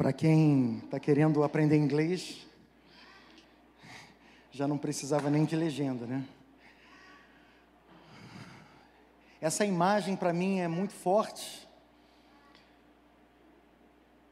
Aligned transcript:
Para 0.00 0.14
quem 0.14 0.78
está 0.78 0.98
querendo 0.98 1.44
aprender 1.44 1.76
inglês, 1.76 2.46
já 4.50 4.66
não 4.66 4.78
precisava 4.78 5.28
nem 5.28 5.44
de 5.44 5.54
legenda, 5.54 6.06
né? 6.06 6.26
Essa 9.42 9.66
imagem 9.66 10.16
para 10.16 10.32
mim 10.32 10.60
é 10.60 10.66
muito 10.66 10.94
forte. 10.94 11.68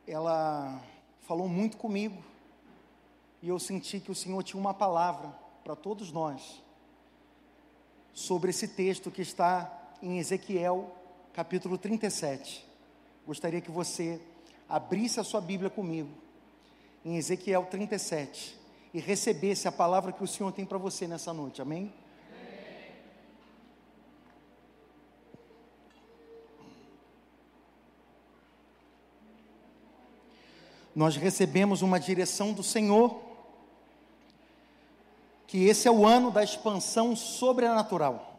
Ela 0.06 0.82
falou 1.20 1.46
muito 1.46 1.76
comigo. 1.76 2.16
E 3.42 3.50
eu 3.50 3.58
senti 3.58 4.00
que 4.00 4.10
o 4.10 4.14
Senhor 4.14 4.42
tinha 4.42 4.58
uma 4.58 4.72
palavra 4.72 5.28
para 5.62 5.76
todos 5.76 6.10
nós 6.10 6.62
sobre 8.14 8.48
esse 8.48 8.68
texto 8.68 9.10
que 9.10 9.20
está 9.20 9.70
em 10.00 10.18
Ezequiel, 10.18 10.96
capítulo 11.34 11.76
37. 11.76 12.66
Gostaria 13.26 13.60
que 13.60 13.70
você 13.70 14.18
abrisse 14.68 15.18
a 15.18 15.24
sua 15.24 15.40
Bíblia 15.40 15.70
comigo 15.70 16.10
em 17.04 17.16
Ezequiel 17.16 17.66
37 17.70 18.58
e 18.92 19.00
recebesse 19.00 19.66
a 19.66 19.72
palavra 19.72 20.12
que 20.12 20.22
o 20.22 20.26
Senhor 20.26 20.52
tem 20.52 20.64
para 20.64 20.78
você 20.78 21.06
nessa 21.06 21.32
noite. 21.32 21.62
Amém? 21.62 21.92
Nós 30.94 31.14
recebemos 31.16 31.80
uma 31.80 32.00
direção 32.00 32.52
do 32.52 32.62
Senhor 32.62 33.22
que 35.46 35.64
esse 35.64 35.88
é 35.88 35.90
o 35.90 36.04
ano 36.04 36.30
da 36.30 36.42
expansão 36.42 37.16
sobrenatural. 37.16 38.36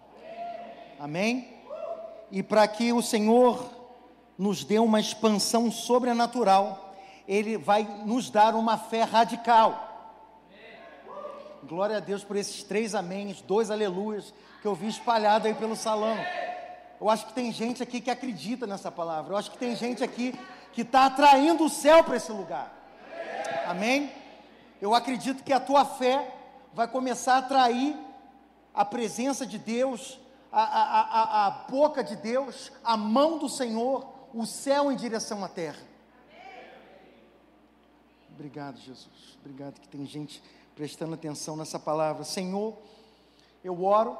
Amém? 0.99 1.57
E 2.29 2.43
para 2.43 2.67
que 2.67 2.91
o 2.93 3.01
Senhor 3.01 3.78
nos 4.39 4.63
dê 4.63 4.79
uma 4.79 5.01
expansão 5.01 5.69
sobrenatural, 5.69 6.95
Ele 7.27 7.57
vai 7.57 7.83
nos 8.05 8.29
dar 8.29 8.55
uma 8.55 8.77
fé 8.77 9.03
radical. 9.03 9.85
Glória 11.63 11.97
a 11.97 11.99
Deus 11.99 12.23
por 12.23 12.37
esses 12.37 12.63
três 12.63 12.95
améns, 12.95 13.41
dois 13.41 13.69
aleluias 13.69 14.33
que 14.61 14.67
eu 14.67 14.73
vi 14.73 14.87
espalhado 14.87 15.45
aí 15.45 15.53
pelo 15.53 15.75
salão. 15.75 16.17
Eu 17.01 17.09
acho 17.09 17.27
que 17.27 17.33
tem 17.33 17.51
gente 17.51 17.83
aqui 17.83 17.99
que 17.99 18.09
acredita 18.09 18.65
nessa 18.65 18.89
palavra. 18.89 19.33
Eu 19.33 19.37
acho 19.37 19.51
que 19.51 19.57
tem 19.57 19.75
gente 19.75 20.05
aqui 20.05 20.33
que 20.71 20.81
está 20.83 21.07
atraindo 21.07 21.65
o 21.65 21.69
céu 21.69 22.01
para 22.01 22.15
esse 22.15 22.31
lugar. 22.31 22.73
Amém? 23.67 24.09
Eu 24.81 24.95
acredito 24.95 25.43
que 25.43 25.51
a 25.51 25.59
tua 25.59 25.83
fé 25.83 26.33
vai 26.73 26.87
começar 26.87 27.35
a 27.35 27.39
atrair 27.39 27.97
a 28.73 28.85
presença 28.85 29.45
de 29.45 29.57
Deus, 29.57 30.17
a, 30.49 30.61
a, 30.61 31.01
a, 31.01 31.47
a 31.47 31.51
boca 31.69 32.01
de 32.01 32.15
Deus, 32.15 32.71
a 32.85 32.95
mão 32.95 33.37
do 33.37 33.49
Senhor 33.49 34.18
o 34.33 34.45
céu 34.45 34.91
em 34.91 34.95
direção 34.95 35.43
à 35.43 35.47
terra. 35.47 35.81
Obrigado, 38.31 38.77
Jesus. 38.77 39.37
Obrigado 39.41 39.79
que 39.79 39.87
tem 39.87 40.05
gente 40.05 40.41
prestando 40.75 41.13
atenção 41.13 41.55
nessa 41.57 41.77
palavra. 41.77 42.23
Senhor, 42.23 42.77
eu 43.63 43.83
oro 43.83 44.17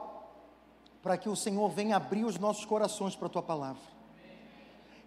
para 1.02 1.18
que 1.18 1.30
o 1.30 1.36
Senhor 1.36 1.70
venha 1.70 1.96
abrir 1.96 2.26
os 2.26 2.38
nossos 2.38 2.66
corações 2.66 3.16
para 3.16 3.28
a 3.28 3.30
tua 3.30 3.42
palavra. 3.42 3.82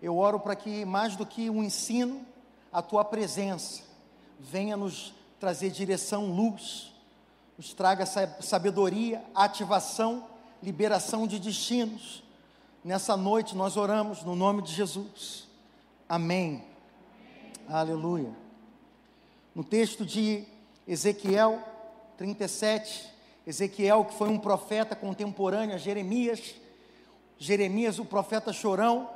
Eu 0.01 0.17
oro 0.17 0.41
para 0.41 0.57
que 0.57 0.85
mais 0.85 1.15
do 1.15 1.27
que 1.27 1.51
um 1.51 1.63
ensino, 1.63 2.25
a 2.73 2.81
tua 2.81 3.05
presença 3.05 3.83
venha 4.39 4.77
nos 4.77 5.15
trazer 5.39 5.71
direção, 5.71 6.27
luz, 6.27 6.93
nos 7.59 7.75
traga 7.75 8.07
sabedoria, 8.07 9.23
ativação, 9.35 10.27
liberação 10.63 11.27
de 11.27 11.39
destinos 11.39 12.22
Nessa 12.85 13.17
noite 13.17 13.55
nós 13.55 13.77
oramos 13.77 14.25
no 14.25 14.35
nome 14.35 14.61
de 14.61 14.73
Jesus. 14.73 15.47
Amém. 16.09 16.65
Amém. 17.65 17.69
Aleluia. 17.69 18.31
No 19.55 19.63
texto 19.63 20.05
de 20.05 20.45
Ezequiel 20.85 21.63
37, 22.17 23.09
Ezequiel, 23.47 24.05
que 24.05 24.15
foi 24.15 24.29
um 24.29 24.39
profeta 24.39 24.97
contemporâneo 24.97 25.77
a 25.77 25.79
Jeremias, 25.79 26.57
Jeremias, 27.39 28.01
o 28.01 28.05
profeta 28.05 28.53
chorão, 28.53 29.09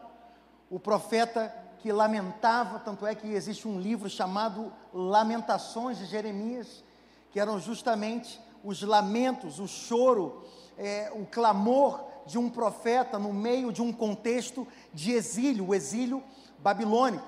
o 0.71 0.79
profeta 0.79 1.53
que 1.81 1.91
lamentava, 1.91 2.79
tanto 2.79 3.05
é 3.05 3.17
que 3.17 3.27
existe 3.27 3.67
um 3.67 3.81
livro 3.81 4.09
chamado 4.09 4.73
Lamentações 4.95 5.99
de 5.99 6.07
Jeremias, 6.07 6.85
que 7.33 7.41
eram 7.41 7.59
justamente 7.59 8.41
os 8.63 8.81
lamentos, 8.83 9.59
o 9.59 9.67
choro, 9.67 10.45
é, 10.79 11.11
o 11.13 11.27
clamor 11.27 12.15
de 12.27 12.39
um 12.39 12.51
profeta 12.51 13.19
no 13.19 13.33
meio 13.33 13.73
de 13.73 13.81
um 13.81 13.93
contexto 13.93 14.67
de 14.93 15.13
exílio, 15.13 15.69
o 15.69 15.75
exílio 15.75 16.23
babilônico. 16.59 17.27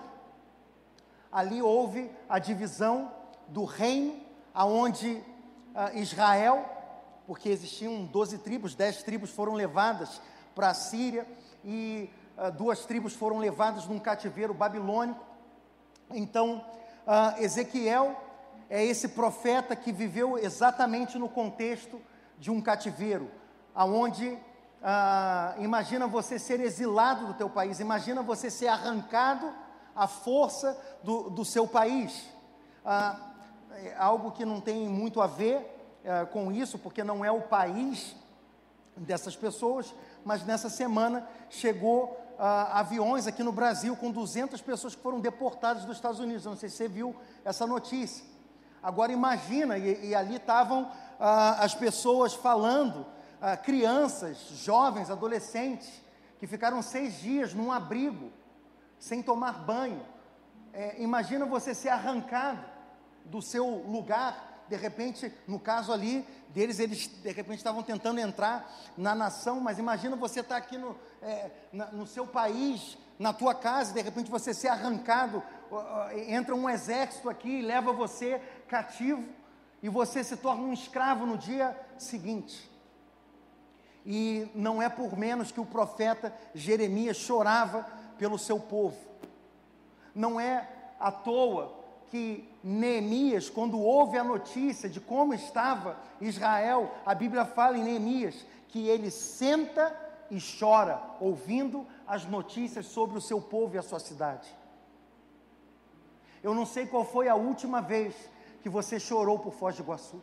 Ali 1.31 1.63
houve 1.63 2.11
a 2.29 2.39
divisão 2.39 3.13
do 3.49 3.65
reino, 3.65 4.17
aonde 4.53 5.23
uh, 5.75 5.97
Israel, 5.97 6.69
porque 7.27 7.49
existiam 7.49 8.05
12 8.05 8.39
tribos, 8.39 8.75
10 8.75 9.03
tribos 9.03 9.31
foram 9.31 9.55
levadas 9.55 10.21
para 10.55 10.71
a 10.71 10.75
Síria 10.75 11.27
e 11.65 12.11
uh, 12.37 12.51
duas 12.51 12.85
tribos 12.85 13.15
foram 13.15 13.39
levadas 13.39 13.87
num 13.87 13.99
cativeiro 13.99 14.53
babilônico. 14.53 15.25
Então, 16.11 16.65
uh, 17.07 17.41
Ezequiel 17.43 18.17
é 18.71 18.85
esse 18.85 19.09
profeta 19.09 19.77
que 19.77 19.93
viveu 19.93 20.39
exatamente 20.39 21.19
no 21.19 21.29
contexto 21.29 22.01
de 22.39 22.51
um 22.51 22.61
cativeiro, 22.61 23.31
aonde 23.75 24.39
ah, 24.83 25.55
imagina 25.59 26.07
você 26.07 26.39
ser 26.39 26.61
exilado 26.61 27.27
do 27.27 27.35
teu 27.35 27.51
país, 27.51 27.81
imagina 27.81 28.23
você 28.23 28.51
ser 28.51 28.69
arrancado 28.69 29.53
à 29.95 30.07
força 30.07 30.79
do, 31.03 31.31
do 31.31 31.45
seu 31.45 31.67
país. 31.67 32.27
Ah, 32.85 33.17
é 33.75 33.95
algo 33.99 34.33
que 34.33 34.45
não 34.45 34.61
tem 34.61 34.89
muito 34.89 35.21
a 35.21 35.27
ver 35.27 36.01
ah, 36.07 36.27
com 36.27 36.53
isso, 36.53 36.79
porque 36.79 37.03
não 37.03 37.25
é 37.25 37.31
o 37.31 37.43
país 37.43 38.15
dessas 38.97 39.37
pessoas, 39.37 39.95
mas 40.25 40.45
nessa 40.45 40.69
semana 40.69 41.29
chegou 41.51 42.19
ah, 42.39 42.79
aviões 42.79 43.27
aqui 43.27 43.43
no 43.43 43.53
Brasil 43.53 43.97
com 43.97 44.11
200 44.11 44.61
pessoas 44.61 44.95
que 44.95 45.03
foram 45.03 45.21
deportadas 45.21 45.85
dos 45.85 45.97
Estados 45.97 46.21
Unidos. 46.21 46.45
Não 46.45 46.57
sei 46.57 46.69
se 46.69 46.77
você 46.77 46.89
viu 46.89 47.15
essa 47.45 47.67
notícia. 47.67 48.25
Agora 48.83 49.13
imagina, 49.13 49.77
e, 49.77 50.11
e 50.11 50.15
ali 50.15 50.37
estavam 50.37 50.91
ah, 51.19 51.65
as 51.65 51.75
pessoas 51.75 52.33
falando 52.33 53.05
ah, 53.41 53.57
crianças, 53.57 54.37
jovens, 54.65 55.11
adolescentes, 55.11 56.03
que 56.39 56.47
ficaram 56.47 56.83
seis 56.83 57.21
dias 57.21 57.55
num 57.55 57.71
abrigo, 57.71 58.33
sem 58.99 59.23
tomar 59.23 59.65
banho. 59.65 60.05
É, 60.73 61.01
imagina 61.01 61.47
você 61.47 61.75
ser 61.75 61.89
arrancado 61.89 62.65
do 63.25 63.41
seu 63.41 63.67
lugar, 63.67 64.65
de 64.69 64.77
repente, 64.77 65.33
no 65.47 65.59
caso 65.59 65.93
ali 65.93 66.27
deles, 66.49 66.79
eles 66.79 67.07
de 67.07 67.31
repente 67.31 67.59
estavam 67.59 67.83
tentando 67.83 68.19
entrar 68.21 68.71
na 68.97 69.15
nação, 69.15 69.61
mas 69.61 69.79
imagina 69.79 70.17
você 70.17 70.41
estar 70.41 70.57
aqui 70.57 70.77
no, 70.77 70.97
é, 71.23 71.51
na, 71.73 71.87
no 71.87 72.07
seu 72.07 72.27
país, 72.27 72.99
na 73.19 73.33
tua 73.33 73.55
casa, 73.55 73.93
de 73.93 74.01
repente 74.01 74.31
você 74.31 74.53
ser 74.53 74.69
arrancado, 74.69 75.43
entra 76.27 76.55
um 76.55 76.69
exército 76.69 77.29
aqui 77.29 77.59
e 77.59 77.63
leva 77.63 77.93
você 77.93 78.41
cativo, 78.69 79.25
e 79.83 79.89
você 79.89 80.25
se 80.25 80.37
torna 80.37 80.63
um 80.63 80.73
escravo 80.73 81.25
no 81.25 81.37
dia 81.37 81.77
seguinte 81.97 82.69
e 84.05 84.51
não 84.55 84.81
é 84.81 84.89
por 84.89 85.17
menos 85.17 85.53
que 85.53 85.61
o 85.61 85.67
profeta 85.67 86.33
Jeremias 86.55 87.17
chorava 87.17 87.87
pelo 88.19 88.39
seu 88.39 88.59
povo. 88.59 88.97
Não 90.15 90.41
é 90.41 90.69
à 90.99 91.13
toa 91.13 91.77
que 92.11 92.49
Neemias, 92.65 93.51
quando 93.51 93.79
ouve 93.79 94.19
a 94.19 94.25
notícia 94.25 94.89
de 94.89 95.01
como 95.01 95.35
estava 95.35 95.97
Israel, 96.21 96.91
a 97.05 97.15
Bíblia 97.15 97.45
fala 97.45 97.77
em 97.77 97.85
Neemias 97.85 98.47
que 98.69 98.89
ele 98.89 99.11
senta 99.11 99.95
e 100.31 100.39
chora, 100.41 101.01
ouvindo 101.21 101.87
as 102.07 102.25
notícias 102.25 102.87
sobre 102.87 103.17
o 103.17 103.21
seu 103.21 103.41
povo 103.41 103.75
e 103.75 103.79
a 103.79 103.83
sua 103.83 103.99
cidade. 103.99 104.49
Eu 106.43 106.55
não 106.55 106.67
sei 106.67 106.87
qual 106.87 107.05
foi 107.05 107.29
a 107.29 107.35
última 107.35 107.81
vez 107.81 108.15
que 108.63 108.69
você 108.69 109.01
chorou 109.01 109.39
por 109.39 109.53
Foz 109.53 109.77
do 109.77 109.83
Iguaçu. 109.83 110.23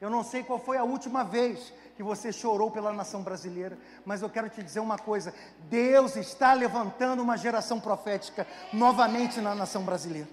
Eu 0.00 0.10
não 0.10 0.22
sei 0.22 0.42
qual 0.42 0.58
foi 0.58 0.76
a 0.76 0.84
última 0.84 1.24
vez 1.24 1.72
que 1.96 2.02
você 2.02 2.30
chorou 2.30 2.70
pela 2.70 2.92
nação 2.92 3.22
brasileira, 3.22 3.78
mas 4.04 4.20
eu 4.20 4.28
quero 4.28 4.50
te 4.50 4.62
dizer 4.62 4.80
uma 4.80 4.98
coisa: 4.98 5.32
Deus 5.70 6.16
está 6.16 6.52
levantando 6.52 7.22
uma 7.22 7.36
geração 7.36 7.80
profética 7.80 8.46
novamente 8.72 9.40
na 9.40 9.54
nação 9.54 9.82
brasileira. 9.82 10.28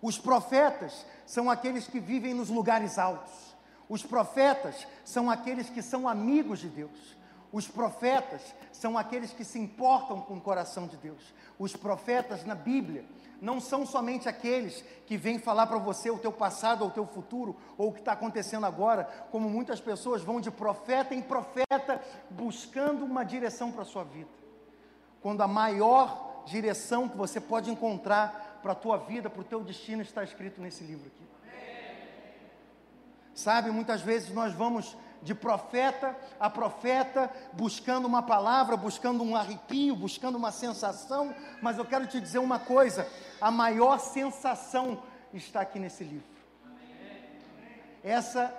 Os 0.00 0.18
profetas 0.18 1.04
são 1.26 1.50
aqueles 1.50 1.86
que 1.86 2.00
vivem 2.00 2.32
nos 2.32 2.48
lugares 2.48 2.98
altos. 2.98 3.54
Os 3.88 4.02
profetas 4.02 4.86
são 5.04 5.30
aqueles 5.30 5.68
que 5.68 5.82
são 5.82 6.08
amigos 6.08 6.60
de 6.60 6.68
Deus. 6.68 7.19
Os 7.52 7.66
profetas 7.66 8.54
são 8.72 8.96
aqueles 8.96 9.32
que 9.32 9.44
se 9.44 9.58
importam 9.58 10.20
com 10.20 10.34
o 10.34 10.40
coração 10.40 10.86
de 10.86 10.96
Deus. 10.96 11.34
Os 11.58 11.74
profetas 11.74 12.44
na 12.44 12.54
Bíblia 12.54 13.04
não 13.40 13.60
são 13.60 13.84
somente 13.84 14.28
aqueles 14.28 14.84
que 15.06 15.16
vêm 15.16 15.38
falar 15.38 15.66
para 15.66 15.78
você 15.78 16.10
o 16.10 16.18
teu 16.18 16.30
passado 16.30 16.82
ou 16.82 16.88
o 16.88 16.92
teu 16.92 17.06
futuro, 17.06 17.56
ou 17.76 17.88
o 17.88 17.92
que 17.92 18.00
está 18.00 18.12
acontecendo 18.12 18.66
agora, 18.66 19.04
como 19.30 19.48
muitas 19.48 19.80
pessoas 19.80 20.22
vão 20.22 20.40
de 20.40 20.50
profeta 20.50 21.14
em 21.14 21.22
profeta 21.22 22.00
buscando 22.30 23.04
uma 23.04 23.24
direção 23.24 23.72
para 23.72 23.82
a 23.82 23.86
sua 23.86 24.04
vida. 24.04 24.30
Quando 25.20 25.42
a 25.42 25.48
maior 25.48 26.44
direção 26.46 27.08
que 27.08 27.16
você 27.16 27.40
pode 27.40 27.70
encontrar 27.70 28.60
para 28.62 28.72
a 28.72 28.76
tua 28.76 28.96
vida, 28.98 29.28
para 29.28 29.40
o 29.40 29.44
teu 29.44 29.62
destino, 29.64 30.02
está 30.02 30.22
escrito 30.22 30.60
nesse 30.60 30.84
livro 30.84 31.06
aqui. 31.06 31.30
Sabe, 33.34 33.70
muitas 33.70 34.02
vezes 34.02 34.30
nós 34.30 34.52
vamos 34.52 34.96
de 35.22 35.34
profeta 35.34 36.16
a 36.38 36.48
profeta, 36.48 37.30
buscando 37.52 38.06
uma 38.06 38.22
palavra, 38.22 38.76
buscando 38.76 39.22
um 39.22 39.36
arrepio, 39.36 39.94
buscando 39.94 40.36
uma 40.36 40.50
sensação, 40.50 41.34
mas 41.60 41.76
eu 41.76 41.84
quero 41.84 42.06
te 42.06 42.18
dizer 42.20 42.38
uma 42.38 42.58
coisa: 42.58 43.06
a 43.40 43.50
maior 43.50 43.98
sensação 43.98 45.02
está 45.34 45.60
aqui 45.60 45.78
nesse 45.78 46.02
livro. 46.02 46.28
Essa 48.02 48.54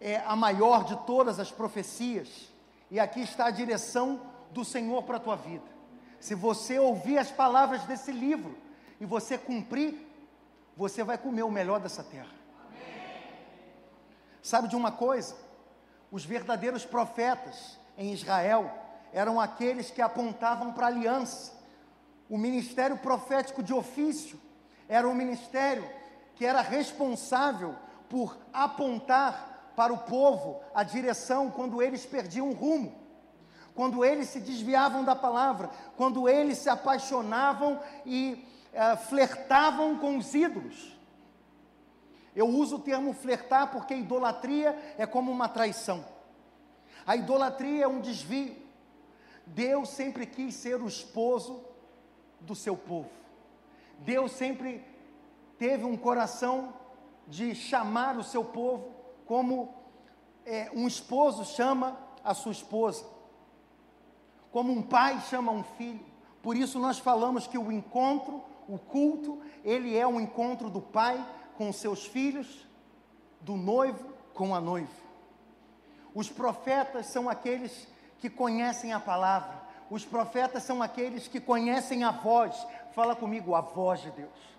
é 0.00 0.16
a 0.26 0.36
maior 0.36 0.84
de 0.84 0.96
todas 1.06 1.40
as 1.40 1.50
profecias, 1.50 2.52
e 2.90 3.00
aqui 3.00 3.20
está 3.20 3.46
a 3.46 3.50
direção 3.50 4.20
do 4.50 4.64
Senhor 4.64 5.02
para 5.04 5.16
a 5.16 5.20
tua 5.20 5.36
vida. 5.36 5.64
Se 6.20 6.34
você 6.34 6.78
ouvir 6.78 7.18
as 7.18 7.30
palavras 7.30 7.82
desse 7.84 8.12
livro 8.12 8.56
e 9.00 9.06
você 9.06 9.38
cumprir, 9.38 10.06
você 10.76 11.02
vai 11.02 11.16
comer 11.16 11.42
o 11.42 11.50
melhor 11.50 11.80
dessa 11.80 12.02
terra. 12.02 12.36
Sabe 14.42 14.68
de 14.68 14.76
uma 14.76 14.92
coisa? 14.92 15.47
Os 16.10 16.24
verdadeiros 16.24 16.84
profetas 16.84 17.78
em 17.96 18.12
Israel 18.12 18.70
eram 19.12 19.40
aqueles 19.40 19.90
que 19.90 20.00
apontavam 20.00 20.72
para 20.72 20.86
a 20.86 20.88
aliança. 20.88 21.52
O 22.28 22.38
ministério 22.38 22.98
profético 22.98 23.62
de 23.62 23.72
ofício 23.72 24.38
era 24.88 25.08
um 25.08 25.14
ministério 25.14 25.88
que 26.34 26.46
era 26.46 26.60
responsável 26.60 27.74
por 28.08 28.38
apontar 28.52 29.72
para 29.76 29.92
o 29.92 29.98
povo 29.98 30.60
a 30.74 30.82
direção 30.82 31.50
quando 31.50 31.82
eles 31.82 32.04
perdiam 32.06 32.50
o 32.50 32.54
rumo, 32.54 32.94
quando 33.74 34.04
eles 34.04 34.28
se 34.28 34.40
desviavam 34.40 35.04
da 35.04 35.14
palavra, 35.14 35.70
quando 35.96 36.28
eles 36.28 36.58
se 36.58 36.68
apaixonavam 36.68 37.80
e 38.04 38.44
uh, 38.72 38.96
flertavam 39.08 39.98
com 39.98 40.16
os 40.16 40.34
ídolos. 40.34 40.97
Eu 42.34 42.46
uso 42.46 42.76
o 42.76 42.80
termo 42.80 43.12
flertar 43.12 43.70
porque 43.70 43.94
idolatria 43.94 44.94
é 44.96 45.06
como 45.06 45.30
uma 45.30 45.48
traição. 45.48 46.04
A 47.06 47.16
idolatria 47.16 47.84
é 47.84 47.88
um 47.88 48.00
desvio. 48.00 48.54
Deus 49.46 49.88
sempre 49.88 50.26
quis 50.26 50.54
ser 50.54 50.82
o 50.82 50.86
esposo 50.86 51.64
do 52.40 52.54
seu 52.54 52.76
povo. 52.76 53.10
Deus 54.00 54.32
sempre 54.32 54.84
teve 55.58 55.84
um 55.84 55.96
coração 55.96 56.74
de 57.26 57.54
chamar 57.54 58.16
o 58.16 58.22
seu 58.22 58.44
povo 58.44 58.94
como 59.26 59.74
é, 60.46 60.70
um 60.74 60.86
esposo 60.86 61.44
chama 61.44 61.98
a 62.24 62.32
sua 62.32 62.52
esposa, 62.52 63.04
como 64.50 64.72
um 64.72 64.80
pai 64.80 65.20
chama 65.28 65.52
um 65.52 65.62
filho. 65.62 66.00
Por 66.42 66.56
isso 66.56 66.78
nós 66.78 66.98
falamos 66.98 67.46
que 67.46 67.58
o 67.58 67.70
encontro, 67.70 68.42
o 68.66 68.78
culto, 68.78 69.40
ele 69.62 69.96
é 69.96 70.06
um 70.06 70.20
encontro 70.20 70.70
do 70.70 70.80
pai 70.80 71.22
com 71.58 71.72
seus 71.72 72.06
filhos, 72.06 72.64
do 73.40 73.56
noivo 73.56 74.12
com 74.32 74.54
a 74.54 74.60
noiva. 74.60 74.88
Os 76.14 76.30
profetas 76.30 77.06
são 77.06 77.28
aqueles 77.28 77.88
que 78.20 78.30
conhecem 78.30 78.92
a 78.92 79.00
palavra. 79.00 79.60
Os 79.90 80.04
profetas 80.04 80.62
são 80.62 80.80
aqueles 80.80 81.26
que 81.26 81.40
conhecem 81.40 82.04
a 82.04 82.12
voz. 82.12 82.54
Fala 82.94 83.16
comigo, 83.16 83.56
a 83.56 83.60
voz 83.60 84.00
de 84.00 84.10
Deus. 84.12 84.58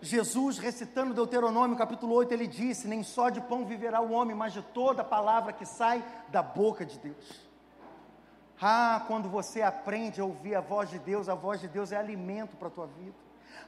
Jesus, 0.00 0.58
recitando 0.58 1.12
Deuteronômio 1.12 1.76
capítulo 1.76 2.14
8, 2.14 2.32
ele 2.32 2.46
disse: 2.46 2.86
Nem 2.86 3.02
só 3.02 3.28
de 3.28 3.40
pão 3.40 3.64
viverá 3.64 4.00
o 4.00 4.12
homem, 4.12 4.36
mas 4.36 4.52
de 4.52 4.62
toda 4.62 5.02
palavra 5.02 5.52
que 5.52 5.66
sai 5.66 6.04
da 6.28 6.40
boca 6.40 6.86
de 6.86 6.96
Deus. 7.00 7.48
Ah, 8.60 9.04
quando 9.08 9.28
você 9.28 9.60
aprende 9.60 10.20
a 10.20 10.24
ouvir 10.24 10.54
a 10.54 10.60
voz 10.60 10.88
de 10.88 11.00
Deus, 11.00 11.28
a 11.28 11.34
voz 11.34 11.60
de 11.60 11.66
Deus 11.66 11.90
é 11.90 11.96
alimento 11.96 12.56
para 12.56 12.68
a 12.68 12.70
tua 12.70 12.86
vida. 12.86 13.16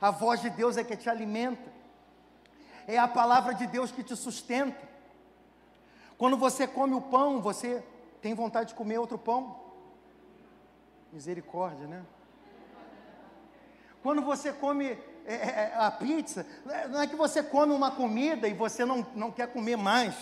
A 0.01 0.13
voz 0.13 0.41
de 0.41 0.51
Deus 0.51 0.77
é 0.77 0.85
que 0.85 0.97
te 0.97 1.11
alimenta 1.11 1.78
é 2.89 2.99
a 2.99 3.07
palavra 3.07 3.53
de 3.53 3.67
Deus 3.67 3.93
que 3.93 4.03
te 4.03 4.17
sustenta. 4.17 4.89
Quando 6.17 6.39
você 6.39 6.67
come 6.67 6.95
o 6.95 7.03
pão, 7.03 7.43
você 7.43 7.85
tem 8.23 8.33
vontade 8.33 8.71
de 8.71 8.75
comer 8.75 8.99
outro 8.99 9.19
pão? 9.19 9.61
Misericórdia, 11.13 11.87
né? 11.87 12.03
Quando 14.03 14.23
você 14.23 14.55
come 14.55 14.87
é, 15.27 15.35
é, 15.35 15.73
é 15.75 15.75
a 15.77 15.91
pizza, 15.91 16.47
não 16.89 17.03
é 17.03 17.07
que 17.07 17.15
você 17.15 17.43
come 17.43 17.75
uma 17.75 17.91
comida 17.91 18.49
e 18.49 18.55
você 18.55 18.87
não, 18.87 19.07
não 19.15 19.31
quer 19.31 19.53
comer 19.53 19.77
mais. 19.77 20.17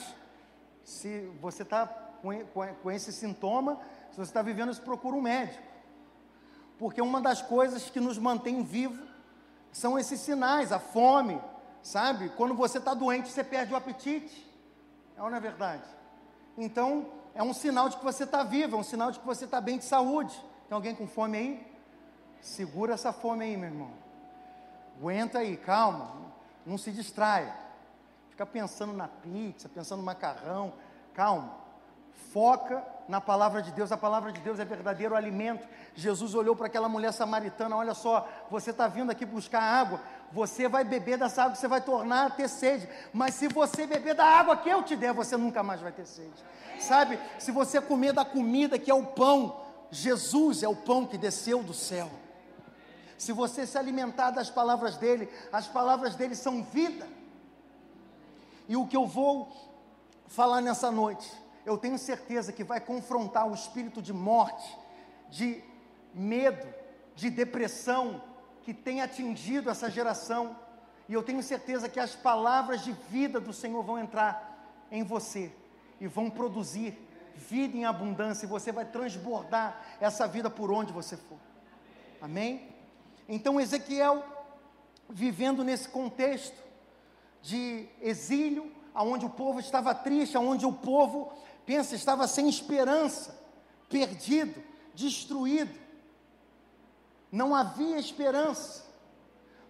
Se 0.82 1.30
você 1.40 1.62
está 1.62 1.86
com, 1.86 2.30
com, 2.82 2.90
esse 2.90 3.12
sintoma, 3.12 3.78
se 4.10 4.16
você 4.16 4.22
está 4.22 4.42
vivendo 4.42 4.72
isso, 4.72 4.82
procura 4.82 5.14
um 5.14 5.22
médico. 5.22 5.62
Porque 6.80 7.00
uma 7.00 7.20
das 7.20 7.40
coisas 7.40 7.88
que 7.88 8.00
nos 8.00 8.18
mantém 8.18 8.64
vivo 8.64 9.06
são 9.70 9.96
esses 9.96 10.18
sinais, 10.18 10.72
a 10.72 10.80
fome, 10.80 11.40
Sabe? 11.87 12.31
Quando 12.31 12.53
você 12.53 12.79
está 12.79 12.94
doente, 12.94 13.31
você 13.31 13.44
perde 13.44 13.73
o 13.73 13.77
apetite. 13.77 14.44
É 15.17 15.23
ou 15.23 15.31
não 15.31 15.37
é 15.37 15.41
verdade? 15.41 15.85
Então, 16.59 17.06
é 17.33 17.41
um 17.44 17.55
sinal 17.55 17.88
de 17.88 17.97
que 17.97 18.03
você 18.03 18.25
está 18.25 18.43
vivo, 18.43 18.75
é 18.75 18.79
um 18.81 18.83
sinal 18.83 19.12
de 19.12 19.21
que 19.21 19.25
você 19.25 19.44
está 19.44 19.61
bem 19.61 19.79
de 19.79 19.85
saúde. 19.85 20.35
Tem 20.69 20.75
alguém 20.75 20.97
com 20.97 21.06
fome 21.06 21.38
aí? 21.38 21.73
Segura 22.41 22.94
essa 22.94 23.12
fome 23.12 23.44
aí, 23.44 23.56
meu 23.56 23.69
irmão. 23.69 23.93
Aguenta 24.99 25.38
aí, 25.38 25.56
calma. 25.56 26.11
Não 26.67 26.77
se 26.77 26.91
distraia. 26.91 27.55
Fica 28.31 28.44
pensando 28.44 28.93
na 28.93 29.06
pizza, 29.06 29.69
pensando 29.69 30.00
no 30.00 30.05
macarrão. 30.06 30.73
Calma. 31.15 31.55
Foca 32.33 32.83
na 33.09 33.21
palavra 33.21 33.62
de 33.62 33.71
Deus, 33.71 33.93
a 33.93 33.97
palavra 33.97 34.33
de 34.33 34.41
Deus 34.41 34.59
é 34.59 34.65
verdadeiro 34.65 35.15
alimento. 35.15 35.67
Jesus 35.94 36.35
olhou 36.35 36.56
para 36.56 36.67
aquela 36.67 36.88
mulher 36.88 37.12
samaritana: 37.12 37.77
olha 37.77 37.94
só, 37.94 38.27
você 38.50 38.71
está 38.71 38.88
vindo 38.88 39.11
aqui 39.11 39.25
buscar 39.25 39.62
água, 39.62 40.00
você 40.32 40.69
vai 40.69 40.84
beber 40.84 41.19
dessa 41.19 41.44
água, 41.44 41.55
você 41.55 41.69
vai 41.69 41.81
tornar 41.81 42.26
a 42.26 42.31
ter 42.31 42.49
sede, 42.49 42.88
mas 43.12 43.34
se 43.34 43.49
você 43.49 43.87
beber 43.87 44.14
da 44.14 44.25
água 44.25 44.56
que 44.56 44.69
eu 44.69 44.82
te 44.82 44.96
der, 44.96 45.12
você 45.12 45.37
nunca 45.37 45.62
mais 45.62 45.81
vai 45.81 45.93
ter 45.93 46.06
sede. 46.06 46.44
Sabe, 46.81 47.19
se 47.38 47.50
você 47.50 47.81
comer 47.81 48.12
da 48.12 48.25
comida 48.25 48.78
que 48.78 48.90
é 48.90 48.94
o 48.94 49.06
pão, 49.06 49.61
Jesus 49.90 50.62
é 50.62 50.69
o 50.69 50.76
pão 50.76 51.06
que 51.06 51.17
desceu 51.17 51.62
do 51.62 51.73
céu. 51.73 52.11
Se 53.17 53.32
você 53.32 53.67
se 53.67 53.78
alimentar 53.78 54.31
das 54.31 54.50
palavras 54.50 54.96
dele, 54.96 55.28
as 55.52 55.67
palavras 55.67 56.17
dele 56.17 56.34
são 56.34 56.62
vida. 56.62 57.06
E 58.69 58.76
o 58.76 58.87
que 58.87 58.96
eu 58.96 59.06
vou 59.06 59.50
falar 60.26 60.61
nessa 60.61 60.90
noite, 60.90 61.31
eu 61.64 61.78
tenho 61.78 61.99
certeza 61.99 62.52
que 62.52 62.64
vai 62.64 62.81
confrontar 62.81 63.49
o 63.49 63.55
espírito 63.55 64.02
de 64.02 64.12
morte, 64.12 64.76
de 65.31 65.62
medo, 66.12 66.67
de 67.14 67.31
depressão 67.31 68.20
que 68.66 68.74
tem 68.74 69.00
atingido 69.00 69.70
essa 69.70 69.88
geração. 69.88 70.54
E 71.08 71.14
eu 71.14 71.22
tenho 71.22 71.42
certeza 71.42 71.88
que 71.88 71.99
as 71.99 72.14
palavras 72.14 72.82
de 72.82 72.92
vida 73.08 73.40
do 73.40 73.52
Senhor 73.52 73.82
vão 73.82 73.99
entrar 73.99 74.85
em 74.90 75.02
você 75.02 75.50
e 76.00 76.06
vão 76.06 76.28
produzir 76.28 76.99
vida 77.37 77.76
em 77.76 77.85
abundância, 77.85 78.44
e 78.44 78.49
você 78.49 78.73
vai 78.73 78.85
transbordar 78.85 79.80
essa 80.00 80.26
vida 80.26 80.50
por 80.50 80.70
onde 80.70 80.92
você 80.92 81.16
for. 81.16 81.38
Amém? 82.20 82.68
Então, 83.28 83.61
Ezequiel, 83.61 84.25
vivendo 85.08 85.62
nesse 85.62 85.88
contexto 85.88 86.56
de 87.42 87.87
exílio, 88.00 88.73
onde 88.94 89.25
o 89.26 89.30
povo 89.30 89.61
estava 89.61 89.94
triste, 89.94 90.37
onde 90.37 90.66
o 90.66 90.73
povo 90.73 91.32
Pensa, 91.66 91.96
estava 91.96 92.28
sem 92.28 92.49
esperança, 92.49 93.37
perdido, 93.88 94.62
destruído. 94.94 95.76
Não 97.30 97.54
havia 97.54 97.99
esperança. 97.99 98.85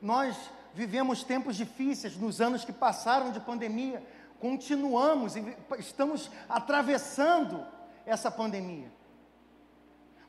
Nós 0.00 0.36
vivemos 0.74 1.24
tempos 1.24 1.56
difíceis 1.56 2.16
nos 2.16 2.40
anos 2.40 2.64
que 2.64 2.72
passaram 2.72 3.32
de 3.32 3.40
pandemia, 3.40 4.06
continuamos 4.38 5.34
estamos 5.78 6.30
atravessando 6.48 7.66
essa 8.04 8.30
pandemia. 8.30 8.92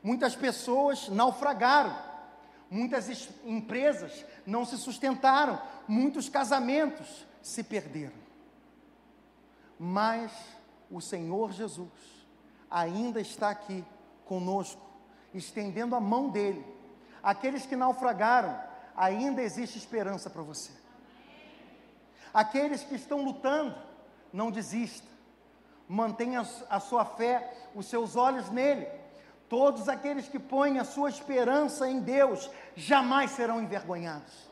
Muitas 0.01 0.35
pessoas 0.35 1.09
naufragaram, 1.09 1.95
muitas 2.69 3.29
empresas 3.43 4.25
não 4.45 4.63
se 4.65 4.77
sustentaram, 4.77 5.61
muitos 5.87 6.29
casamentos 6.29 7.25
se 7.41 7.61
perderam. 7.63 8.15
Mas 9.77 10.31
o 10.89 11.01
Senhor 11.01 11.51
Jesus 11.51 11.89
ainda 12.71 13.19
está 13.19 13.49
aqui 13.49 13.83
conosco, 14.25 14.81
estendendo 15.33 15.95
a 15.95 15.99
mão 15.99 16.29
dele. 16.29 16.65
Aqueles 17.21 17.65
que 17.65 17.75
naufragaram, 17.75 18.57
ainda 18.95 19.41
existe 19.41 19.77
esperança 19.77 20.29
para 20.29 20.41
você. 20.41 20.71
Aqueles 22.33 22.83
que 22.83 22.95
estão 22.95 23.23
lutando, 23.23 23.75
não 24.31 24.51
desista. 24.51 25.07
Mantenha 25.87 26.45
a 26.69 26.79
sua 26.79 27.05
fé, 27.05 27.53
os 27.73 27.85
seus 27.85 28.15
olhos 28.15 28.49
nele. 28.49 28.87
Todos 29.47 29.87
aqueles 29.87 30.27
que 30.27 30.37
põem 30.37 30.77
a 30.77 30.83
sua 30.83 31.09
esperança 31.09 31.89
em 31.89 31.99
Deus 31.99 32.49
jamais 32.75 33.31
serão 33.31 33.61
envergonhados. 33.61 34.49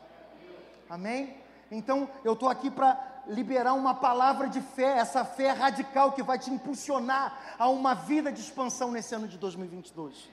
Amém? 0.88 1.36
Então, 1.70 2.08
eu 2.24 2.32
estou 2.32 2.48
aqui 2.48 2.70
para 2.70 2.98
liberar 3.26 3.74
uma 3.74 3.94
palavra 3.94 4.48
de 4.48 4.60
fé, 4.60 4.98
essa 4.98 5.24
fé 5.24 5.50
radical 5.50 6.12
que 6.12 6.22
vai 6.22 6.38
te 6.38 6.50
impulsionar 6.50 7.56
a 7.58 7.68
uma 7.68 7.94
vida 7.94 8.32
de 8.32 8.40
expansão 8.40 8.90
nesse 8.90 9.14
ano 9.14 9.26
de 9.26 9.36
2022. 9.36 10.30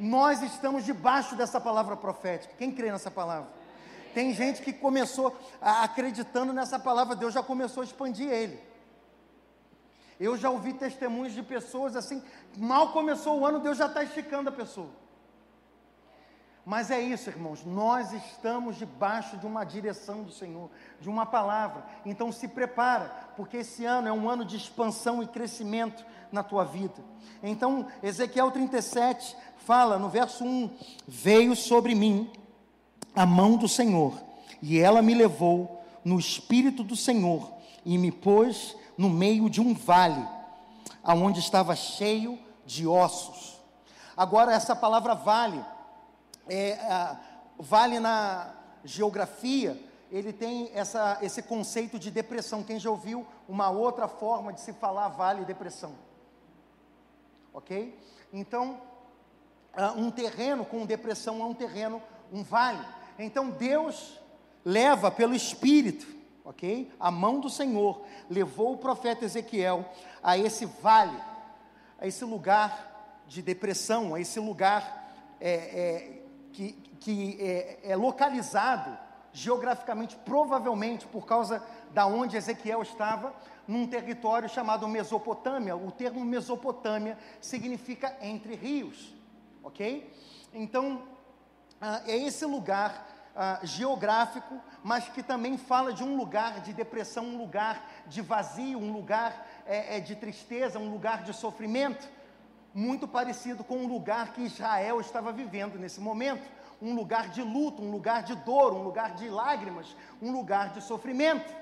Nós 0.00 0.42
estamos 0.42 0.86
debaixo 0.86 1.36
dessa 1.36 1.60
palavra 1.60 1.94
profética. 1.94 2.54
Quem 2.56 2.72
crê 2.72 2.90
nessa 2.90 3.10
palavra? 3.10 3.50
Tem 4.14 4.32
gente 4.32 4.62
que 4.62 4.72
começou 4.72 5.38
a, 5.60 5.84
acreditando 5.84 6.54
nessa 6.54 6.78
palavra, 6.78 7.14
Deus 7.14 7.34
já 7.34 7.42
começou 7.42 7.82
a 7.82 7.84
expandir 7.84 8.30
ele. 8.30 8.58
Eu 10.18 10.38
já 10.38 10.48
ouvi 10.48 10.72
testemunhos 10.72 11.34
de 11.34 11.42
pessoas 11.42 11.94
assim, 11.96 12.22
mal 12.56 12.94
começou 12.94 13.38
o 13.38 13.46
ano, 13.46 13.60
Deus 13.60 13.76
já 13.76 13.86
está 13.86 14.02
esticando 14.02 14.48
a 14.48 14.52
pessoa. 14.52 14.88
Mas 16.64 16.90
é 16.90 17.00
isso, 17.00 17.30
irmãos, 17.30 17.64
nós 17.64 18.12
estamos 18.12 18.76
debaixo 18.76 19.36
de 19.38 19.46
uma 19.46 19.64
direção 19.64 20.22
do 20.22 20.30
Senhor, 20.30 20.70
de 21.00 21.08
uma 21.08 21.24
palavra. 21.24 21.84
Então 22.04 22.30
se 22.30 22.46
prepara, 22.46 23.10
porque 23.36 23.58
esse 23.58 23.84
ano 23.84 24.08
é 24.08 24.12
um 24.12 24.28
ano 24.28 24.44
de 24.44 24.56
expansão 24.56 25.22
e 25.22 25.26
crescimento 25.26 26.04
na 26.30 26.42
tua 26.42 26.64
vida. 26.64 27.02
Então, 27.42 27.86
Ezequiel 28.02 28.50
37 28.50 29.36
fala 29.64 29.98
no 29.98 30.08
verso 30.08 30.44
1: 30.44 30.70
Veio 31.08 31.56
sobre 31.56 31.94
mim 31.94 32.30
a 33.14 33.24
mão 33.24 33.56
do 33.56 33.66
Senhor, 33.66 34.14
e 34.60 34.78
ela 34.78 35.00
me 35.00 35.14
levou 35.14 35.82
no 36.04 36.18
espírito 36.18 36.84
do 36.84 36.94
Senhor 36.94 37.50
e 37.84 37.96
me 37.96 38.12
pôs 38.12 38.76
no 38.96 39.08
meio 39.08 39.48
de 39.48 39.60
um 39.60 39.74
vale, 39.74 40.26
aonde 41.02 41.40
estava 41.40 41.74
cheio 41.74 42.38
de 42.66 42.86
ossos. 42.86 43.58
Agora 44.14 44.52
essa 44.52 44.76
palavra 44.76 45.14
vale 45.14 45.64
é, 46.50 47.16
vale 47.58 48.00
na 48.00 48.54
geografia, 48.84 49.80
ele 50.10 50.32
tem 50.32 50.70
essa, 50.74 51.18
esse 51.22 51.42
conceito 51.42 51.98
de 51.98 52.10
depressão. 52.10 52.64
Quem 52.64 52.80
já 52.80 52.90
ouviu 52.90 53.24
uma 53.48 53.70
outra 53.70 54.08
forma 54.08 54.52
de 54.52 54.60
se 54.60 54.72
falar 54.72 55.08
vale 55.08 55.44
depressão? 55.44 55.94
Ok? 57.52 57.96
Então, 58.32 58.80
um 59.96 60.10
terreno 60.10 60.64
com 60.64 60.84
depressão 60.84 61.40
é 61.40 61.44
um 61.44 61.54
terreno, 61.54 62.02
um 62.32 62.42
vale. 62.42 62.84
Então 63.18 63.50
Deus 63.50 64.18
leva 64.64 65.10
pelo 65.10 65.34
Espírito, 65.34 66.06
ok? 66.44 66.90
A 66.98 67.10
mão 67.10 67.38
do 67.38 67.48
Senhor 67.48 68.02
levou 68.28 68.72
o 68.72 68.78
profeta 68.78 69.24
Ezequiel 69.24 69.84
a 70.22 70.36
esse 70.36 70.66
vale, 70.66 71.16
a 71.98 72.06
esse 72.06 72.24
lugar 72.24 73.22
de 73.26 73.42
depressão, 73.42 74.14
a 74.14 74.20
esse 74.20 74.40
lugar 74.40 75.00
é, 75.40 75.52
é, 75.52 76.19
que, 76.52 76.72
que 77.00 77.38
é, 77.40 77.92
é 77.92 77.96
localizado 77.96 78.96
geograficamente, 79.32 80.16
provavelmente 80.16 81.06
por 81.06 81.24
causa 81.24 81.62
da 81.92 82.06
onde 82.06 82.36
Ezequiel 82.36 82.82
estava, 82.82 83.32
num 83.66 83.86
território 83.86 84.48
chamado 84.48 84.88
Mesopotâmia. 84.88 85.76
O 85.76 85.90
termo 85.90 86.24
Mesopotâmia 86.24 87.16
significa 87.40 88.16
entre 88.20 88.54
rios, 88.56 89.14
ok? 89.62 90.12
Então, 90.52 91.02
ah, 91.80 92.02
é 92.06 92.16
esse 92.16 92.44
lugar 92.44 93.06
ah, 93.34 93.60
geográfico, 93.62 94.60
mas 94.82 95.08
que 95.08 95.22
também 95.22 95.56
fala 95.56 95.92
de 95.92 96.02
um 96.02 96.16
lugar 96.16 96.60
de 96.60 96.72
depressão, 96.72 97.24
um 97.24 97.38
lugar 97.38 97.88
de 98.06 98.20
vazio, 98.20 98.78
um 98.78 98.92
lugar 98.92 99.46
é, 99.64 99.96
é, 99.96 100.00
de 100.00 100.16
tristeza, 100.16 100.78
um 100.78 100.90
lugar 100.90 101.22
de 101.22 101.32
sofrimento, 101.32 102.08
muito 102.74 103.08
parecido 103.08 103.64
com 103.64 103.84
o 103.84 103.88
lugar 103.88 104.32
que 104.32 104.42
Israel 104.42 105.00
estava 105.00 105.32
vivendo 105.32 105.78
nesse 105.78 106.00
momento. 106.00 106.48
Um 106.80 106.94
lugar 106.94 107.28
de 107.28 107.42
luto, 107.42 107.82
um 107.82 107.90
lugar 107.90 108.22
de 108.22 108.34
dor, 108.36 108.72
um 108.72 108.82
lugar 108.82 109.14
de 109.14 109.28
lágrimas, 109.28 109.94
um 110.20 110.32
lugar 110.32 110.72
de 110.72 110.82
sofrimento. 110.82 111.54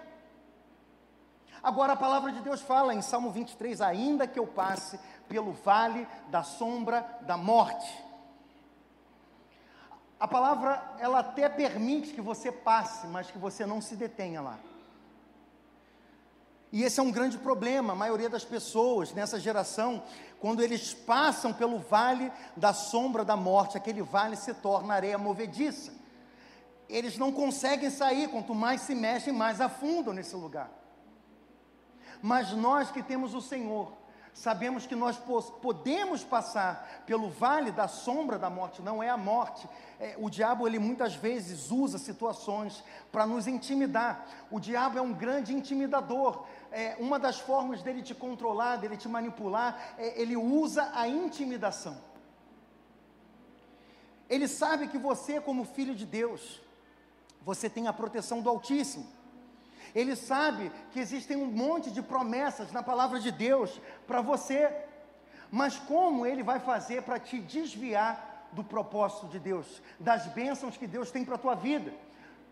Agora 1.62 1.94
a 1.94 1.96
palavra 1.96 2.30
de 2.30 2.40
Deus 2.40 2.60
fala 2.60 2.94
em 2.94 3.02
Salmo 3.02 3.30
23: 3.30 3.80
ainda 3.80 4.26
que 4.26 4.38
eu 4.38 4.46
passe 4.46 4.98
pelo 5.28 5.52
vale 5.52 6.06
da 6.30 6.42
sombra 6.42 7.18
da 7.22 7.36
morte, 7.36 8.08
a 10.20 10.26
palavra, 10.26 10.82
ela 10.98 11.20
até 11.20 11.48
permite 11.48 12.12
que 12.12 12.20
você 12.20 12.50
passe, 12.50 13.06
mas 13.06 13.30
que 13.30 13.38
você 13.38 13.64
não 13.64 13.80
se 13.80 13.94
detenha 13.94 14.40
lá. 14.40 14.58
E 16.70 16.84
esse 16.84 17.00
é 17.00 17.02
um 17.02 17.10
grande 17.10 17.38
problema. 17.38 17.92
A 17.92 17.96
maioria 17.96 18.28
das 18.28 18.44
pessoas 18.44 19.12
nessa 19.12 19.40
geração, 19.40 20.02
quando 20.38 20.62
eles 20.62 20.92
passam 20.92 21.52
pelo 21.52 21.78
vale 21.78 22.30
da 22.56 22.72
sombra 22.72 23.24
da 23.24 23.36
morte, 23.36 23.76
aquele 23.76 24.02
vale 24.02 24.36
se 24.36 24.52
torna 24.54 24.94
areia 24.94 25.16
movediça. 25.16 25.92
Eles 26.88 27.18
não 27.18 27.32
conseguem 27.32 27.90
sair, 27.90 28.28
quanto 28.28 28.54
mais 28.54 28.82
se 28.82 28.94
mexem, 28.94 29.32
mais 29.32 29.60
afundam 29.60 30.12
nesse 30.12 30.34
lugar. 30.34 30.70
Mas 32.22 32.52
nós 32.52 32.90
que 32.90 33.02
temos 33.02 33.34
o 33.34 33.40
Senhor, 33.40 33.92
sabemos 34.32 34.86
que 34.86 34.94
nós 34.94 35.18
podemos 35.60 36.24
passar 36.24 37.02
pelo 37.06 37.28
vale 37.28 37.70
da 37.70 37.88
sombra 37.88 38.38
da 38.38 38.48
morte, 38.48 38.80
não 38.82 39.02
é 39.02 39.08
a 39.08 39.16
morte. 39.16 39.68
É, 40.00 40.14
o 40.18 40.30
diabo, 40.30 40.66
ele 40.66 40.78
muitas 40.78 41.14
vezes 41.14 41.70
usa 41.70 41.98
situações 41.98 42.82
para 43.10 43.26
nos 43.26 43.46
intimidar. 43.46 44.26
O 44.50 44.60
diabo 44.60 44.98
é 44.98 45.02
um 45.02 45.12
grande 45.12 45.52
intimidador. 45.52 46.44
É, 46.70 46.96
uma 46.98 47.18
das 47.18 47.38
formas 47.40 47.82
dele 47.82 48.02
te 48.02 48.14
controlar, 48.14 48.76
dele 48.76 48.96
te 48.96 49.08
manipular, 49.08 49.94
é, 49.98 50.20
ele 50.20 50.36
usa 50.36 50.90
a 50.94 51.08
intimidação. 51.08 51.96
Ele 54.28 54.46
sabe 54.46 54.88
que 54.88 54.98
você, 54.98 55.40
como 55.40 55.64
filho 55.64 55.94
de 55.94 56.04
Deus, 56.04 56.60
você 57.42 57.70
tem 57.70 57.86
a 57.88 57.92
proteção 57.92 58.42
do 58.42 58.50
Altíssimo. 58.50 59.06
Ele 59.94 60.14
sabe 60.14 60.70
que 60.92 61.00
existem 61.00 61.36
um 61.36 61.46
monte 61.46 61.90
de 61.90 62.02
promessas 62.02 62.70
na 62.72 62.82
palavra 62.82 63.18
de 63.18 63.30
Deus 63.30 63.80
para 64.06 64.20
você. 64.20 64.70
Mas 65.50 65.78
como 65.78 66.26
ele 66.26 66.42
vai 66.42 66.60
fazer 66.60 67.02
para 67.02 67.18
te 67.18 67.38
desviar 67.38 68.48
do 68.52 68.62
propósito 68.62 69.28
de 69.28 69.38
Deus, 69.38 69.82
das 69.98 70.26
bênçãos 70.26 70.76
que 70.76 70.86
Deus 70.86 71.10
tem 71.10 71.24
para 71.24 71.36
a 71.36 71.38
tua 71.38 71.54
vida? 71.54 71.92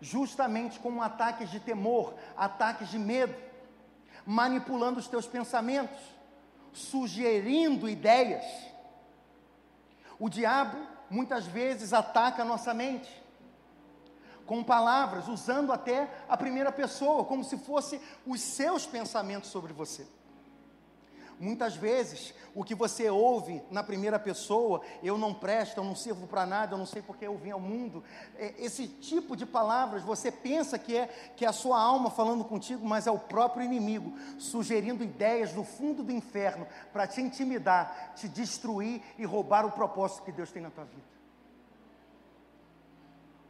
Justamente 0.01 0.79
com 0.79 1.01
ataques 1.01 1.49
de 1.51 1.59
temor, 1.59 2.15
ataques 2.35 2.89
de 2.89 2.97
medo, 2.97 3.35
manipulando 4.27 4.99
os 4.99 5.07
teus 5.07 5.25
pensamentos, 5.25 5.97
sugerindo 6.73 7.89
ideias. 7.89 8.43
O 10.19 10.27
diabo 10.27 10.77
muitas 11.09 11.45
vezes 11.45 11.93
ataca 11.93 12.41
a 12.41 12.45
nossa 12.45 12.73
mente 12.73 13.09
com 14.45 14.63
palavras, 14.63 15.27
usando 15.27 15.71
até 15.71 16.09
a 16.27 16.35
primeira 16.35 16.71
pessoa, 16.71 17.23
como 17.23 17.43
se 17.43 17.57
fosse 17.57 18.01
os 18.25 18.41
seus 18.41 18.85
pensamentos 18.85 19.49
sobre 19.49 19.71
você. 19.73 20.05
Muitas 21.39 21.75
vezes, 21.75 22.33
o 22.55 22.63
que 22.63 22.73
você 22.73 23.11
ouve 23.11 23.61
na 23.69 23.83
primeira 23.83 24.17
pessoa, 24.17 24.81
eu 25.03 25.17
não 25.17 25.33
presto, 25.33 25.77
eu 25.77 25.83
não 25.83 25.95
sirvo 25.95 26.25
para 26.25 26.47
nada, 26.47 26.73
eu 26.73 26.77
não 26.79 26.85
sei 26.85 27.01
porque 27.01 27.27
eu 27.27 27.37
vim 27.37 27.51
ao 27.51 27.59
mundo, 27.59 28.03
é, 28.37 28.55
esse 28.57 28.87
tipo 28.87 29.35
de 29.35 29.45
palavras 29.45 30.01
você 30.01 30.31
pensa 30.31 30.79
que 30.79 30.97
é, 30.97 31.07
que 31.35 31.45
é 31.45 31.47
a 31.47 31.53
sua 31.53 31.79
alma 31.79 32.09
falando 32.09 32.43
contigo, 32.43 32.83
mas 32.87 33.05
é 33.05 33.11
o 33.11 33.19
próprio 33.19 33.63
inimigo, 33.63 34.17
sugerindo 34.39 35.03
ideias 35.03 35.53
do 35.53 35.63
fundo 35.63 36.01
do 36.01 36.11
inferno 36.11 36.65
para 36.91 37.05
te 37.05 37.21
intimidar, 37.21 38.13
te 38.15 38.27
destruir 38.27 39.01
e 39.17 39.23
roubar 39.23 39.63
o 39.63 39.71
propósito 39.71 40.23
que 40.23 40.31
Deus 40.31 40.51
tem 40.51 40.63
na 40.63 40.71
tua 40.71 40.85
vida. 40.85 41.05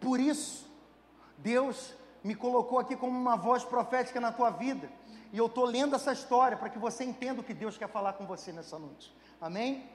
Por 0.01 0.20
isso, 0.20 0.70
Deus 1.38 1.96
me 2.24 2.36
colocou 2.36 2.79
aqui 2.79 2.96
como 2.96 3.17
uma 3.17 3.38
voz 3.38 3.63
profética 3.63 4.20
na 4.20 4.34
tua 4.34 4.50
vida. 4.50 4.89
E 5.31 5.38
eu 5.38 5.48
estou 5.48 5.65
lendo 5.65 5.96
essa 5.96 6.13
história 6.13 6.57
para 6.57 6.69
que 6.69 6.79
você 6.79 7.03
entenda 7.03 7.41
o 7.41 7.43
que 7.43 7.53
Deus 7.53 7.77
quer 7.77 7.89
falar 7.89 8.13
com 8.13 8.25
você 8.25 8.51
nessa 8.51 8.79
noite. 8.79 9.13
Amém? 9.41 9.89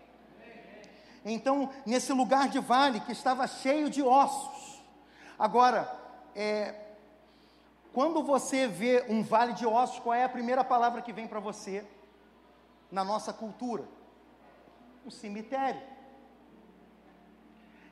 Então, 1.25 1.71
nesse 1.87 2.13
lugar 2.13 2.49
de 2.49 2.59
vale 2.59 3.01
que 3.01 3.13
estava 3.13 3.47
cheio 3.47 3.89
de 3.89 4.03
ossos. 4.03 4.83
Agora, 5.39 5.91
é, 6.35 6.75
quando 7.93 8.23
você 8.23 8.67
vê 8.67 9.05
um 9.09 9.23
vale 9.23 9.53
de 9.53 9.67
ossos, 9.67 10.01
qual 10.01 10.15
é 10.15 10.25
a 10.25 10.29
primeira 10.29 10.65
palavra 10.65 11.03
que 11.03 11.13
vem 11.13 11.29
para 11.29 11.41
você 11.41 11.85
na 12.91 13.05
nossa 13.05 13.33
cultura? 13.33 13.85
Um 15.07 15.11
cemitério. 15.11 15.81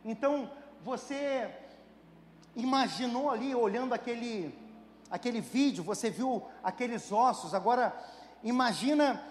Então, 0.04 0.50
você 0.82 1.50
imaginou 2.56 3.30
ali, 3.30 3.54
olhando 3.54 3.92
aquele, 3.92 4.54
aquele 5.10 5.40
vídeo, 5.40 5.82
você 5.82 6.10
viu 6.10 6.42
aqueles 6.62 7.10
ossos, 7.10 7.54
agora 7.54 7.94
imagina 8.42 9.22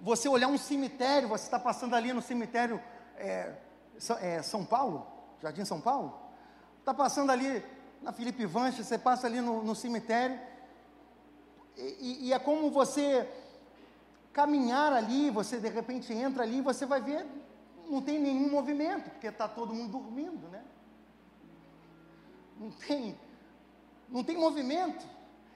você 0.00 0.28
olhar 0.28 0.48
um 0.48 0.58
cemitério, 0.58 1.28
você 1.28 1.44
está 1.44 1.58
passando 1.58 1.94
ali 1.94 2.12
no 2.12 2.22
cemitério 2.22 2.80
é, 3.16 3.54
é, 4.20 4.42
São 4.42 4.64
Paulo, 4.64 5.06
Jardim 5.40 5.64
São 5.64 5.80
Paulo, 5.80 6.18
está 6.80 6.92
passando 6.92 7.30
ali 7.30 7.64
na 8.02 8.12
Felipe 8.12 8.46
Vanche, 8.46 8.84
você 8.84 8.98
passa 8.98 9.26
ali 9.26 9.40
no, 9.40 9.62
no 9.62 9.74
cemitério, 9.74 10.40
e, 11.76 12.26
e, 12.26 12.32
é 12.32 12.38
como 12.40 12.72
você 12.72 13.28
caminhar 14.32 14.92
ali, 14.92 15.30
você 15.30 15.60
de 15.60 15.68
repente 15.68 16.12
entra 16.12 16.42
ali 16.42 16.58
e 16.58 16.62
você 16.62 16.84
vai 16.84 17.00
ver, 17.00 17.24
não 17.88 18.02
tem 18.02 18.18
nenhum 18.18 18.50
movimento, 18.50 19.10
porque 19.10 19.28
está 19.28 19.46
todo 19.46 19.72
mundo 19.72 19.92
dormindo, 19.92 20.48
né? 20.48 20.64
não 22.58 22.70
tem, 22.70 23.18
não 24.08 24.24
tem 24.24 24.36
movimento. 24.36 25.06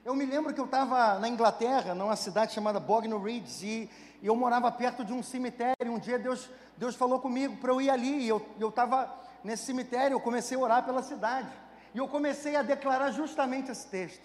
Eu 0.05 0.13
me 0.13 0.25
lembro 0.25 0.53
que 0.53 0.59
eu 0.59 0.65
estava 0.65 1.17
na 1.17 1.29
Inglaterra, 1.29 1.95
numa 1.95 2.17
cidade 2.17 2.51
chamada 2.51 2.77
Bognor 2.77 3.23
Regis, 3.23 3.63
e, 3.63 3.89
e, 4.21 4.27
eu 4.27 4.35
morava 4.35 4.69
perto 4.69 5.05
de 5.05 5.13
um 5.13 5.23
cemitério. 5.23 5.93
Um 5.93 5.97
dia 5.97 6.19
Deus, 6.19 6.49
Deus 6.75 6.93
falou 6.93 7.21
comigo 7.21 7.55
para 7.55 7.71
eu 7.71 7.79
ir 7.79 7.89
ali, 7.89 8.25
e 8.25 8.27
eu 8.27 8.45
estava 8.67 9.09
nesse 9.41 9.63
cemitério, 9.63 10.15
eu 10.15 10.19
comecei 10.19 10.57
a 10.57 10.59
orar 10.59 10.83
pela 10.83 11.01
cidade. 11.01 11.47
E 11.95 11.99
eu 11.99 12.07
comecei 12.09 12.57
a 12.57 12.61
declarar 12.61 13.11
justamente 13.11 13.71
esse 13.71 13.87
texto. 13.87 14.21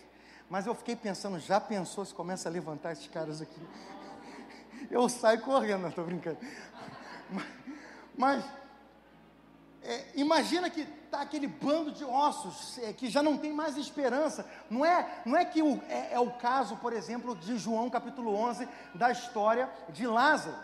Mas 0.51 0.67
eu 0.67 0.75
fiquei 0.75 0.97
pensando, 0.97 1.39
já 1.39 1.61
pensou 1.61 2.05
se 2.05 2.13
começa 2.13 2.49
a 2.49 2.53
levantar 2.53 2.91
esses 2.91 3.07
caras 3.07 3.41
aqui? 3.41 3.61
Eu 4.91 5.09
saio 5.09 5.43
correndo, 5.43 5.87
estou 5.87 6.05
brincando. 6.05 6.39
Mas, 7.31 7.45
mas 8.17 8.45
é, 9.83 10.07
imagina 10.15 10.71
que 10.71 10.89
está 11.09 11.23
aquele 11.23 11.47
bando 11.47 11.91
de 11.91 12.05
ossos 12.05 12.79
é, 12.79 12.93
que 12.93 13.09
já 13.09 13.23
não 13.23 13.39
tem 13.39 13.53
mais 13.53 13.77
esperança. 13.77 14.47
Não 14.71 14.85
é, 14.85 15.23
não 15.25 15.37
é 15.37 15.45
que 15.45 15.63
o, 15.63 15.83
é, 15.89 16.13
é, 16.13 16.21
o 16.21 16.31
caso, 16.33 16.77
por 16.77 16.93
exemplo, 16.93 17.35
de 17.35 17.57
João 17.57 17.89
capítulo 17.89 18.35
11, 18.35 18.69
da 18.95 19.11
história 19.11 19.69
de 19.89 20.07
Lázaro. 20.07 20.57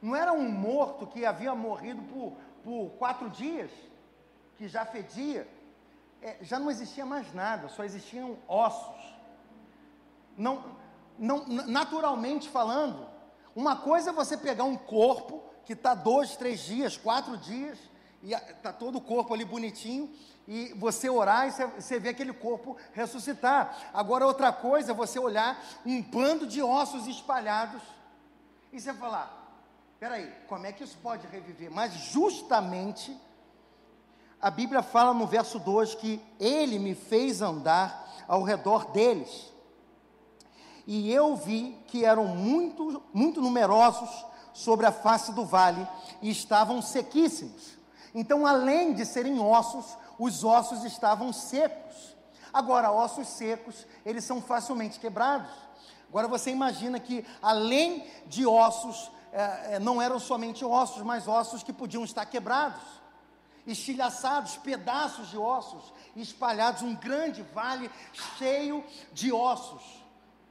Não 0.00 0.16
era 0.16 0.32
um 0.32 0.50
morto 0.50 1.06
que 1.06 1.26
havia 1.26 1.54
morrido 1.54 2.02
por, 2.04 2.32
por 2.64 2.90
quatro 2.98 3.28
dias, 3.28 3.70
que 4.56 4.66
já 4.66 4.86
fedia. 4.86 5.46
É, 6.22 6.38
já 6.40 6.58
não 6.58 6.70
existia 6.70 7.04
mais 7.04 7.32
nada, 7.34 7.68
só 7.68 7.84
existiam 7.84 8.38
ossos. 8.48 9.14
Não, 10.36 10.64
não, 11.18 11.44
naturalmente 11.46 12.48
falando, 12.48 13.06
uma 13.54 13.76
coisa 13.76 14.10
é 14.10 14.12
você 14.12 14.36
pegar 14.36 14.64
um 14.64 14.76
corpo 14.76 15.42
que 15.66 15.74
está 15.74 15.94
dois, 15.94 16.36
três 16.36 16.60
dias, 16.60 16.96
quatro 16.96 17.36
dias, 17.36 17.78
e 18.22 18.32
está 18.32 18.72
todo 18.72 18.98
o 18.98 19.00
corpo 19.00 19.32
ali 19.32 19.44
bonitinho, 19.44 20.10
e 20.46 20.74
você 20.74 21.08
orar 21.08 21.46
e 21.46 21.80
você, 21.80 21.98
vê 21.98 22.08
aquele 22.08 22.32
corpo 22.32 22.76
ressuscitar. 22.92 23.90
Agora, 23.94 24.26
outra 24.26 24.52
coisa 24.52 24.92
é 24.92 24.94
você 24.94 25.18
olhar 25.18 25.62
um 25.86 26.02
bando 26.02 26.46
de 26.46 26.60
ossos 26.60 27.06
espalhados 27.06 27.80
e 28.72 28.80
você 28.80 28.92
falar: 28.92 29.54
peraí, 29.98 30.28
como 30.48 30.66
é 30.66 30.72
que 30.72 30.82
isso 30.82 30.98
pode 31.02 31.26
reviver? 31.28 31.70
Mas 31.70 31.92
justamente, 31.92 33.16
a 34.40 34.50
Bíblia 34.50 34.82
fala 34.82 35.14
no 35.14 35.26
verso 35.26 35.58
2 35.58 35.94
que 35.94 36.20
ele 36.40 36.78
me 36.78 36.94
fez 36.94 37.40
andar 37.40 38.24
ao 38.26 38.42
redor 38.42 38.90
deles. 38.90 39.52
E 40.86 41.12
eu 41.12 41.36
vi 41.36 41.78
que 41.86 42.04
eram 42.04 42.26
muito, 42.26 43.02
muito 43.14 43.40
numerosos 43.40 44.10
sobre 44.52 44.84
a 44.84 44.90
face 44.90 45.32
do 45.32 45.44
vale 45.44 45.86
e 46.20 46.30
estavam 46.30 46.82
sequíssimos. 46.82 47.79
Então, 48.14 48.46
além 48.46 48.92
de 48.92 49.04
serem 49.04 49.38
ossos, 49.40 49.96
os 50.18 50.44
ossos 50.44 50.84
estavam 50.84 51.32
secos. 51.32 52.16
Agora, 52.52 52.90
ossos 52.90 53.28
secos, 53.28 53.86
eles 54.04 54.24
são 54.24 54.42
facilmente 54.42 54.98
quebrados. 54.98 55.50
Agora 56.08 56.26
você 56.26 56.50
imagina 56.50 56.98
que, 56.98 57.24
além 57.40 58.04
de 58.26 58.44
ossos, 58.44 59.10
é, 59.32 59.78
não 59.78 60.02
eram 60.02 60.18
somente 60.18 60.64
ossos, 60.64 61.02
mas 61.02 61.28
ossos 61.28 61.62
que 61.62 61.72
podiam 61.72 62.04
estar 62.04 62.26
quebrados, 62.26 62.82
estilhaçados, 63.64 64.56
pedaços 64.56 65.30
de 65.30 65.38
ossos, 65.38 65.92
espalhados, 66.16 66.82
um 66.82 66.96
grande 66.96 67.42
vale 67.54 67.88
cheio 68.36 68.84
de 69.12 69.32
ossos. 69.32 70.00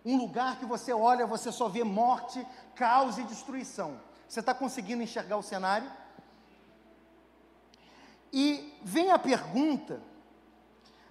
Um 0.06 0.16
lugar 0.16 0.58
que 0.58 0.66
você 0.66 0.94
olha, 0.94 1.28
você 1.28 1.52
só 1.52 1.68
vê 1.68 1.84
morte, 1.84 2.46
caos 2.74 3.18
e 3.18 3.24
destruição. 3.24 4.00
Você 4.28 4.40
está 4.40 4.54
conseguindo 4.54 5.04
enxergar 5.04 5.36
o 5.36 5.44
cenário? 5.44 5.92
E 8.32 8.78
vem 8.84 9.12
a 9.12 9.20
pergunta, 9.20 10.02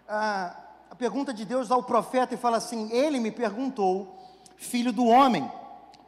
a, 0.09 0.57
a 0.91 0.95
pergunta 0.95 1.35
de 1.35 1.45
Deus 1.45 1.71
ao 1.71 1.83
profeta 1.83 2.35
e 2.35 2.39
fala 2.39 2.57
assim: 2.57 2.91
Ele 2.93 3.19
me 3.19 3.31
perguntou, 3.31 4.17
filho 4.57 4.93
do 4.93 5.07
homem, 5.07 5.51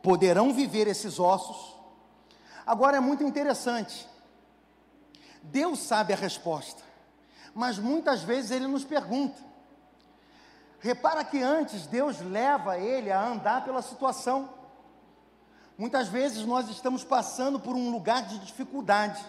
poderão 0.02 0.52
viver 0.52 0.86
esses 0.86 1.18
ossos? 1.18 1.76
Agora 2.66 2.96
é 2.96 3.00
muito 3.00 3.24
interessante. 3.24 4.08
Deus 5.42 5.80
sabe 5.80 6.12
a 6.12 6.16
resposta, 6.16 6.82
mas 7.54 7.78
muitas 7.78 8.22
vezes 8.22 8.50
ele 8.50 8.66
nos 8.66 8.84
pergunta. 8.84 9.50
Repara 10.78 11.24
que 11.24 11.42
antes 11.42 11.86
Deus 11.86 12.20
leva 12.20 12.78
ele 12.78 13.10
a 13.10 13.22
andar 13.22 13.64
pela 13.64 13.82
situação. 13.82 14.48
Muitas 15.76 16.08
vezes 16.08 16.44
nós 16.44 16.68
estamos 16.68 17.02
passando 17.02 17.58
por 17.58 17.74
um 17.74 17.90
lugar 17.90 18.22
de 18.22 18.38
dificuldade, 18.38 19.22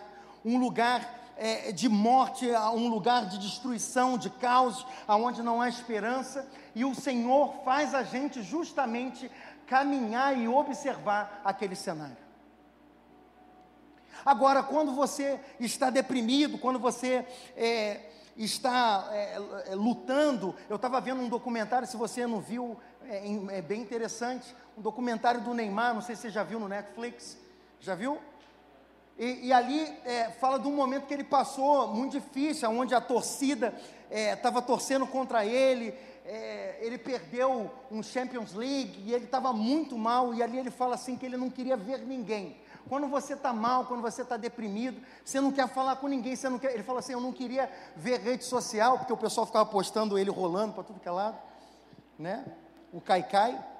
um 0.44 0.58
lugar 0.58 1.21
é, 1.42 1.72
de 1.72 1.90
morte, 1.90 2.54
a 2.54 2.70
um 2.70 2.88
lugar 2.88 3.26
de 3.26 3.40
destruição, 3.40 4.16
de 4.16 4.30
caos, 4.30 4.86
aonde 5.08 5.42
não 5.42 5.60
há 5.60 5.68
esperança, 5.68 6.48
e 6.76 6.86
o 6.86 6.94
Senhor 6.94 7.64
faz 7.66 7.96
a 7.96 8.04
gente 8.04 8.44
justamente 8.44 9.30
caminhar 9.66 10.38
e 10.38 10.48
observar 10.48 11.42
aquele 11.44 11.76
cenário. 11.76 12.16
Agora, 14.24 14.62
quando 14.62 14.94
você 14.94 15.40
está 15.60 15.90
deprimido, 15.90 16.60
quando 16.60 16.78
você 16.78 17.26
é, 17.58 18.02
está 18.38 19.10
é, 19.12 19.42
é 19.72 19.76
lutando, 19.76 20.56
eu 20.70 20.76
estava 20.76 21.02
vendo 21.02 21.22
um 21.22 21.28
documentário, 21.28 21.88
se 21.88 21.98
você 21.98 22.28
não 22.28 22.40
viu, 22.40 22.78
é, 23.08 23.58
é, 23.58 23.62
bem 23.64 23.82
interessante, 23.82 24.56
um 24.78 24.82
documentário 24.82 25.42
do 25.42 25.56
Neymar, 25.56 25.96
não 25.96 26.02
sei 26.02 26.16
se 26.16 26.22
você 26.22 26.30
já 26.30 26.44
viu 26.44 26.60
no 26.60 26.68
Netflix, 26.68 27.36
já 27.80 27.96
viu? 27.96 28.22
E, 29.22 29.50
e 29.50 29.54
ali 29.54 29.84
é, 30.04 30.32
fala 30.32 30.58
de 30.58 30.68
um 30.68 30.76
momento 30.76 31.06
que 31.06 31.14
ele 31.14 31.24
passou 31.24 31.88
muito 31.90 32.14
difícil, 32.14 32.68
onde 32.72 32.96
a 32.96 33.00
torcida 33.00 33.72
estava 34.10 34.58
é, 34.58 34.62
torcendo 34.64 35.06
contra 35.06 35.46
ele, 35.46 35.94
é, 36.26 36.80
ele 36.82 36.98
perdeu 36.98 37.70
um 37.92 38.02
Champions 38.02 38.54
League 38.56 39.04
e 39.06 39.14
ele 39.14 39.26
estava 39.26 39.54
muito 39.54 39.96
mal. 39.96 40.34
E 40.34 40.42
ali 40.42 40.58
ele 40.58 40.72
fala 40.72 40.96
assim 40.96 41.16
que 41.16 41.24
ele 41.24 41.38
não 41.38 41.52
queria 41.52 41.78
ver 41.78 42.00
ninguém. 42.00 42.58
Quando 42.90 43.08
você 43.08 43.34
está 43.34 43.54
mal, 43.54 43.86
quando 43.86 44.02
você 44.02 44.24
está 44.24 44.38
deprimido, 44.38 45.00
você 45.24 45.40
não 45.40 45.52
quer 45.52 45.68
falar 45.68 45.98
com 45.98 46.08
ninguém, 46.08 46.36
você 46.36 46.50
não 46.50 46.58
quer. 46.58 46.74
Ele 46.74 46.82
fala 46.82 46.98
assim: 46.98 47.14
eu 47.14 47.22
não 47.22 47.32
queria 47.32 47.70
ver 47.96 48.22
rede 48.22 48.44
social, 48.44 48.98
porque 48.98 49.14
o 49.14 49.18
pessoal 49.18 49.46
ficava 49.46 49.68
postando 49.68 50.18
ele 50.18 50.32
rolando 50.32 50.74
para 50.74 50.84
tudo 50.84 51.00
que 51.00 51.08
é 51.08 51.12
lado, 51.12 51.38
né? 52.18 52.44
O 52.92 53.00
caicai. 53.00 53.71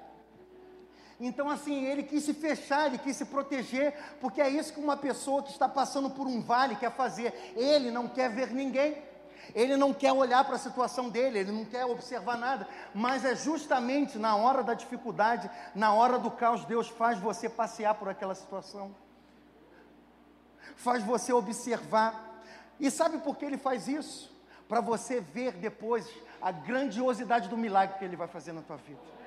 Então, 1.24 1.52
assim, 1.52 1.86
ele 1.86 2.02
quis 2.02 2.24
se 2.24 2.34
fechar, 2.34 2.88
ele 2.88 2.98
quis 2.98 3.16
se 3.16 3.26
proteger, 3.26 3.94
porque 4.20 4.42
é 4.42 4.50
isso 4.50 4.74
que 4.74 4.80
uma 4.80 4.98
pessoa 4.98 5.44
que 5.44 5.52
está 5.52 5.70
passando 5.70 6.10
por 6.10 6.26
um 6.26 6.42
vale 6.42 6.76
quer 6.76 6.92
fazer. 6.92 7.54
Ele 7.56 7.92
não 7.92 8.08
quer 8.08 8.28
ver 8.32 8.52
ninguém, 8.52 8.98
ele 9.54 9.78
não 9.78 9.94
quer 9.94 10.12
olhar 10.12 10.44
para 10.44 10.56
a 10.56 10.60
situação 10.60 11.10
dele, 11.10 11.38
ele 11.38 11.52
não 11.52 11.64
quer 11.64 11.86
observar 11.86 12.40
nada, 12.40 12.68
mas 12.92 13.24
é 13.24 13.36
justamente 13.36 14.18
na 14.18 14.36
hora 14.36 14.64
da 14.64 14.74
dificuldade, 14.74 15.48
na 15.76 15.94
hora 15.94 16.18
do 16.18 16.32
caos, 16.32 16.66
Deus 16.66 16.90
faz 16.90 17.20
você 17.20 17.48
passear 17.48 17.94
por 17.94 18.10
aquela 18.10 18.34
situação, 18.34 18.96
faz 20.76 21.04
você 21.04 21.32
observar. 21.32 22.42
E 22.80 22.90
sabe 22.90 23.20
por 23.20 23.38
que 23.38 23.46
ele 23.46 23.60
faz 23.60 23.88
isso? 23.88 24.36
Para 24.68 24.82
você 24.82 25.22
ver 25.22 25.52
depois 25.52 26.10
a 26.42 26.52
grandiosidade 26.52 27.48
do 27.48 27.56
milagre 27.56 28.00
que 28.00 28.06
ele 28.06 28.16
vai 28.16 28.28
fazer 28.28 28.54
na 28.54 28.64
tua 28.64 28.78
vida. 28.78 29.21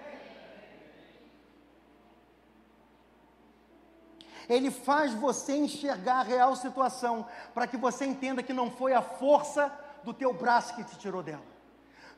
Ele 4.49 4.71
faz 4.71 5.13
você 5.15 5.57
enxergar 5.57 6.21
a 6.21 6.23
real 6.23 6.55
situação, 6.57 7.27
para 7.53 7.67
que 7.67 7.77
você 7.77 8.05
entenda 8.05 8.43
que 8.43 8.53
não 8.53 8.71
foi 8.71 8.93
a 8.93 9.03
força 9.03 9.73
do 10.03 10.13
teu 10.13 10.33
braço 10.33 10.75
que 10.75 10.85
te 10.85 10.99
tirou 10.99 11.23
dela. 11.23 11.43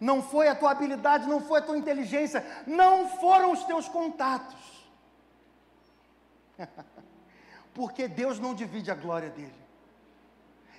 Não 0.00 0.22
foi 0.22 0.48
a 0.48 0.54
tua 0.54 0.70
habilidade, 0.72 1.28
não 1.28 1.40
foi 1.40 1.60
a 1.60 1.62
tua 1.62 1.78
inteligência, 1.78 2.44
não 2.66 3.08
foram 3.08 3.52
os 3.52 3.64
teus 3.64 3.88
contatos. 3.88 4.56
Porque 7.72 8.08
Deus 8.08 8.38
não 8.38 8.54
divide 8.54 8.90
a 8.90 8.94
glória 8.94 9.30
dele. 9.30 9.66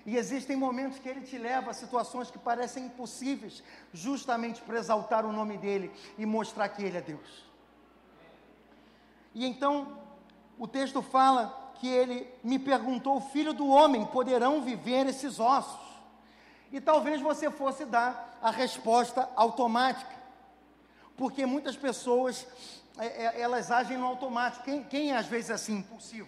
E 0.06 0.16
existem 0.16 0.56
momentos 0.56 1.00
que 1.00 1.10
ele 1.10 1.22
te 1.22 1.38
leva 1.38 1.72
a 1.72 1.74
situações 1.74 2.32
que 2.32 2.40
parecem 2.40 2.86
impossíveis, 2.86 3.62
justamente 3.92 4.62
para 4.62 4.78
exaltar 4.78 5.26
o 5.26 5.34
nome 5.34 5.58
dele 5.58 5.92
e 6.18 6.26
mostrar 6.26 6.70
que 6.70 6.82
ele 6.82 6.98
é 6.98 7.02
Deus. 7.02 7.46
E 9.36 9.46
então, 9.46 10.00
o 10.58 10.68
texto 10.68 11.02
fala 11.02 11.72
que 11.76 11.88
ele 11.88 12.28
me 12.44 12.58
perguntou: 12.58 13.22
Filho 13.22 13.54
do 13.54 13.68
homem, 13.68 14.06
poderão 14.06 14.62
viver 14.62 15.06
esses 15.08 15.40
ossos? 15.40 15.88
E 16.72 16.82
talvez 16.82 17.22
você 17.22 17.50
fosse 17.50 17.86
dar 17.86 18.38
a 18.42 18.52
resposta 18.52 19.30
automática, 19.36 20.16
porque 21.16 21.46
muitas 21.46 21.76
pessoas 21.76 22.46
é, 22.98 23.26
é, 23.26 23.42
elas 23.42 23.72
agem 23.72 23.98
no 23.98 24.06
automático. 24.06 24.66
Quem, 24.66 24.84
quem 24.84 25.14
às 25.14 25.28
vezes 25.28 25.50
é 25.50 25.54
assim, 25.54 25.78
impulsivo? 25.78 26.28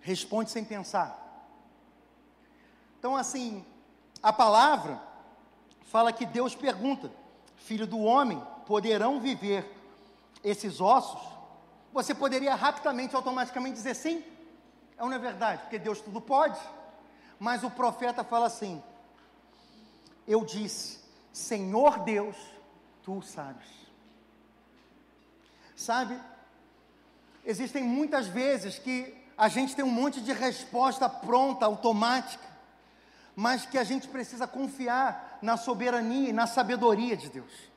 Responde 0.00 0.50
sem 0.50 0.64
pensar. 0.64 1.18
Então, 2.98 3.16
assim, 3.16 3.64
a 4.22 4.32
palavra 4.32 5.00
fala 5.82 6.12
que 6.12 6.26
Deus 6.26 6.54
pergunta: 6.54 7.10
Filho 7.56 7.86
do 7.86 8.00
homem, 8.00 8.42
poderão 8.66 9.20
viver 9.20 9.64
esses 10.42 10.80
ossos, 10.80 11.20
você 11.92 12.14
poderia 12.14 12.54
rapidamente, 12.54 13.14
automaticamente 13.14 13.74
dizer 13.74 13.94
sim. 13.94 14.24
É 14.96 15.02
uma 15.02 15.18
verdade, 15.18 15.62
porque 15.62 15.78
Deus 15.78 16.00
tudo 16.00 16.20
pode. 16.20 16.58
Mas 17.38 17.62
o 17.62 17.70
profeta 17.70 18.24
fala 18.24 18.46
assim: 18.46 18.82
Eu 20.26 20.44
disse, 20.44 21.00
Senhor 21.32 22.00
Deus, 22.00 22.36
tu 23.02 23.20
sabes. 23.22 23.66
Sabe, 25.74 26.18
existem 27.44 27.82
muitas 27.82 28.26
vezes 28.28 28.78
que 28.78 29.22
a 29.36 29.48
gente 29.48 29.74
tem 29.74 29.84
um 29.84 29.90
monte 29.90 30.20
de 30.20 30.32
resposta 30.32 31.08
pronta, 31.08 31.66
automática, 31.66 32.44
mas 33.34 33.66
que 33.66 33.76
a 33.76 33.84
gente 33.84 34.06
precisa 34.06 34.46
confiar 34.46 35.38
na 35.42 35.56
soberania 35.56 36.28
e 36.28 36.32
na 36.32 36.46
sabedoria 36.46 37.16
de 37.16 37.28
Deus. 37.28 37.71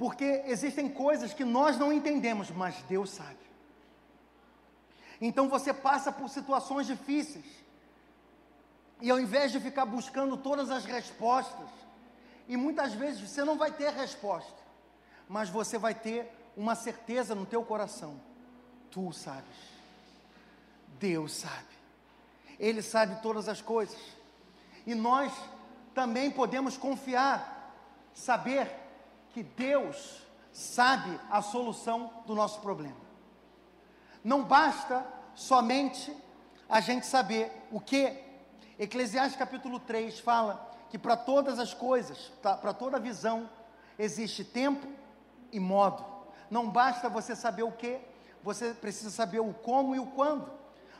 Porque 0.00 0.44
existem 0.46 0.88
coisas 0.88 1.34
que 1.34 1.44
nós 1.44 1.76
não 1.76 1.92
entendemos, 1.92 2.50
mas 2.50 2.74
Deus 2.88 3.10
sabe. 3.10 3.36
Então 5.20 5.46
você 5.46 5.74
passa 5.74 6.10
por 6.10 6.30
situações 6.30 6.86
difíceis, 6.86 7.44
e 9.02 9.10
ao 9.10 9.20
invés 9.20 9.52
de 9.52 9.60
ficar 9.60 9.84
buscando 9.84 10.38
todas 10.38 10.70
as 10.70 10.86
respostas, 10.86 11.68
e 12.48 12.56
muitas 12.56 12.94
vezes 12.94 13.20
você 13.20 13.44
não 13.44 13.58
vai 13.58 13.72
ter 13.72 13.92
resposta, 13.92 14.56
mas 15.28 15.50
você 15.50 15.76
vai 15.76 15.94
ter 15.94 16.26
uma 16.56 16.74
certeza 16.74 17.34
no 17.34 17.44
teu 17.44 17.62
coração. 17.62 18.18
Tu 18.90 19.12
sabes. 19.12 19.58
Deus 20.98 21.34
sabe. 21.34 21.74
Ele 22.58 22.80
sabe 22.80 23.20
todas 23.20 23.50
as 23.50 23.60
coisas. 23.60 24.00
E 24.86 24.94
nós 24.94 25.30
também 25.92 26.30
podemos 26.30 26.78
confiar, 26.78 27.76
saber 28.14 28.79
que 29.32 29.42
Deus 29.42 30.22
sabe 30.52 31.18
a 31.30 31.40
solução 31.42 32.10
do 32.26 32.34
nosso 32.34 32.60
problema. 32.60 32.96
Não 34.22 34.42
basta 34.42 35.06
somente 35.34 36.14
a 36.68 36.80
gente 36.80 37.06
saber 37.06 37.50
o 37.70 37.80
que. 37.80 38.28
Eclesiastes 38.78 39.38
capítulo 39.38 39.78
3 39.78 40.20
fala 40.20 40.70
que 40.88 40.98
para 40.98 41.16
todas 41.16 41.58
as 41.58 41.74
coisas, 41.74 42.32
para 42.40 42.72
toda 42.72 42.98
visão, 42.98 43.48
existe 43.98 44.42
tempo 44.42 44.86
e 45.52 45.60
modo. 45.60 46.04
Não 46.50 46.68
basta 46.68 47.08
você 47.08 47.36
saber 47.36 47.62
o 47.62 47.72
que, 47.72 48.00
você 48.42 48.72
precisa 48.72 49.10
saber 49.10 49.40
o 49.40 49.52
como 49.52 49.94
e 49.94 50.00
o 50.00 50.06
quando. 50.06 50.50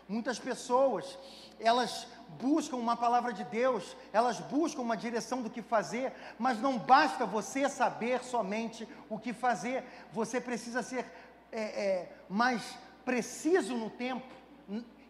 Muitas 0.08 0.38
pessoas, 0.38 1.18
elas 1.58 2.06
buscam 2.38 2.76
uma 2.76 2.96
palavra 2.96 3.32
de 3.32 3.44
Deus, 3.44 3.96
elas 4.12 4.38
buscam 4.40 4.82
uma 4.82 4.96
direção 4.96 5.42
do 5.42 5.50
que 5.50 5.62
fazer, 5.62 6.12
mas 6.38 6.60
não 6.60 6.78
basta 6.78 7.26
você 7.26 7.68
saber 7.68 8.22
somente 8.22 8.88
o 9.08 9.18
que 9.18 9.32
fazer, 9.32 9.84
você 10.12 10.40
precisa 10.40 10.82
ser 10.82 11.04
é, 11.50 11.60
é, 11.60 12.12
mais 12.28 12.78
preciso 13.04 13.76
no 13.76 13.90
tempo 13.90 14.26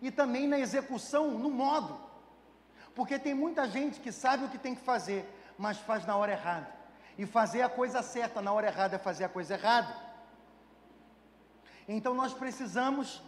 e 0.01 0.11
também 0.11 0.49
na 0.49 0.59
execução, 0.59 1.31
no 1.33 1.51
modo. 1.51 2.01
Porque 2.95 3.19
tem 3.19 3.35
muita 3.35 3.69
gente 3.69 4.01
que 4.01 4.11
sabe 4.11 4.45
o 4.45 4.49
que 4.49 4.59
tem 4.59 4.75
que 4.75 4.83
fazer, 4.83 5.29
mas 5.59 5.79
faz 5.79 6.07
na 6.07 6.17
hora 6.17 6.33
errada. 6.33 6.69
E 7.19 7.27
fazer 7.27 7.63
a 7.63 7.69
coisa 7.69 8.03
certa 8.03 8.41
na 8.41 8.53
hora 8.53 8.69
errada 8.69 8.97
é 8.97 8.99
fazer 8.99 9.25
a 9.25 9.29
coisa 9.29 9.55
errada. 9.55 9.95
Então 11.87 12.15
nós 12.15 12.33
precisamos 12.33 13.23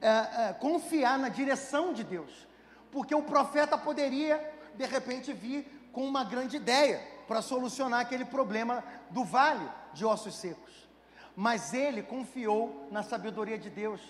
é, 0.00 0.08
é, 0.48 0.52
confiar 0.54 1.18
na 1.18 1.28
direção 1.28 1.92
de 1.92 2.02
Deus. 2.02 2.48
Porque 2.92 3.14
o 3.14 3.22
profeta 3.22 3.76
poderia, 3.76 4.38
de 4.76 4.86
repente, 4.86 5.32
vir 5.32 5.88
com 5.92 6.06
uma 6.06 6.22
grande 6.22 6.56
ideia 6.58 7.00
para 7.26 7.42
solucionar 7.42 8.00
aquele 8.00 8.26
problema 8.26 8.84
do 9.10 9.24
vale 9.24 9.66
de 9.94 10.04
ossos 10.04 10.34
secos. 10.36 10.88
Mas 11.34 11.72
ele 11.72 12.02
confiou 12.02 12.86
na 12.90 13.02
sabedoria 13.02 13.58
de 13.58 13.70
Deus. 13.70 14.00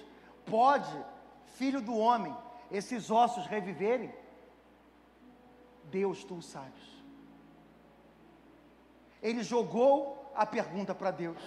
Pode, 0.45 0.93
filho 1.55 1.81
do 1.81 1.97
homem, 1.97 2.37
esses 2.71 3.09
ossos 3.11 3.47
reviverem? 3.47 4.13
Deus, 5.85 6.25
tu 6.25 6.35
o 6.35 6.43
sabes. 6.43 6.83
Ele 9.23 9.45
jogou 9.45 10.33
a 10.35 10.45
pergunta 10.45 10.93
para 10.93 11.13
Deus. 11.13 11.39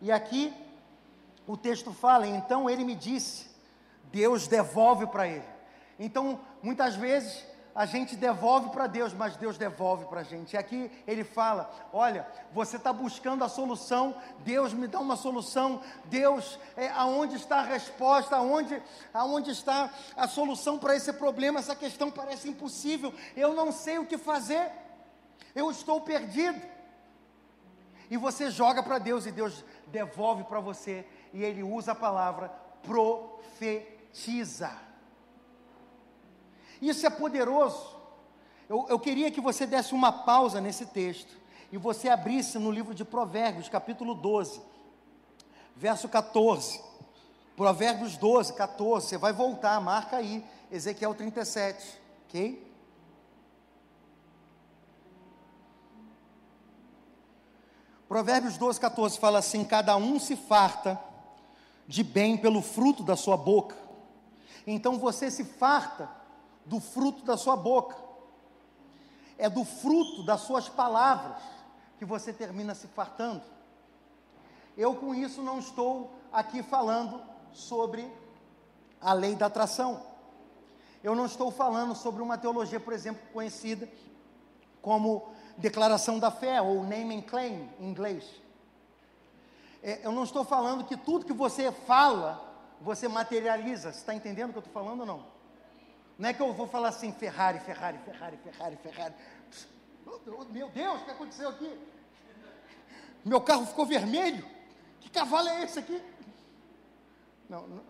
E 0.00 0.12
aqui 0.12 0.54
o 1.46 1.56
texto 1.56 1.92
fala: 1.92 2.26
então 2.26 2.70
ele 2.70 2.84
me 2.84 2.94
disse, 2.94 3.50
Deus 4.04 4.46
devolve 4.46 5.06
para 5.08 5.26
ele. 5.26 5.53
Então, 5.98 6.40
muitas 6.62 6.94
vezes, 6.94 7.44
a 7.74 7.86
gente 7.86 8.14
devolve 8.14 8.70
para 8.70 8.86
Deus, 8.86 9.12
mas 9.12 9.36
Deus 9.36 9.58
devolve 9.58 10.04
para 10.04 10.20
a 10.20 10.24
gente. 10.24 10.52
E 10.52 10.56
aqui 10.56 10.90
ele 11.06 11.24
fala: 11.24 11.68
olha, 11.92 12.26
você 12.52 12.76
está 12.76 12.92
buscando 12.92 13.42
a 13.42 13.48
solução, 13.48 14.14
Deus 14.40 14.72
me 14.72 14.86
dá 14.86 15.00
uma 15.00 15.16
solução, 15.16 15.82
Deus, 16.04 16.58
é, 16.76 16.88
aonde 16.90 17.34
está 17.34 17.58
a 17.58 17.64
resposta, 17.64 18.36
aonde, 18.36 18.80
aonde 19.12 19.50
está 19.50 19.90
a 20.16 20.28
solução 20.28 20.78
para 20.78 20.94
esse 20.94 21.12
problema? 21.14 21.58
Essa 21.58 21.74
questão 21.74 22.12
parece 22.12 22.48
impossível, 22.48 23.12
eu 23.36 23.52
não 23.52 23.72
sei 23.72 23.98
o 23.98 24.06
que 24.06 24.16
fazer, 24.16 24.70
eu 25.54 25.68
estou 25.70 26.00
perdido. 26.00 26.74
E 28.08 28.16
você 28.16 28.50
joga 28.50 28.82
para 28.82 28.98
Deus 28.98 29.26
e 29.26 29.32
Deus 29.32 29.64
devolve 29.88 30.44
para 30.44 30.60
você, 30.60 31.04
e 31.32 31.42
Ele 31.42 31.64
usa 31.64 31.90
a 31.90 31.96
palavra 31.96 32.52
profetiza. 32.82 34.70
Isso 36.80 37.06
é 37.06 37.10
poderoso. 37.10 37.94
Eu, 38.68 38.86
eu 38.88 38.98
queria 38.98 39.30
que 39.30 39.40
você 39.40 39.66
desse 39.66 39.94
uma 39.94 40.10
pausa 40.10 40.60
nesse 40.60 40.86
texto 40.86 41.36
e 41.70 41.76
você 41.76 42.08
abrisse 42.08 42.58
no 42.58 42.70
livro 42.70 42.94
de 42.94 43.04
Provérbios, 43.04 43.68
capítulo 43.68 44.14
12, 44.14 44.60
verso 45.76 46.08
14. 46.08 46.80
Provérbios 47.56 48.16
12, 48.16 48.52
14. 48.54 49.06
Você 49.06 49.18
vai 49.18 49.32
voltar, 49.32 49.80
marca 49.80 50.16
aí, 50.16 50.44
Ezequiel 50.70 51.14
37, 51.14 51.98
ok? 52.26 52.74
Provérbios 58.08 58.56
12, 58.56 58.80
14 58.80 59.18
fala 59.18 59.38
assim: 59.38 59.64
Cada 59.64 59.96
um 59.96 60.18
se 60.18 60.36
farta 60.36 61.00
de 61.86 62.02
bem 62.02 62.36
pelo 62.36 62.62
fruto 62.62 63.02
da 63.02 63.16
sua 63.16 63.36
boca. 63.36 63.76
Então 64.66 64.98
você 64.98 65.30
se 65.30 65.44
farta 65.44 66.08
do 66.64 66.80
fruto 66.80 67.24
da 67.24 67.36
sua 67.36 67.56
boca, 67.56 67.96
é 69.36 69.48
do 69.48 69.64
fruto 69.64 70.22
das 70.22 70.40
suas 70.42 70.68
palavras 70.68 71.42
que 71.98 72.04
você 72.04 72.32
termina 72.32 72.74
se 72.74 72.86
fartando. 72.88 73.42
Eu 74.76 74.94
com 74.94 75.14
isso 75.14 75.42
não 75.42 75.58
estou 75.58 76.10
aqui 76.32 76.62
falando 76.62 77.20
sobre 77.52 78.10
a 79.00 79.12
lei 79.12 79.34
da 79.34 79.46
atração. 79.46 80.02
Eu 81.02 81.14
não 81.14 81.26
estou 81.26 81.50
falando 81.50 81.94
sobre 81.94 82.22
uma 82.22 82.38
teologia, 82.38 82.80
por 82.80 82.92
exemplo, 82.92 83.22
conhecida 83.32 83.88
como 84.80 85.28
declaração 85.56 86.18
da 86.18 86.30
fé 86.30 86.60
ou 86.60 86.82
name 86.82 87.16
and 87.16 87.22
claim 87.22 87.68
em 87.78 87.88
inglês. 87.88 88.24
É, 89.82 90.00
eu 90.04 90.10
não 90.10 90.24
estou 90.24 90.44
falando 90.44 90.84
que 90.84 90.96
tudo 90.96 91.26
que 91.26 91.32
você 91.32 91.70
fala, 91.70 92.42
você 92.80 93.06
materializa. 93.06 93.92
Você 93.92 93.98
está 93.98 94.14
entendendo 94.14 94.48
o 94.48 94.52
que 94.52 94.58
eu 94.58 94.64
estou 94.64 94.72
falando 94.72 95.00
ou 95.00 95.06
não? 95.06 95.33
Não 96.18 96.28
é 96.28 96.32
que 96.32 96.40
eu 96.40 96.52
vou 96.52 96.66
falar 96.66 96.88
assim, 96.88 97.12
Ferrari, 97.12 97.58
Ferrari, 97.60 97.98
Ferrari, 97.98 98.36
Ferrari, 98.36 98.76
Ferrari. 98.76 99.14
Meu 100.50 100.68
Deus, 100.68 101.02
o 101.02 101.04
que 101.04 101.10
aconteceu 101.10 101.48
aqui? 101.48 101.78
Meu 103.24 103.40
carro 103.40 103.66
ficou 103.66 103.84
vermelho. 103.84 104.44
Que 105.00 105.10
cavalo 105.10 105.48
é 105.48 105.64
esse 105.64 105.78
aqui? 105.78 106.00
Não, 107.48 107.66
não, 107.66 107.82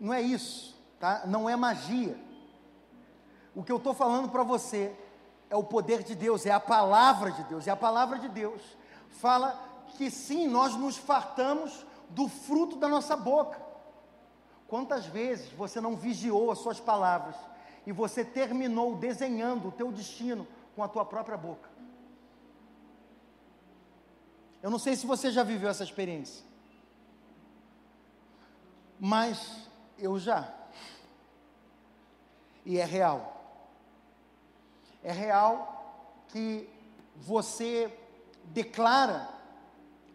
não 0.00 0.14
é 0.14 0.22
isso, 0.22 0.74
tá? 0.98 1.22
Não 1.26 1.48
é 1.48 1.56
magia. 1.56 2.16
O 3.54 3.62
que 3.62 3.70
eu 3.70 3.76
estou 3.76 3.94
falando 3.94 4.28
para 4.28 4.42
você 4.42 4.94
é 5.50 5.56
o 5.56 5.62
poder 5.62 6.02
de 6.02 6.14
Deus, 6.14 6.46
é 6.46 6.50
a 6.50 6.60
palavra 6.60 7.30
de 7.30 7.44
Deus. 7.44 7.66
E 7.66 7.70
a 7.70 7.76
palavra 7.76 8.18
de 8.18 8.28
Deus 8.28 8.60
fala 9.10 9.58
que 9.96 10.10
sim, 10.10 10.48
nós 10.48 10.74
nos 10.74 10.96
fartamos 10.96 11.86
do 12.10 12.28
fruto 12.28 12.76
da 12.76 12.88
nossa 12.88 13.16
boca. 13.16 13.63
Quantas 14.68 15.06
vezes 15.06 15.50
você 15.50 15.80
não 15.80 15.96
vigiou 15.96 16.50
as 16.50 16.58
suas 16.58 16.80
palavras 16.80 17.36
e 17.86 17.92
você 17.92 18.24
terminou 18.24 18.96
desenhando 18.96 19.68
o 19.68 19.72
teu 19.72 19.92
destino 19.92 20.46
com 20.74 20.82
a 20.82 20.88
tua 20.88 21.04
própria 21.04 21.36
boca? 21.36 21.68
Eu 24.62 24.70
não 24.70 24.78
sei 24.78 24.96
se 24.96 25.06
você 25.06 25.30
já 25.30 25.42
viveu 25.42 25.68
essa 25.68 25.84
experiência, 25.84 26.42
mas 28.98 29.68
eu 29.98 30.18
já. 30.18 30.50
E 32.64 32.78
é 32.78 32.84
real. 32.84 33.32
É 35.02 35.12
real 35.12 36.24
que 36.28 36.66
você 37.14 37.94
declara, 38.44 39.28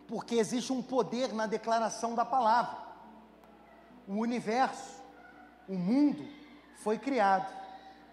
porque 0.07 0.35
existe 0.35 0.73
um 0.73 0.81
poder 0.81 1.31
na 1.31 1.45
declaração 1.45 2.15
da 2.15 2.25
palavra 2.25 2.88
o 4.09 4.13
universo, 4.13 5.03
o 5.67 5.75
mundo, 5.75 6.27
foi 6.77 6.97
criado 6.97 7.47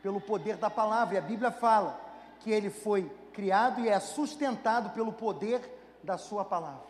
pelo 0.02 0.20
poder 0.20 0.58
da 0.58 0.68
palavra. 0.68 1.14
E 1.14 1.18
a 1.18 1.22
Bíblia 1.22 1.50
fala 1.50 1.98
que 2.40 2.50
ele 2.50 2.68
foi 2.68 3.10
criado 3.32 3.80
e 3.80 3.88
é 3.88 3.98
sustentado 3.98 4.90
pelo 4.90 5.10
poder 5.10 5.62
da 6.04 6.18
sua 6.18 6.44
palavra. 6.44 6.84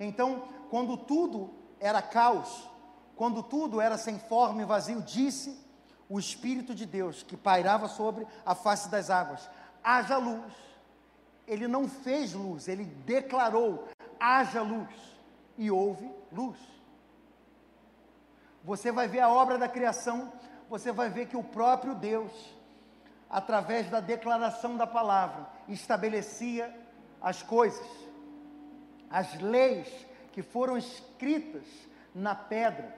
Então, 0.00 0.44
quando 0.70 0.96
tudo 0.96 1.50
era 1.78 2.00
caos, 2.00 2.66
quando 3.14 3.42
tudo 3.42 3.82
era 3.82 3.98
sem 3.98 4.18
forma 4.18 4.62
e 4.62 4.64
vazio, 4.64 5.02
disse 5.02 5.62
o 6.08 6.18
Espírito 6.18 6.74
de 6.74 6.86
Deus 6.86 7.22
que 7.22 7.36
pairava 7.36 7.86
sobre 7.86 8.26
a 8.46 8.54
face 8.54 8.88
das 8.88 9.10
águas: 9.10 9.46
haja 9.84 10.16
luz. 10.16 10.54
Ele 11.46 11.68
não 11.68 11.86
fez 11.86 12.32
luz, 12.32 12.66
ele 12.66 12.84
declarou: 12.84 13.88
haja 14.18 14.62
luz. 14.62 14.88
E 15.58 15.70
houve 15.70 16.10
luz. 16.32 16.77
Você 18.68 18.92
vai 18.92 19.08
ver 19.08 19.20
a 19.20 19.30
obra 19.30 19.56
da 19.56 19.66
criação, 19.66 20.30
você 20.68 20.92
vai 20.92 21.08
ver 21.08 21.26
que 21.26 21.38
o 21.38 21.42
próprio 21.42 21.94
Deus, 21.94 22.30
através 23.30 23.88
da 23.88 23.98
declaração 23.98 24.76
da 24.76 24.86
palavra, 24.86 25.46
estabelecia 25.68 26.78
as 27.18 27.42
coisas, 27.42 27.88
as 29.08 29.40
leis 29.40 29.88
que 30.32 30.42
foram 30.42 30.76
escritas 30.76 31.64
na 32.14 32.34
pedra, 32.34 32.94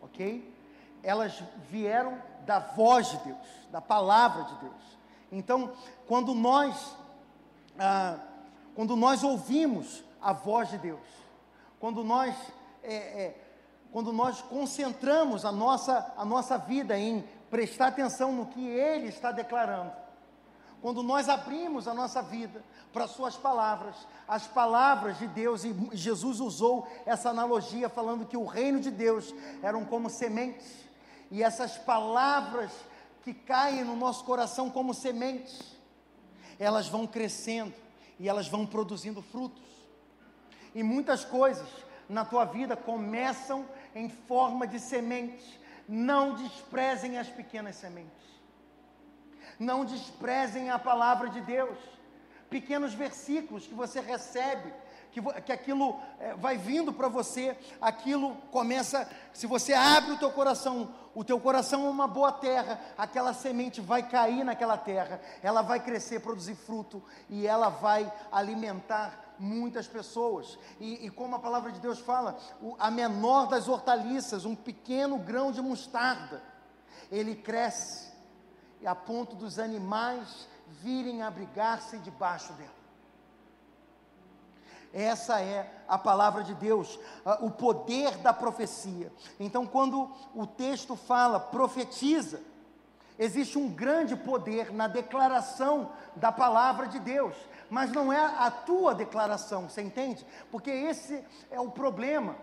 ok? 0.00 0.52
Elas 1.00 1.44
vieram 1.70 2.20
da 2.44 2.58
voz 2.58 3.08
de 3.08 3.18
Deus, 3.18 3.48
da 3.70 3.80
palavra 3.80 4.42
de 4.42 4.54
Deus. 4.56 4.98
Então, 5.30 5.72
quando 6.08 6.34
nós, 6.34 6.96
ah, 7.78 8.18
quando 8.74 8.96
nós 8.96 9.22
ouvimos 9.22 10.02
a 10.20 10.32
voz 10.32 10.70
de 10.70 10.78
Deus, 10.78 11.06
quando 11.78 12.02
nós, 12.02 12.34
é, 12.82 12.94
é, 12.96 13.47
quando 13.92 14.12
nós 14.12 14.42
concentramos 14.42 15.44
a 15.44 15.52
nossa, 15.52 16.12
a 16.16 16.24
nossa 16.24 16.58
vida 16.58 16.98
em 16.98 17.24
prestar 17.50 17.88
atenção 17.88 18.32
no 18.32 18.46
que 18.46 18.66
Ele 18.66 19.08
está 19.08 19.32
declarando, 19.32 19.92
quando 20.80 21.02
nós 21.02 21.28
abrimos 21.28 21.88
a 21.88 21.94
nossa 21.94 22.22
vida 22.22 22.62
para 22.92 23.08
Suas 23.08 23.36
palavras, 23.36 23.96
as 24.26 24.46
palavras 24.46 25.18
de 25.18 25.26
Deus, 25.26 25.64
e 25.64 25.74
Jesus 25.92 26.40
usou 26.40 26.86
essa 27.04 27.30
analogia 27.30 27.88
falando 27.88 28.26
que 28.26 28.36
o 28.36 28.44
reino 28.44 28.80
de 28.80 28.90
Deus 28.90 29.34
eram 29.62 29.84
como 29.84 30.08
sementes, 30.08 30.88
e 31.30 31.42
essas 31.42 31.76
palavras 31.76 32.70
que 33.22 33.34
caem 33.34 33.84
no 33.84 33.96
nosso 33.96 34.24
coração 34.24 34.70
como 34.70 34.94
sementes, 34.94 35.76
elas 36.58 36.88
vão 36.88 37.06
crescendo 37.06 37.74
e 38.18 38.28
elas 38.28 38.48
vão 38.48 38.66
produzindo 38.66 39.22
frutos. 39.22 39.62
E 40.74 40.82
muitas 40.82 41.24
coisas 41.24 41.68
na 42.08 42.24
tua 42.24 42.44
vida 42.44 42.76
começam 42.76 43.66
em 43.98 44.08
forma 44.08 44.66
de 44.66 44.78
sementes. 44.78 45.58
Não 45.88 46.34
desprezem 46.34 47.18
as 47.18 47.28
pequenas 47.28 47.76
sementes. 47.76 48.28
Não 49.58 49.84
desprezem 49.84 50.70
a 50.70 50.78
palavra 50.78 51.28
de 51.28 51.40
Deus. 51.40 51.76
Pequenos 52.48 52.94
versículos 52.94 53.66
que 53.66 53.74
você 53.74 54.00
recebe, 54.00 54.72
que, 55.10 55.20
que 55.42 55.52
aquilo 55.52 56.00
é, 56.20 56.34
vai 56.34 56.56
vindo 56.56 56.92
para 56.92 57.08
você, 57.08 57.56
aquilo 57.80 58.36
começa, 58.50 59.08
se 59.34 59.46
você 59.46 59.74
abre 59.74 60.12
o 60.12 60.18
teu 60.18 60.30
coração, 60.30 60.94
o 61.14 61.24
teu 61.24 61.38
coração 61.40 61.86
é 61.86 61.90
uma 61.90 62.06
boa 62.06 62.32
terra, 62.32 62.80
aquela 62.96 63.34
semente 63.34 63.80
vai 63.80 64.08
cair 64.08 64.44
naquela 64.44 64.78
terra, 64.78 65.20
ela 65.42 65.60
vai 65.60 65.80
crescer, 65.80 66.20
produzir 66.20 66.54
fruto 66.54 67.02
e 67.28 67.46
ela 67.46 67.68
vai 67.68 68.10
alimentar 68.32 69.27
muitas 69.38 69.86
pessoas. 69.86 70.58
E, 70.80 71.06
e 71.06 71.10
como 71.10 71.36
a 71.36 71.38
palavra 71.38 71.72
de 71.72 71.80
Deus 71.80 71.98
fala, 71.98 72.38
o, 72.60 72.74
a 72.78 72.90
menor 72.90 73.46
das 73.46 73.68
hortaliças, 73.68 74.44
um 74.44 74.54
pequeno 74.54 75.18
grão 75.18 75.52
de 75.52 75.60
mostarda, 75.60 76.42
ele 77.10 77.34
cresce 77.34 78.12
a 78.84 78.94
ponto 78.94 79.34
dos 79.34 79.58
animais 79.58 80.46
virem 80.82 81.22
abrigar-se 81.22 81.98
debaixo 81.98 82.52
dela. 82.54 82.78
Essa 84.92 85.40
é 85.40 85.70
a 85.86 85.98
palavra 85.98 86.42
de 86.42 86.54
Deus, 86.54 86.98
o 87.40 87.50
poder 87.50 88.16
da 88.18 88.32
profecia. 88.32 89.12
Então, 89.38 89.66
quando 89.66 90.10
o 90.34 90.46
texto 90.46 90.96
fala 90.96 91.38
profetiza, 91.38 92.40
existe 93.18 93.58
um 93.58 93.68
grande 93.68 94.16
poder 94.16 94.72
na 94.72 94.88
declaração 94.88 95.92
da 96.16 96.32
palavra 96.32 96.86
de 96.86 96.98
Deus, 96.98 97.34
mas 97.70 97.92
não 97.92 98.12
é 98.12 98.18
a 98.18 98.50
tua 98.50 98.94
declaração, 98.94 99.68
você 99.68 99.82
entende? 99.82 100.24
Porque 100.50 100.70
esse 100.70 101.24
é 101.50 101.60
o 101.60 101.70
problema. 101.70 102.36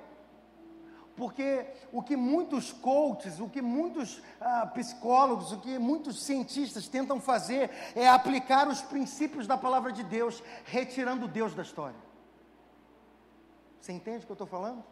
Porque 1.15 1.65
o 1.93 2.03
que 2.03 2.17
muitos 2.17 2.73
coaches, 2.73 3.39
o 3.39 3.47
que 3.47 3.61
muitos 3.61 4.21
ah, 4.41 4.65
psicólogos, 4.67 5.51
o 5.53 5.59
que 5.59 5.79
muitos 5.79 6.23
cientistas 6.23 6.89
tentam 6.89 7.21
fazer 7.21 7.69
é 7.95 8.07
aplicar 8.07 8.67
os 8.67 8.81
princípios 8.81 9.47
da 9.47 9.57
palavra 9.57 9.93
de 9.93 10.03
Deus, 10.03 10.43
retirando 10.65 11.27
Deus 11.27 11.55
da 11.55 11.61
história. 11.61 11.95
Você 13.79 13.93
entende 13.93 14.23
o 14.23 14.25
que 14.25 14.31
eu 14.31 14.35
estou 14.35 14.47
falando? 14.47 14.83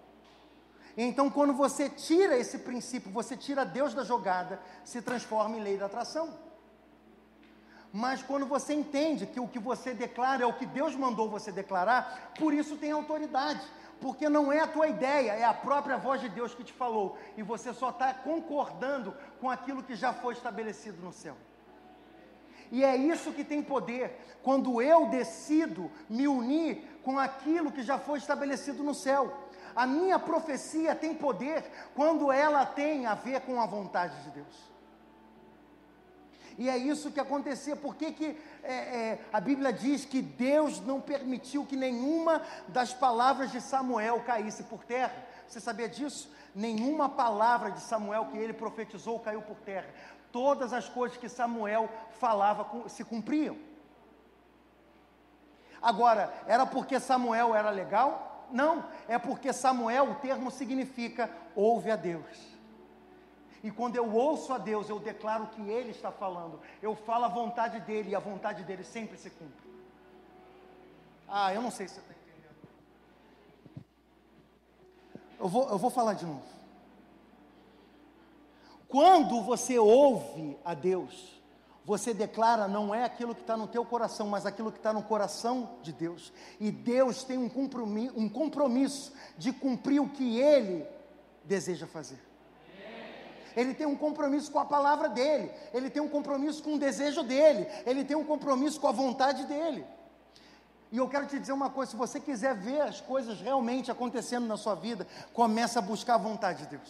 Então, 0.96 1.30
quando 1.30 1.54
você 1.54 1.89
tira 1.89 2.38
esse 2.38 2.60
princípio, 2.60 3.12
você 3.12 3.36
tira 3.36 3.65
Deus 3.65 3.93
da 3.93 4.04
jogada, 4.04 4.62
se 4.86 5.02
transforma 5.02 5.58
em 5.58 5.62
lei 5.62 5.78
da 5.78 5.88
atração. 5.88 6.38
Mas 7.95 8.23
quando 8.23 8.47
você 8.47 8.73
entende 8.73 9.27
que 9.27 9.39
o 9.39 9.47
que 9.47 9.60
você 9.60 9.93
declara 9.93 10.41
é 10.41 10.47
o 10.47 10.53
que 10.53 10.65
Deus 10.65 10.95
mandou 10.95 11.29
você 11.29 11.51
declarar, 11.51 12.34
por 12.39 12.51
isso 12.51 12.75
tem 12.75 12.91
autoridade. 12.91 13.62
Porque 14.01 14.27
não 14.27 14.51
é 14.51 14.62
a 14.62 14.67
tua 14.67 14.88
ideia, 14.88 15.34
é 15.34 15.43
a 15.43 15.53
própria 15.53 15.95
voz 15.95 16.19
de 16.19 16.27
Deus 16.27 16.56
que 16.56 16.63
te 16.63 16.73
falou. 16.73 17.15
E 17.38 17.43
você 17.43 17.71
só 17.71 17.91
está 17.91 18.12
concordando 18.12 19.15
com 19.39 19.47
aquilo 19.47 19.84
que 19.84 19.95
já 19.95 20.12
foi 20.12 20.34
estabelecido 20.34 21.03
no 21.03 21.13
céu. 21.13 21.38
E 22.71 22.84
é 22.84 22.95
isso 22.95 23.32
que 23.32 23.43
tem 23.43 23.62
poder, 23.62 24.19
quando 24.41 24.82
eu 24.82 25.06
decido 25.06 25.91
me 26.10 26.27
unir 26.27 26.99
com 27.03 27.19
aquilo 27.19 27.71
que 27.71 27.84
já 27.84 27.99
foi 27.99 28.17
estabelecido 28.17 28.82
no 28.82 28.95
céu. 28.95 29.32
A 29.75 29.86
minha 29.86 30.17
profecia 30.17 30.95
tem 30.95 31.13
poder 31.13 31.63
quando 31.93 32.32
ela 32.32 32.65
tem 32.65 33.06
a 33.06 33.13
ver 33.13 33.41
com 33.41 33.62
a 33.62 33.67
vontade 33.67 34.19
de 34.23 34.32
Deus. 34.32 34.72
E 36.58 36.70
é 36.70 36.78
isso 36.78 37.12
que 37.12 37.20
acontecia. 37.20 37.76
Por 37.76 37.96
que, 37.96 38.12
que 38.12 38.38
é, 38.63 38.74
é, 38.74 39.20
a 39.32 39.39
Bíblia 39.39 39.74
diz 39.74 40.06
que 40.06 40.22
Deus 40.22 40.80
não 40.80 41.02
permitiu 41.02 41.66
que 41.66 41.76
nenhuma 41.76 42.42
das 42.68 42.94
palavras 42.94 43.52
de 43.52 43.60
Samuel 43.60 44.22
caísse 44.22 44.63
por 44.63 44.84
terra? 44.84 45.16
Você 45.48 45.60
sabia 45.60 45.89
disso? 45.89 46.32
Nenhuma 46.54 47.10
palavra 47.10 47.72
de 47.72 47.82
Samuel 47.82 48.28
que 48.32 48.38
ele 48.38 48.54
profetizou 48.54 49.20
caiu 49.20 49.42
por 49.42 49.58
terra. 49.58 49.88
Todas 50.32 50.74
as 50.74 50.88
coisas 50.89 51.18
que 51.18 51.30
Samuel 51.30 51.89
falava 52.20 52.68
se 52.88 53.04
cumpriam. 53.04 53.58
Agora, 55.82 56.34
era 56.48 56.66
porque 56.66 57.00
Samuel 57.00 57.54
era 57.54 57.70
legal? 57.70 58.48
Não, 58.52 58.86
é 59.08 59.18
porque 59.18 59.52
Samuel, 59.52 60.12
o 60.12 60.16
termo 60.16 60.50
significa 60.50 61.30
ouve 61.56 61.92
a 61.92 61.96
Deus. 61.96 62.53
E 63.63 63.71
quando 63.71 63.95
eu 63.95 64.13
ouço 64.13 64.52
a 64.52 64.58
Deus, 64.58 64.89
eu 64.89 64.99
declaro 64.99 65.45
o 65.45 65.47
que 65.47 65.62
Ele 65.62 65.91
está 65.91 66.12
falando. 66.12 66.60
Eu 66.82 66.95
falo 66.95 67.23
a 67.23 67.30
vontade 67.30 67.80
dEle 67.80 68.10
e 68.10 68.15
a 68.15 68.19
vontade 68.19 68.63
dEle 68.63 68.84
sempre 68.84 69.17
se 69.17 69.30
cumpre. 69.30 69.71
Ah, 71.30 71.54
eu 71.54 71.62
não 71.62 71.71
sei 71.71 71.88
se 71.88 71.95
você 71.95 72.02
está 72.02 72.13
entendendo. 72.13 72.56
Eu 75.39 75.47
vou, 75.47 75.69
eu 75.69 75.78
vou 75.78 75.89
falar 75.89 76.13
de 76.13 76.26
novo. 76.26 76.43
Quando 78.89 79.41
você 79.41 79.80
ouve 79.80 80.58
a 80.65 80.73
Deus, 80.73 81.41
você 81.86 82.13
declara 82.13 82.67
não 82.67 82.93
é 82.93 83.06
aquilo 83.06 83.34
que 83.34 83.41
está 83.41 83.56
no 83.56 83.67
teu 83.67 83.86
coração, 83.86 84.28
mas 84.28 84.45
aquilo 84.45 84.73
que 84.73 84.78
está 84.78 84.91
no 84.91 85.04
coração 85.04 85.78
de 85.82 85.93
Deus. 85.93 86.34
E 86.60 86.69
Deus 86.69 87.23
tem 87.23 87.38
um 87.38 87.49
compromisso, 87.49 88.13
um 88.19 88.28
compromisso 88.28 89.13
de 89.38 89.54
cumprir 89.54 90.02
o 90.02 90.10
que 90.10 90.38
Ele 90.38 90.86
deseja 91.45 91.88
fazer. 91.88 92.33
Ele 93.56 93.74
tem 93.74 93.86
um 93.86 93.96
compromisso 93.96 94.52
com 94.52 94.60
a 94.60 94.66
palavra 94.66 95.10
dele, 95.10 95.52
ele 95.74 95.89
tem 95.89 96.02
um 96.02 96.10
compromisso 96.10 96.63
com 96.63 96.76
o 96.76 96.80
desejo 96.80 97.24
dele, 97.24 97.68
ele 97.86 98.04
tem 98.04 98.18
um 98.18 98.24
compromisso 98.24 98.80
com 98.80 98.88
a 98.88 98.92
vontade 98.92 99.46
dele. 99.46 99.86
E 100.92 100.98
eu 100.98 101.08
quero 101.10 101.26
te 101.26 101.39
dizer 101.39 101.54
uma 101.54 101.70
coisa: 101.70 101.92
se 101.92 101.98
você 101.98 102.20
quiser 102.20 102.56
ver 102.56 102.82
as 102.82 103.02
coisas 103.02 103.39
realmente 103.39 103.92
acontecendo 103.92 104.46
na 104.46 104.58
sua 104.58 104.76
vida, 104.76 105.08
começa 105.34 105.80
a 105.80 105.82
buscar 105.82 106.16
a 106.16 106.18
vontade 106.18 106.63
de 106.63 106.78
Deus. 106.78 106.89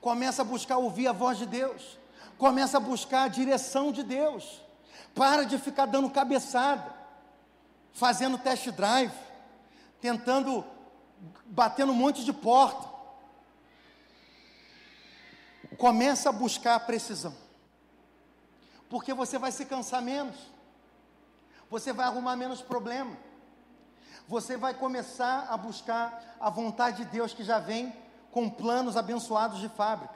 Começa 0.00 0.42
a 0.42 0.44
buscar 0.44 0.76
ouvir 0.76 1.08
a 1.08 1.12
voz 1.12 1.38
de 1.38 1.46
Deus 1.46 1.98
começa 2.38 2.76
a 2.76 2.80
buscar 2.80 3.24
a 3.24 3.28
direção 3.28 3.90
de 3.90 4.02
Deus. 4.02 4.62
Para 5.14 5.44
de 5.44 5.58
ficar 5.58 5.86
dando 5.86 6.10
cabeçada, 6.10 6.94
fazendo 7.92 8.38
test 8.38 8.70
drive, 8.70 9.12
tentando, 10.00 10.64
batendo 11.46 11.92
um 11.92 11.96
monte 11.96 12.24
de 12.24 12.32
porta. 12.32 12.95
Começa 15.78 16.30
a 16.30 16.32
buscar 16.32 16.76
a 16.76 16.80
precisão. 16.80 17.34
Porque 18.88 19.12
você 19.12 19.38
vai 19.38 19.52
se 19.52 19.64
cansar 19.64 20.00
menos. 20.00 20.36
Você 21.70 21.92
vai 21.92 22.06
arrumar 22.06 22.36
menos 22.36 22.62
problema. 22.62 23.16
Você 24.28 24.56
vai 24.56 24.74
começar 24.74 25.46
a 25.50 25.56
buscar 25.56 26.36
a 26.40 26.50
vontade 26.50 26.98
de 26.98 27.04
Deus 27.06 27.32
que 27.32 27.44
já 27.44 27.58
vem 27.58 27.94
com 28.30 28.50
planos 28.50 28.96
abençoados 28.96 29.60
de 29.60 29.68
fábrica. 29.68 30.14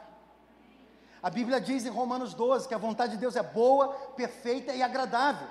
A 1.23 1.29
Bíblia 1.29 1.61
diz 1.61 1.85
em 1.85 1.91
Romanos 1.91 2.33
12 2.35 2.67
que 2.67 2.75
a 2.75 2.79
vontade 2.79 3.13
de 3.13 3.19
Deus 3.19 3.37
é 3.37 3.43
boa, 3.43 3.89
perfeita 4.17 4.73
e 4.73 4.83
agradável. 4.83 5.47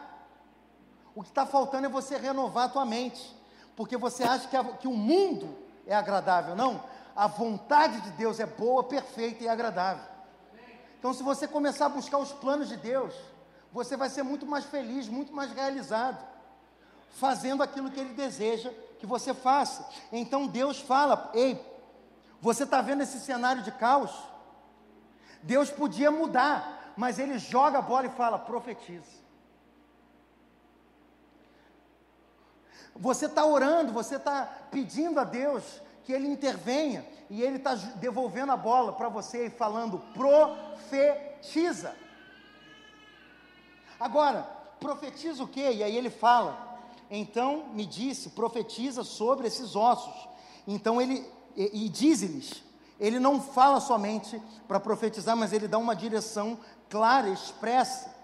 O 1.13 1.21
que 1.21 1.29
está 1.29 1.45
faltando 1.45 1.85
é 1.85 1.89
você 1.89 2.17
renovar 2.17 2.65
a 2.65 2.69
tua 2.69 2.85
mente, 2.85 3.35
porque 3.75 3.97
você 3.97 4.23
acha 4.23 4.47
que, 4.47 4.55
a, 4.55 4.63
que 4.63 4.87
o 4.87 4.93
mundo 4.93 5.55
é 5.85 5.95
agradável. 5.95 6.55
Não, 6.55 6.83
a 7.19 7.27
vontade 7.27 7.99
de 7.99 8.11
Deus 8.11 8.39
é 8.39 8.45
boa, 8.45 8.81
perfeita 8.81 9.43
e 9.43 9.49
agradável. 9.49 10.05
Então, 10.97 11.13
se 11.13 11.21
você 11.21 11.45
começar 11.45 11.87
a 11.87 11.89
buscar 11.89 12.17
os 12.17 12.31
planos 12.31 12.69
de 12.69 12.77
Deus, 12.77 13.13
você 13.73 13.97
vai 13.97 14.07
ser 14.09 14.23
muito 14.23 14.45
mais 14.45 14.63
feliz, 14.63 15.09
muito 15.09 15.33
mais 15.33 15.51
realizado, 15.51 16.25
fazendo 17.09 17.61
aquilo 17.61 17.91
que 17.91 17.99
Ele 17.99 18.13
deseja 18.13 18.71
que 18.99 19.05
você 19.05 19.33
faça. 19.33 19.85
Então, 20.13 20.47
Deus 20.47 20.79
fala: 20.79 21.29
ei, 21.33 21.61
Você 22.39 22.63
está 22.63 22.79
vendo 22.81 23.03
esse 23.03 23.19
cenário 23.19 23.63
de 23.63 23.71
caos? 23.73 24.11
Deus 25.43 25.69
podia 25.69 26.09
mudar, 26.09 26.93
mas 26.95 27.19
ele 27.19 27.37
joga 27.37 27.79
a 27.79 27.81
bola 27.81 28.05
e 28.05 28.11
fala: 28.11 28.39
profetiza. 28.39 29.19
Você 32.95 33.25
está 33.25 33.45
orando, 33.45 33.91
você 33.91 34.15
está 34.15 34.45
pedindo 34.71 35.19
a 35.19 35.25
Deus 35.25 35.81
que 36.09 36.13
Ele 36.13 36.27
intervenha, 36.27 37.05
e 37.29 37.43
Ele 37.43 37.57
está 37.57 37.75
devolvendo 37.75 38.51
a 38.51 38.57
bola 38.57 38.93
para 38.93 39.07
você 39.09 39.45
e 39.45 39.49
falando: 39.51 39.99
profetiza. 40.15 41.95
Agora, 43.99 44.41
profetiza 44.79 45.43
o 45.43 45.47
quê? 45.47 45.71
E 45.71 45.83
aí 45.83 45.95
ele 45.95 46.09
fala: 46.09 46.79
então 47.11 47.65
me 47.75 47.85
disse, 47.85 48.29
profetiza 48.29 49.03
sobre 49.03 49.45
esses 49.45 49.75
ossos. 49.75 50.27
Então 50.67 50.99
ele, 50.99 51.23
e, 51.55 51.85
e 51.85 51.89
diz-lhes, 51.89 52.63
ele 52.99 53.19
não 53.19 53.39
fala 53.39 53.79
somente 53.79 54.41
para 54.67 54.79
profetizar, 54.79 55.37
mas 55.37 55.53
ele 55.53 55.67
dá 55.67 55.77
uma 55.77 55.95
direção 55.95 56.57
clara, 56.89 57.29
expressa. 57.29 58.17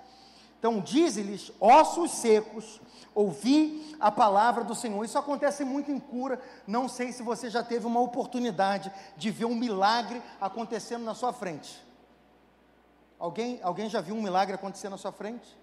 Então, 0.65 0.79
diz-lhes, 0.79 1.51
ossos 1.59 2.09
secos, 2.09 2.81
ouvi 3.13 3.95
a 3.99 4.11
palavra 4.11 4.63
do 4.63 4.73
Senhor. 4.73 5.05
Isso 5.05 5.15
acontece 5.15 5.63
muito 5.63 5.91
em 5.91 5.99
cura. 5.99 6.41
Não 6.65 6.89
sei 6.89 7.11
se 7.11 7.21
você 7.21 7.51
já 7.51 7.61
teve 7.61 7.85
uma 7.85 7.99
oportunidade 7.99 8.91
de 9.15 9.29
ver 9.29 9.45
um 9.45 9.53
milagre 9.53 10.19
acontecendo 10.41 11.05
na 11.05 11.13
sua 11.13 11.31
frente. 11.31 11.79
Alguém, 13.19 13.59
alguém 13.61 13.87
já 13.87 14.01
viu 14.01 14.15
um 14.15 14.23
milagre 14.23 14.55
acontecer 14.55 14.89
na 14.89 14.97
sua 14.97 15.11
frente? 15.11 15.55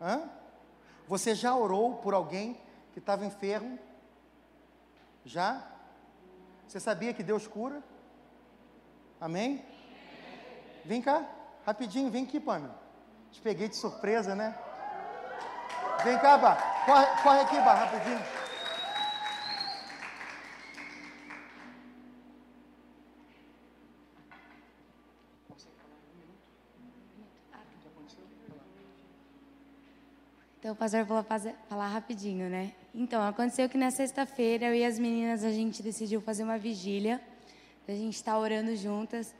Hã? 0.00 0.22
Você 1.08 1.34
já 1.34 1.56
orou 1.56 1.96
por 1.96 2.14
alguém 2.14 2.56
que 2.92 3.00
estava 3.00 3.26
enfermo? 3.26 3.76
Já? 5.24 5.66
Você 6.64 6.78
sabia 6.78 7.12
que 7.12 7.24
Deus 7.24 7.48
cura? 7.48 7.82
Amém? 9.20 9.64
Vem 10.84 11.02
cá, 11.02 11.28
rapidinho, 11.66 12.08
vem 12.08 12.22
aqui, 12.22 12.38
Pâmela. 12.38 12.86
Te 13.32 13.40
peguei 13.40 13.68
de 13.68 13.76
surpresa, 13.76 14.34
né? 14.34 14.54
Vem 16.04 16.18
cá. 16.18 16.38
Corre, 16.86 17.06
corre 17.22 17.40
aqui, 17.40 17.56
Bá, 17.60 17.74
rapidinho. 17.74 18.38
Então, 30.58 30.72
o 30.72 30.76
pastor 30.76 31.06
falou 31.06 31.24
falar 31.68 31.88
rapidinho, 31.88 32.50
né? 32.50 32.72
Então, 32.94 33.22
aconteceu 33.22 33.68
que 33.68 33.78
na 33.78 33.90
sexta-feira, 33.90 34.66
eu 34.66 34.74
e 34.74 34.84
as 34.84 34.98
meninas, 34.98 35.42
a 35.42 35.50
gente 35.50 35.82
decidiu 35.82 36.20
fazer 36.20 36.42
uma 36.42 36.58
vigília. 36.58 37.20
A 37.86 37.92
gente 37.92 38.16
está 38.16 38.36
orando 38.38 38.76
juntas. 38.76 39.34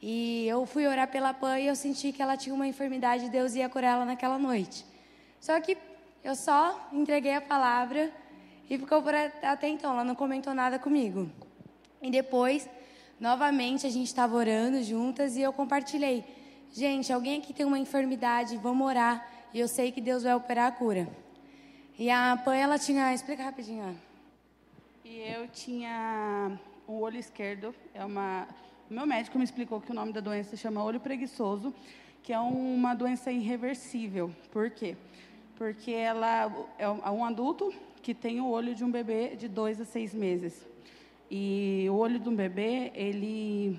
E 0.00 0.46
eu 0.46 0.64
fui 0.64 0.86
orar 0.86 1.08
pela 1.08 1.34
Pan 1.34 1.58
e 1.58 1.66
eu 1.66 1.74
senti 1.74 2.12
que 2.12 2.22
ela 2.22 2.36
tinha 2.36 2.54
uma 2.54 2.66
enfermidade 2.66 3.26
e 3.26 3.28
Deus 3.28 3.54
ia 3.54 3.68
curar 3.68 3.94
ela 3.94 4.04
naquela 4.04 4.38
noite. 4.38 4.84
Só 5.40 5.60
que 5.60 5.76
eu 6.22 6.34
só 6.34 6.88
entreguei 6.92 7.34
a 7.34 7.40
palavra 7.40 8.12
e 8.70 8.78
ficou 8.78 9.02
por 9.02 9.14
até 9.14 9.68
então, 9.68 9.92
ela 9.92 10.04
não 10.04 10.14
comentou 10.14 10.54
nada 10.54 10.78
comigo. 10.78 11.28
E 12.00 12.10
depois, 12.10 12.68
novamente, 13.18 13.86
a 13.86 13.90
gente 13.90 14.06
estava 14.06 14.36
orando 14.36 14.82
juntas 14.82 15.36
e 15.36 15.40
eu 15.40 15.52
compartilhei. 15.52 16.24
Gente, 16.72 17.12
alguém 17.12 17.38
aqui 17.38 17.52
tem 17.52 17.66
uma 17.66 17.78
enfermidade, 17.78 18.56
vamos 18.56 18.86
orar. 18.86 19.26
E 19.52 19.58
eu 19.58 19.66
sei 19.66 19.90
que 19.90 20.00
Deus 20.00 20.22
vai 20.22 20.34
operar 20.34 20.68
a 20.68 20.72
cura. 20.72 21.08
E 21.98 22.10
a 22.10 22.40
Pan, 22.44 22.54
ela 22.54 22.78
tinha. 22.78 23.12
Explica 23.12 23.42
rapidinho. 23.42 23.98
E 25.04 25.18
eu 25.20 25.48
tinha 25.48 26.58
o 26.86 27.00
olho 27.00 27.18
esquerdo, 27.18 27.74
é 27.94 28.04
uma. 28.04 28.46
Meu 28.90 29.06
médico 29.06 29.36
me 29.36 29.44
explicou 29.44 29.82
que 29.82 29.92
o 29.92 29.94
nome 29.94 30.14
da 30.14 30.20
doença 30.20 30.56
chama 30.56 30.82
olho 30.82 30.98
preguiçoso, 30.98 31.74
que 32.22 32.32
é 32.32 32.38
uma 32.38 32.94
doença 32.94 33.30
irreversível. 33.30 34.30
Por 34.50 34.70
quê? 34.70 34.96
Porque 35.56 35.90
ela 35.92 36.50
é 36.78 36.88
um 36.88 37.22
adulto 37.22 37.70
que 38.02 38.14
tem 38.14 38.40
o 38.40 38.46
olho 38.46 38.74
de 38.74 38.82
um 38.82 38.90
bebê 38.90 39.36
de 39.36 39.46
dois 39.46 39.78
a 39.78 39.84
seis 39.84 40.14
meses. 40.14 40.66
E 41.30 41.86
o 41.90 41.96
olho 41.96 42.18
de 42.18 42.30
um 42.30 42.34
bebê, 42.34 42.90
ele 42.94 43.78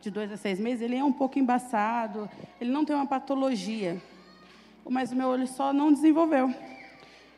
de 0.00 0.10
dois 0.10 0.32
a 0.32 0.38
seis 0.38 0.58
meses, 0.58 0.80
ele 0.80 0.96
é 0.96 1.04
um 1.04 1.12
pouco 1.12 1.38
embaçado, 1.38 2.26
ele 2.58 2.70
não 2.70 2.82
tem 2.82 2.96
uma 2.96 3.06
patologia, 3.06 4.00
mas 4.88 5.12
o 5.12 5.16
meu 5.16 5.28
olho 5.28 5.46
só 5.46 5.70
não 5.70 5.92
desenvolveu. 5.92 6.50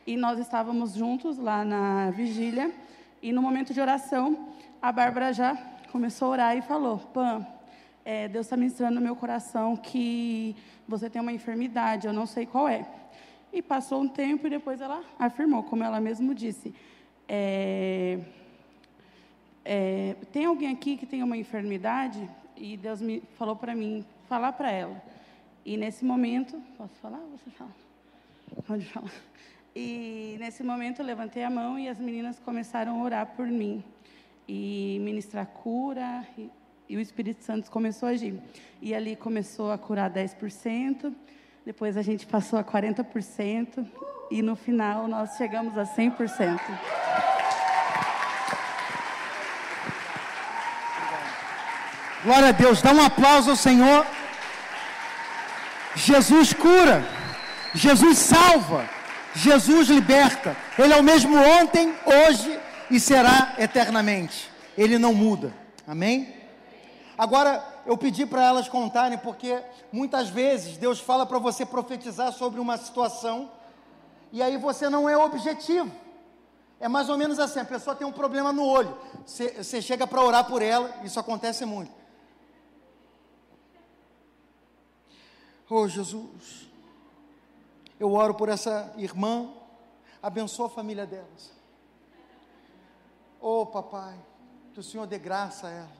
E 0.06 0.16
nós 0.16 0.38
estávamos 0.38 0.94
juntos 0.94 1.36
lá 1.36 1.64
na 1.64 2.12
vigília, 2.12 2.72
e 3.20 3.32
no 3.32 3.42
momento 3.42 3.74
de 3.74 3.80
oração, 3.80 4.50
a 4.80 4.92
Bárbara 4.92 5.32
já 5.32 5.58
começou 5.92 6.28
a 6.28 6.30
orar 6.30 6.56
e 6.56 6.62
falou: 6.62 6.98
Pam, 6.98 7.46
é, 8.04 8.26
Deus 8.26 8.46
está 8.46 8.56
ministrando 8.56 8.94
no 8.94 9.00
meu 9.00 9.14
coração 9.14 9.76
que 9.76 10.56
você 10.88 11.10
tem 11.10 11.20
uma 11.20 11.32
enfermidade, 11.32 12.06
eu 12.06 12.12
não 12.12 12.26
sei 12.26 12.46
qual 12.46 12.66
é. 12.66 12.86
E 13.52 13.60
passou 13.60 14.00
um 14.00 14.08
tempo 14.08 14.46
e 14.46 14.50
depois 14.50 14.80
ela 14.80 15.04
afirmou, 15.18 15.62
como 15.62 15.84
ela 15.84 16.00
mesmo 16.00 16.34
disse: 16.34 16.74
é, 17.28 18.18
é, 19.64 20.16
Tem 20.32 20.46
alguém 20.46 20.72
aqui 20.72 20.96
que 20.96 21.04
tem 21.04 21.22
uma 21.22 21.36
enfermidade? 21.36 22.28
E 22.56 22.76
Deus 22.76 23.00
me 23.00 23.22
falou 23.36 23.54
para 23.54 23.74
mim 23.74 24.04
falar 24.28 24.52
para 24.52 24.70
ela. 24.70 25.00
E 25.64 25.76
nesse 25.76 26.04
momento, 26.04 26.60
posso 26.78 26.94
falar? 26.96 27.20
Você 27.32 27.50
fala? 27.50 27.70
Pode 28.66 28.86
falar. 28.86 29.12
E 29.74 30.36
nesse 30.38 30.62
momento 30.62 31.00
eu 31.00 31.06
levantei 31.06 31.44
a 31.44 31.50
mão 31.50 31.78
e 31.78 31.88
as 31.88 31.98
meninas 31.98 32.38
começaram 32.38 33.00
a 33.00 33.04
orar 33.04 33.26
por 33.36 33.46
mim 33.46 33.82
e 34.48 34.98
ministrar 35.00 35.46
cura 35.46 36.26
e, 36.36 36.50
e 36.88 36.96
o 36.96 37.00
Espírito 37.00 37.44
Santo 37.44 37.70
começou 37.70 38.08
a 38.08 38.12
agir. 38.12 38.34
E 38.80 38.94
ali 38.94 39.16
começou 39.16 39.70
a 39.70 39.78
curar 39.78 40.10
10%, 40.10 41.12
depois 41.64 41.96
a 41.96 42.02
gente 42.02 42.26
passou 42.26 42.58
a 42.58 42.64
40% 42.64 43.86
e 44.30 44.42
no 44.42 44.56
final 44.56 45.06
nós 45.06 45.36
chegamos 45.36 45.76
a 45.78 45.84
100%. 45.84 46.60
Glória 52.24 52.48
a 52.48 52.52
Deus, 52.52 52.80
dá 52.80 52.92
um 52.92 53.02
aplauso 53.02 53.50
ao 53.50 53.56
Senhor. 53.56 54.06
Jesus 55.96 56.52
cura, 56.52 57.04
Jesus 57.74 58.18
salva, 58.18 58.88
Jesus 59.34 59.88
liberta. 59.88 60.56
Ele 60.78 60.92
é 60.92 60.96
o 60.96 61.02
mesmo 61.02 61.36
ontem, 61.36 61.92
hoje 62.06 62.61
e 62.92 63.00
será 63.00 63.54
eternamente. 63.58 64.50
Ele 64.76 64.98
não 64.98 65.14
muda. 65.14 65.52
Amém? 65.86 66.36
Agora, 67.16 67.64
eu 67.86 67.96
pedi 67.96 68.26
para 68.26 68.44
elas 68.44 68.68
contarem, 68.68 69.16
porque 69.16 69.62
muitas 69.90 70.28
vezes 70.28 70.76
Deus 70.76 71.00
fala 71.00 71.24
para 71.24 71.38
você 71.38 71.64
profetizar 71.64 72.32
sobre 72.32 72.60
uma 72.60 72.76
situação, 72.76 73.50
e 74.30 74.42
aí 74.42 74.58
você 74.58 74.90
não 74.90 75.08
é 75.08 75.16
objetivo. 75.16 75.90
É 76.78 76.86
mais 76.86 77.08
ou 77.08 77.16
menos 77.16 77.38
assim: 77.38 77.60
a 77.60 77.64
pessoa 77.64 77.96
tem 77.96 78.06
um 78.06 78.12
problema 78.12 78.52
no 78.52 78.66
olho, 78.66 78.94
você 79.24 79.80
chega 79.80 80.06
para 80.06 80.22
orar 80.22 80.44
por 80.44 80.60
ela, 80.60 80.94
isso 81.02 81.18
acontece 81.18 81.64
muito. 81.64 81.90
Oh 85.70 85.88
Jesus, 85.88 86.68
eu 87.98 88.12
oro 88.12 88.34
por 88.34 88.50
essa 88.50 88.92
irmã, 88.98 89.48
abençoa 90.22 90.66
a 90.66 90.70
família 90.70 91.06
delas. 91.06 91.61
Oh 93.42 93.66
papai, 93.66 94.16
que 94.72 94.78
o 94.78 94.82
Senhor 94.84 95.04
dê 95.04 95.18
graça 95.18 95.66
a 95.66 95.70
ela, 95.70 95.96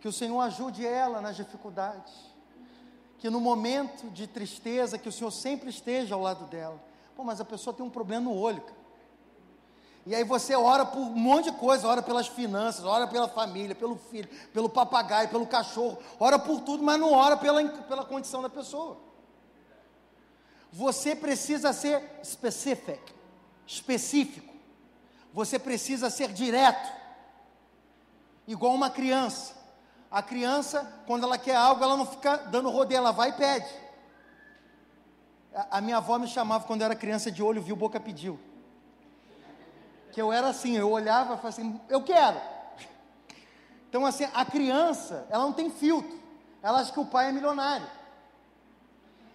que 0.00 0.08
o 0.08 0.12
Senhor 0.12 0.40
ajude 0.40 0.86
ela 0.86 1.20
nas 1.20 1.36
dificuldades, 1.36 2.14
que 3.18 3.28
no 3.28 3.38
momento 3.38 4.08
de 4.08 4.26
tristeza, 4.26 4.96
que 4.96 5.08
o 5.08 5.12
Senhor 5.12 5.30
sempre 5.30 5.68
esteja 5.68 6.14
ao 6.14 6.22
lado 6.22 6.46
dela. 6.46 6.82
Pô, 7.14 7.22
mas 7.22 7.42
a 7.42 7.44
pessoa 7.44 7.76
tem 7.76 7.84
um 7.84 7.90
problema 7.90 8.24
no 8.24 8.34
olho, 8.34 8.62
cara. 8.62 8.80
E 10.06 10.14
aí 10.14 10.24
você 10.24 10.54
ora 10.54 10.86
por 10.86 10.98
um 10.98 11.10
monte 11.10 11.50
de 11.50 11.58
coisa, 11.58 11.86
ora 11.86 12.00
pelas 12.00 12.26
finanças, 12.26 12.86
ora 12.86 13.06
pela 13.06 13.28
família, 13.28 13.74
pelo 13.74 13.96
filho, 13.96 14.28
pelo 14.52 14.68
papagaio, 14.68 15.28
pelo 15.28 15.46
cachorro, 15.46 15.98
ora 16.18 16.38
por 16.38 16.62
tudo, 16.62 16.82
mas 16.82 16.98
não 16.98 17.12
ora 17.12 17.36
pela, 17.36 17.62
pela 17.68 18.04
condição 18.04 18.40
da 18.40 18.48
pessoa. 18.48 18.96
Você 20.72 21.14
precisa 21.14 21.72
ser 21.74 22.02
specific, 22.24 23.00
específico. 23.66 24.49
Você 25.32 25.58
precisa 25.58 26.10
ser 26.10 26.32
direto. 26.32 26.92
Igual 28.46 28.74
uma 28.74 28.90
criança. 28.90 29.54
A 30.10 30.22
criança, 30.22 30.90
quando 31.06 31.24
ela 31.24 31.38
quer 31.38 31.54
algo, 31.54 31.82
ela 31.82 31.96
não 31.96 32.06
fica 32.06 32.36
dando 32.36 32.68
rodeio, 32.70 32.98
ela 32.98 33.12
vai 33.12 33.30
e 33.30 33.32
pede. 33.32 33.70
A, 35.54 35.78
a 35.78 35.80
minha 35.80 35.98
avó 35.98 36.18
me 36.18 36.26
chamava 36.26 36.64
quando 36.64 36.80
eu 36.80 36.86
era 36.86 36.96
criança 36.96 37.30
de 37.30 37.42
olho, 37.42 37.62
viu, 37.62 37.76
boca 37.76 38.00
pediu 38.00 38.38
que 40.10 40.20
eu 40.20 40.32
era 40.32 40.48
assim, 40.48 40.76
eu 40.76 40.90
olhava 40.90 41.34
e 41.34 41.36
falava 41.36 41.48
assim, 41.48 41.80
eu 41.88 42.02
quero. 42.02 42.40
Então, 43.88 44.04
assim, 44.04 44.24
a 44.32 44.44
criança, 44.44 45.26
ela 45.30 45.44
não 45.44 45.52
tem 45.52 45.70
filtro. 45.70 46.18
Ela 46.62 46.80
acha 46.80 46.92
que 46.92 47.00
o 47.00 47.06
pai 47.06 47.28
é 47.28 47.32
milionário. 47.32 47.86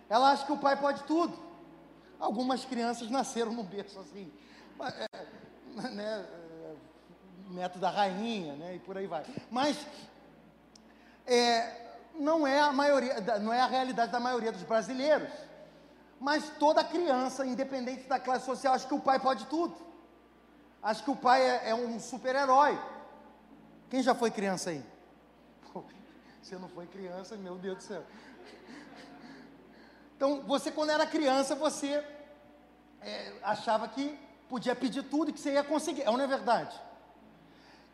Ela 0.07 0.31
acha 0.31 0.45
que 0.45 0.51
o 0.51 0.57
pai 0.57 0.77
pode 0.77 1.03
tudo. 1.03 1.37
Algumas 2.19 2.63
crianças 2.63 3.09
nasceram 3.09 3.51
no 3.51 3.63
berço 3.63 3.99
assim. 3.99 4.31
Né, 5.91 6.26
neto 7.49 7.78
da 7.80 7.89
rainha, 7.89 8.55
né? 8.55 8.76
E 8.76 8.80
por 8.80 8.97
aí 8.97 9.07
vai. 9.07 9.23
Mas 9.51 9.78
é, 11.26 11.97
não 12.15 12.45
é 12.45 12.59
a 12.59 12.71
maioria, 12.71 13.19
não 13.39 13.53
é 13.53 13.61
a 13.61 13.67
realidade 13.67 14.11
da 14.11 14.19
maioria 14.19 14.51
dos 14.51 14.63
brasileiros. 14.63 15.32
Mas 16.19 16.49
toda 16.57 16.84
criança, 16.84 17.45
independente 17.45 18.07
da 18.07 18.19
classe 18.19 18.45
social, 18.45 18.73
acha 18.73 18.88
que 18.88 18.93
o 18.93 18.99
pai 18.99 19.19
pode 19.19 19.45
tudo. 19.47 19.76
Acha 20.82 21.03
que 21.03 21.11
o 21.11 21.15
pai 21.15 21.41
é, 21.41 21.69
é 21.69 21.76
um 21.76 21.99
super-herói. 21.99 22.80
Quem 23.89 24.01
já 24.01 24.15
foi 24.15 24.32
criança 24.32 24.69
aí? 24.69 24.84
Pô, 25.73 25.84
você 26.41 26.57
não 26.57 26.69
foi 26.69 26.88
criança, 26.88 27.36
meu 27.36 27.55
Deus 27.55 27.78
do 27.78 27.84
céu. 27.84 28.03
Então, 30.15 30.41
você 30.43 30.71
quando 30.71 30.91
era 30.91 31.05
criança, 31.05 31.55
você 31.55 32.03
é, 33.01 33.34
achava 33.43 33.88
que 33.88 34.17
podia 34.49 34.75
pedir 34.75 35.03
tudo 35.03 35.33
que 35.33 35.39
você 35.39 35.53
ia 35.53 35.63
conseguir. 35.63 36.03
É 36.03 36.09
ou 36.09 36.17
não 36.17 36.23
é 36.23 36.27
verdade? 36.27 36.79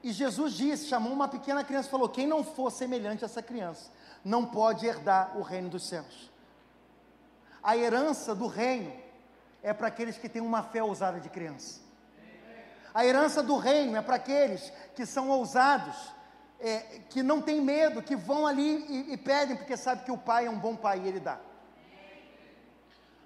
E 0.04 0.12
Jesus 0.12 0.54
disse, 0.54 0.88
chamou 0.88 1.14
uma 1.14 1.28
pequena 1.28 1.64
criança 1.64 1.88
e 1.88 1.92
falou: 1.92 2.10
quem 2.10 2.26
não 2.28 2.44
for 2.44 2.72
semelhante 2.72 3.24
a 3.24 3.28
essa 3.28 3.42
criança, 3.42 3.92
não 4.24 4.46
pode 4.46 4.86
herdar 4.86 5.38
o 5.38 5.42
reino 5.42 5.70
dos 5.70 5.84
céus. 5.84 6.32
A 7.64 7.78
herança 7.78 8.34
do 8.34 8.48
reino 8.48 8.92
é 9.62 9.72
para 9.74 9.88
aqueles 9.88 10.18
que 10.18 10.28
têm 10.28 10.42
uma 10.42 10.64
fé 10.64 10.82
ousada 10.82 11.20
de 11.20 11.30
criança. 11.30 11.80
A 12.94 13.06
herança 13.06 13.42
do 13.42 13.58
reino 13.58 13.96
é 13.96 14.02
para 14.02 14.16
aqueles 14.16 14.72
que 14.96 15.06
são 15.06 15.30
ousados, 15.30 15.96
é, 16.60 16.80
que 17.10 17.24
não 17.24 17.42
têm 17.42 17.62
medo, 17.62 18.02
que 18.02 18.16
vão 18.16 18.46
ali 18.46 18.86
e, 18.90 19.14
e 19.14 19.18
pedem, 19.18 19.56
porque 19.56 19.78
sabe 19.78 20.04
que 20.04 20.12
o 20.12 20.18
pai 20.18 20.48
é 20.48 20.50
um 20.50 20.60
bom 20.60 20.76
pai 20.76 21.00
e 21.00 21.08
ele 21.08 21.20
dá. 21.20 21.40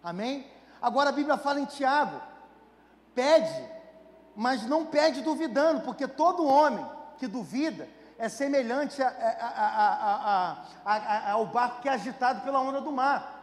Amém? 0.04 0.46
Agora 0.82 1.10
a 1.10 1.14
Bíblia 1.14 1.38
fala 1.38 1.60
em 1.60 1.66
Tiago: 1.66 2.22
pede, 3.16 3.70
mas 4.36 4.68
não 4.68 4.86
pede 4.86 5.22
duvidando, 5.22 5.82
porque 5.82 6.08
todo 6.08 6.46
homem 6.46 6.86
que 7.18 7.26
duvida 7.26 7.88
é 8.18 8.30
semelhante 8.30 9.02
a, 9.02 9.08
a, 9.10 10.92
a, 10.94 11.32
ao 11.32 11.46
barco 11.48 11.82
que 11.82 11.90
é 11.90 11.94
agitado 11.94 12.42
pela 12.42 12.60
onda 12.62 12.82
do 12.82 12.92
mar. 12.92 13.34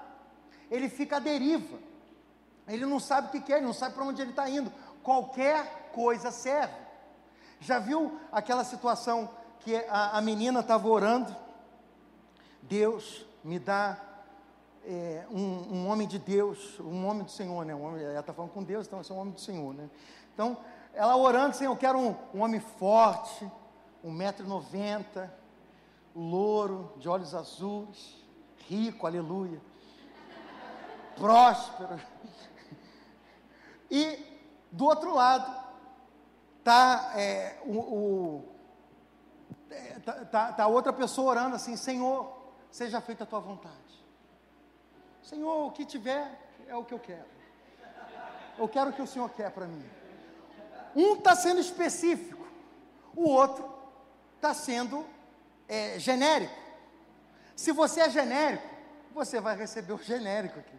Ele 0.71 0.89
fica 0.89 1.17
à 1.17 1.19
deriva. 1.19 1.79
Ele 2.69 2.87
não 2.87 3.01
sabe 3.01 3.29
o 3.29 3.31
que 3.31 3.41
quer, 3.41 3.57
ele 3.57 3.67
não 3.67 3.73
sabe 3.73 3.95
para 3.95 4.05
onde 4.05 4.23
ele 4.23 4.31
está 4.31 4.49
indo. 4.49 4.73
Qualquer 5.03 5.91
coisa 5.93 6.31
serve. 6.31 6.75
Já 7.61 7.79
viu 7.79 8.19
aquela 8.31 8.65
situação 8.65 9.29
que 9.61 9.77
a, 9.89 10.21
menina 10.21 10.61
estava 10.61 10.89
orando? 10.89 11.35
Deus 12.63 13.27
me 13.45 13.59
dá 13.59 13.97
é, 14.85 15.27
um, 15.31 15.77
um, 15.77 15.89
homem 15.89 16.07
de 16.07 16.19
Deus, 16.19 16.79
um 16.81 17.07
homem 17.07 17.25
do 17.25 17.31
Senhor, 17.31 17.65
né? 17.65 17.75
Um 17.75 17.85
homem, 17.85 18.03
ela 18.03 18.21
está 18.21 18.33
falando 18.33 18.51
com 18.51 18.63
Deus, 18.63 18.87
então 18.87 19.01
é 19.01 19.13
um 19.13 19.19
homem 19.19 19.35
do 19.35 19.41
Senhor, 19.41 19.75
né? 19.75 19.89
Então, 20.35 20.57
ela 20.93 21.17
orando, 21.17 21.57
Senhor, 21.57 21.73
eu 21.73 21.77
quero 21.77 21.99
um, 21.99 22.17
um 22.35 22.43
homem 22.43 22.61
forte, 22.61 23.51
um 24.03 24.11
metro 24.11 24.45
e 24.45 24.49
noventa, 24.49 25.33
louro, 26.15 26.93
de 26.97 27.09
olhos 27.09 27.35
azuis, 27.35 28.17
rico, 28.69 29.07
aleluia, 29.07 29.61
próspero. 31.17 32.01
E 33.91 34.19
do 34.71 34.87
outro 34.87 35.15
lado 35.15 35.63
tá 36.65 37.13
é, 37.17 37.61
o, 37.65 37.79
o 37.79 38.49
é, 39.71 39.99
tá, 40.01 40.25
tá, 40.25 40.53
tá 40.53 40.67
outra 40.67 40.93
pessoa 40.93 41.31
orando 41.31 41.57
assim, 41.57 41.77
Senhor, 41.77 42.33
seja 42.71 43.01
feita 43.01 43.25
a 43.25 43.27
tua 43.27 43.41
vontade. 43.41 44.02
Senhor, 45.23 45.67
o 45.67 45.71
que 45.71 45.85
tiver 45.85 46.31
é 46.69 46.77
o 46.77 46.85
que 46.85 46.95
eu 46.95 46.99
quero. 46.99 47.27
Eu 48.59 48.69
quero 48.69 48.91
o 48.91 48.93
que 48.93 49.03
o 49.03 49.07
Senhor 49.07 49.31
quer 49.31 49.51
para 49.51 49.67
mim. 49.67 49.85
Um 50.95 51.15
está 51.15 51.35
sendo 51.35 51.61
específico, 51.61 52.47
o 53.17 53.29
outro 53.29 53.73
está 54.37 54.53
sendo 54.53 55.07
é, 55.69 55.99
genérico. 55.99 56.55
Se 57.57 57.73
você 57.73 58.01
é 58.01 58.11
genérico, 58.11 58.67
você 59.15 59.41
vai 59.41 59.57
receber 59.57 59.93
o 59.93 60.03
genérico 60.03 60.59
aqui. 60.59 60.77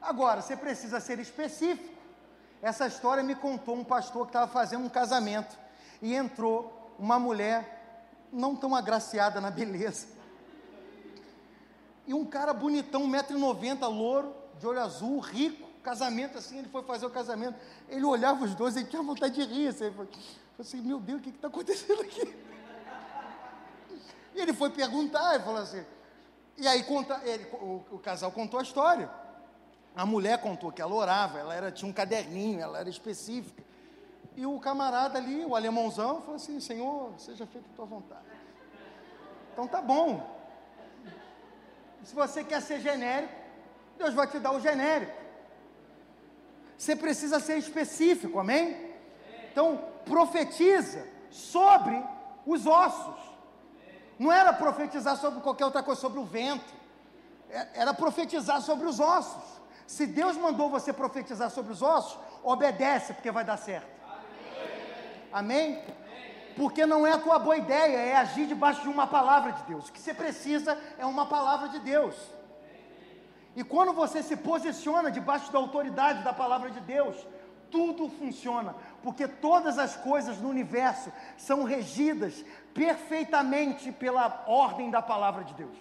Agora, 0.00 0.42
você 0.42 0.56
precisa 0.56 1.00
ser 1.00 1.18
específico. 1.18 1.94
Essa 2.60 2.86
história 2.86 3.22
me 3.22 3.34
contou 3.34 3.76
um 3.76 3.84
pastor 3.84 4.22
que 4.26 4.30
estava 4.30 4.50
fazendo 4.50 4.84
um 4.84 4.88
casamento 4.88 5.56
e 6.00 6.14
entrou 6.14 6.94
uma 6.98 7.18
mulher 7.18 8.06
não 8.32 8.56
tão 8.56 8.74
agraciada 8.74 9.40
na 9.40 9.50
beleza. 9.50 10.08
E 12.06 12.12
um 12.12 12.24
cara 12.24 12.52
bonitão, 12.52 13.02
1,90m, 13.08 13.88
louro, 13.88 14.34
de 14.58 14.66
olho 14.66 14.80
azul, 14.80 15.18
rico, 15.20 15.68
casamento 15.82 16.38
assim, 16.38 16.58
ele 16.58 16.68
foi 16.68 16.82
fazer 16.82 17.06
o 17.06 17.10
casamento. 17.10 17.56
Ele 17.88 18.04
olhava 18.04 18.44
os 18.44 18.54
dois 18.54 18.76
e 18.76 18.84
tinha 18.84 19.02
vontade 19.02 19.34
de 19.34 19.42
rir. 19.42 19.68
Assim, 19.68 19.84
ele 19.84 19.94
falou 19.94 20.08
assim, 20.58 20.80
meu 20.80 20.98
Deus, 20.98 21.20
o 21.20 21.22
que 21.22 21.30
está 21.30 21.48
acontecendo 21.48 22.00
aqui? 22.00 22.34
E 24.34 24.40
ele 24.40 24.52
foi 24.52 24.70
perguntar, 24.70 25.34
ele 25.34 25.44
falou 25.44 25.60
assim, 25.60 25.84
e 26.56 26.66
aí 26.66 26.82
conta, 26.82 27.20
ele, 27.24 27.46
o, 27.52 27.84
o, 27.92 27.98
casal 27.98 28.32
contou 28.32 28.58
a 28.58 28.62
história. 28.62 29.08
A 29.94 30.04
mulher 30.04 30.40
contou 30.40 30.72
que 30.72 30.82
ela 30.82 30.92
orava, 30.92 31.38
ela 31.38 31.54
era, 31.54 31.70
tinha 31.70 31.88
um 31.88 31.92
caderninho, 31.92 32.60
ela 32.60 32.80
era 32.80 32.88
específica. 32.88 33.62
E 34.36 34.44
o 34.44 34.58
camarada 34.58 35.18
ali, 35.18 35.44
o 35.44 35.54
alemãozão, 35.54 36.20
falou 36.20 36.36
assim, 36.36 36.58
Senhor, 36.58 37.12
seja 37.18 37.46
feita 37.46 37.68
a 37.72 37.76
tua 37.76 37.84
vontade. 37.84 38.24
Então 39.52 39.68
tá 39.68 39.80
bom. 39.80 40.33
Se 42.04 42.14
você 42.14 42.44
quer 42.44 42.60
ser 42.60 42.80
genérico, 42.80 43.32
Deus 43.98 44.14
vai 44.14 44.26
te 44.26 44.38
dar 44.38 44.52
o 44.52 44.60
genérico. 44.60 45.12
Você 46.76 46.94
precisa 46.94 47.40
ser 47.40 47.56
específico, 47.56 48.38
amém? 48.38 48.94
Então, 49.50 49.82
profetiza 50.04 51.06
sobre 51.30 52.02
os 52.44 52.66
ossos. 52.66 53.20
Não 54.18 54.30
era 54.30 54.52
profetizar 54.52 55.16
sobre 55.16 55.40
qualquer 55.40 55.64
outra 55.64 55.82
coisa, 55.82 56.00
sobre 56.00 56.18
o 56.20 56.24
vento. 56.24 56.72
É, 57.50 57.68
era 57.74 57.94
profetizar 57.94 58.60
sobre 58.60 58.86
os 58.86 59.00
ossos. 59.00 59.42
Se 59.86 60.06
Deus 60.06 60.36
mandou 60.36 60.68
você 60.68 60.92
profetizar 60.92 61.50
sobre 61.50 61.72
os 61.72 61.82
ossos, 61.82 62.18
obedece, 62.42 63.14
porque 63.14 63.30
vai 63.30 63.44
dar 63.44 63.56
certo. 63.56 63.94
Amém? 65.32 65.82
Porque 66.56 66.86
não 66.86 67.06
é 67.06 67.12
a 67.12 67.18
tua 67.18 67.38
boa 67.38 67.56
ideia, 67.56 67.96
é 67.96 68.16
agir 68.16 68.46
debaixo 68.46 68.82
de 68.82 68.88
uma 68.88 69.06
palavra 69.06 69.52
de 69.52 69.62
Deus. 69.64 69.88
O 69.88 69.92
que 69.92 70.00
você 70.00 70.14
precisa 70.14 70.78
é 70.98 71.04
uma 71.04 71.26
palavra 71.26 71.68
de 71.68 71.80
Deus. 71.80 72.14
E 73.56 73.62
quando 73.64 73.92
você 73.92 74.22
se 74.22 74.36
posiciona 74.36 75.10
debaixo 75.10 75.52
da 75.52 75.58
autoridade 75.58 76.22
da 76.22 76.32
palavra 76.32 76.70
de 76.70 76.80
Deus, 76.80 77.16
tudo 77.70 78.08
funciona, 78.08 78.74
porque 79.02 79.26
todas 79.26 79.78
as 79.78 79.96
coisas 79.96 80.38
no 80.40 80.48
universo 80.48 81.12
são 81.36 81.64
regidas 81.64 82.44
perfeitamente 82.72 83.90
pela 83.90 84.44
ordem 84.46 84.90
da 84.90 85.02
palavra 85.02 85.42
de 85.42 85.54
Deus. 85.54 85.76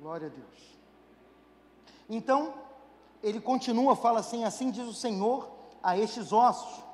Glória 0.00 0.26
a 0.26 0.30
Deus. 0.30 0.78
Então, 2.08 2.54
ele 3.22 3.40
continua, 3.40 3.96
fala 3.96 4.20
assim: 4.20 4.44
assim 4.44 4.70
diz 4.70 4.86
o 4.86 4.94
Senhor 4.94 5.50
a 5.82 5.96
estes 5.96 6.32
ossos: 6.32 6.84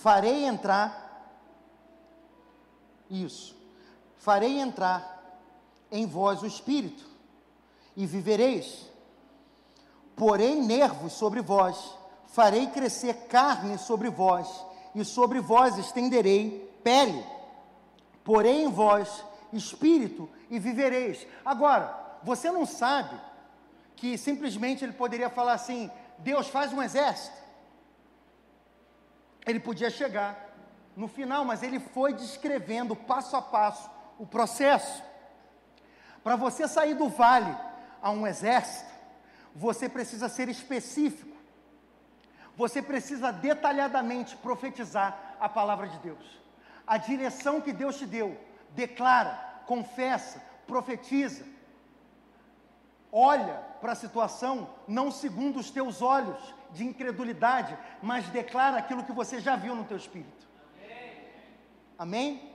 farei 0.00 0.46
entrar, 0.46 1.28
isso, 3.10 3.54
farei 4.16 4.58
entrar 4.58 5.38
em 5.92 6.06
vós 6.06 6.42
o 6.42 6.46
espírito 6.46 7.04
e 7.94 8.06
vivereis. 8.06 8.88
Porém, 10.16 10.62
nervos 10.62 11.12
sobre 11.12 11.42
vós, 11.42 11.94
farei 12.28 12.68
crescer 12.68 13.26
carne 13.28 13.76
sobre 13.76 14.08
vós, 14.08 14.48
e 14.94 15.04
sobre 15.04 15.38
vós 15.38 15.76
estenderei 15.76 16.74
pele. 16.82 17.22
Porém, 18.24 18.64
em 18.64 18.70
vós 18.70 19.22
espírito 19.52 20.30
e 20.48 20.58
vivereis. 20.58 21.26
Agora, 21.44 21.94
você 22.22 22.50
não 22.50 22.64
sabe 22.64 23.20
que 23.96 24.16
simplesmente 24.16 24.82
ele 24.82 24.94
poderia 24.94 25.28
falar 25.28 25.54
assim: 25.54 25.90
Deus 26.18 26.48
faz 26.48 26.72
um 26.72 26.82
exército. 26.82 27.39
Ele 29.46 29.60
podia 29.60 29.90
chegar 29.90 30.50
no 30.96 31.08
final, 31.08 31.44
mas 31.44 31.62
ele 31.62 31.80
foi 31.80 32.12
descrevendo 32.12 32.94
passo 32.94 33.36
a 33.36 33.42
passo 33.42 33.90
o 34.18 34.26
processo. 34.26 35.02
Para 36.22 36.36
você 36.36 36.68
sair 36.68 36.94
do 36.94 37.08
vale 37.08 37.56
a 38.02 38.10
um 38.10 38.26
exército, 38.26 38.90
você 39.54 39.88
precisa 39.88 40.28
ser 40.28 40.48
específico. 40.48 41.36
Você 42.56 42.82
precisa 42.82 43.32
detalhadamente 43.32 44.36
profetizar 44.36 45.36
a 45.40 45.48
palavra 45.48 45.88
de 45.88 45.98
Deus. 46.00 46.38
A 46.86 46.98
direção 46.98 47.60
que 47.60 47.72
Deus 47.72 47.96
te 47.96 48.04
deu, 48.04 48.38
declara, 48.70 49.62
confessa, 49.66 50.42
profetiza. 50.66 51.44
Olha 53.10 53.54
para 53.80 53.92
a 53.92 53.96
situação 53.96 54.68
não 54.86 55.10
segundo 55.10 55.58
os 55.58 55.70
teus 55.70 56.02
olhos 56.02 56.54
de 56.72 56.84
incredulidade, 56.84 57.76
mas 58.02 58.26
declara 58.28 58.78
aquilo 58.78 59.04
que 59.04 59.12
você 59.12 59.40
já 59.40 59.56
viu 59.56 59.74
no 59.74 59.84
teu 59.84 59.96
espírito. 59.96 60.48
Amém? 61.98 62.50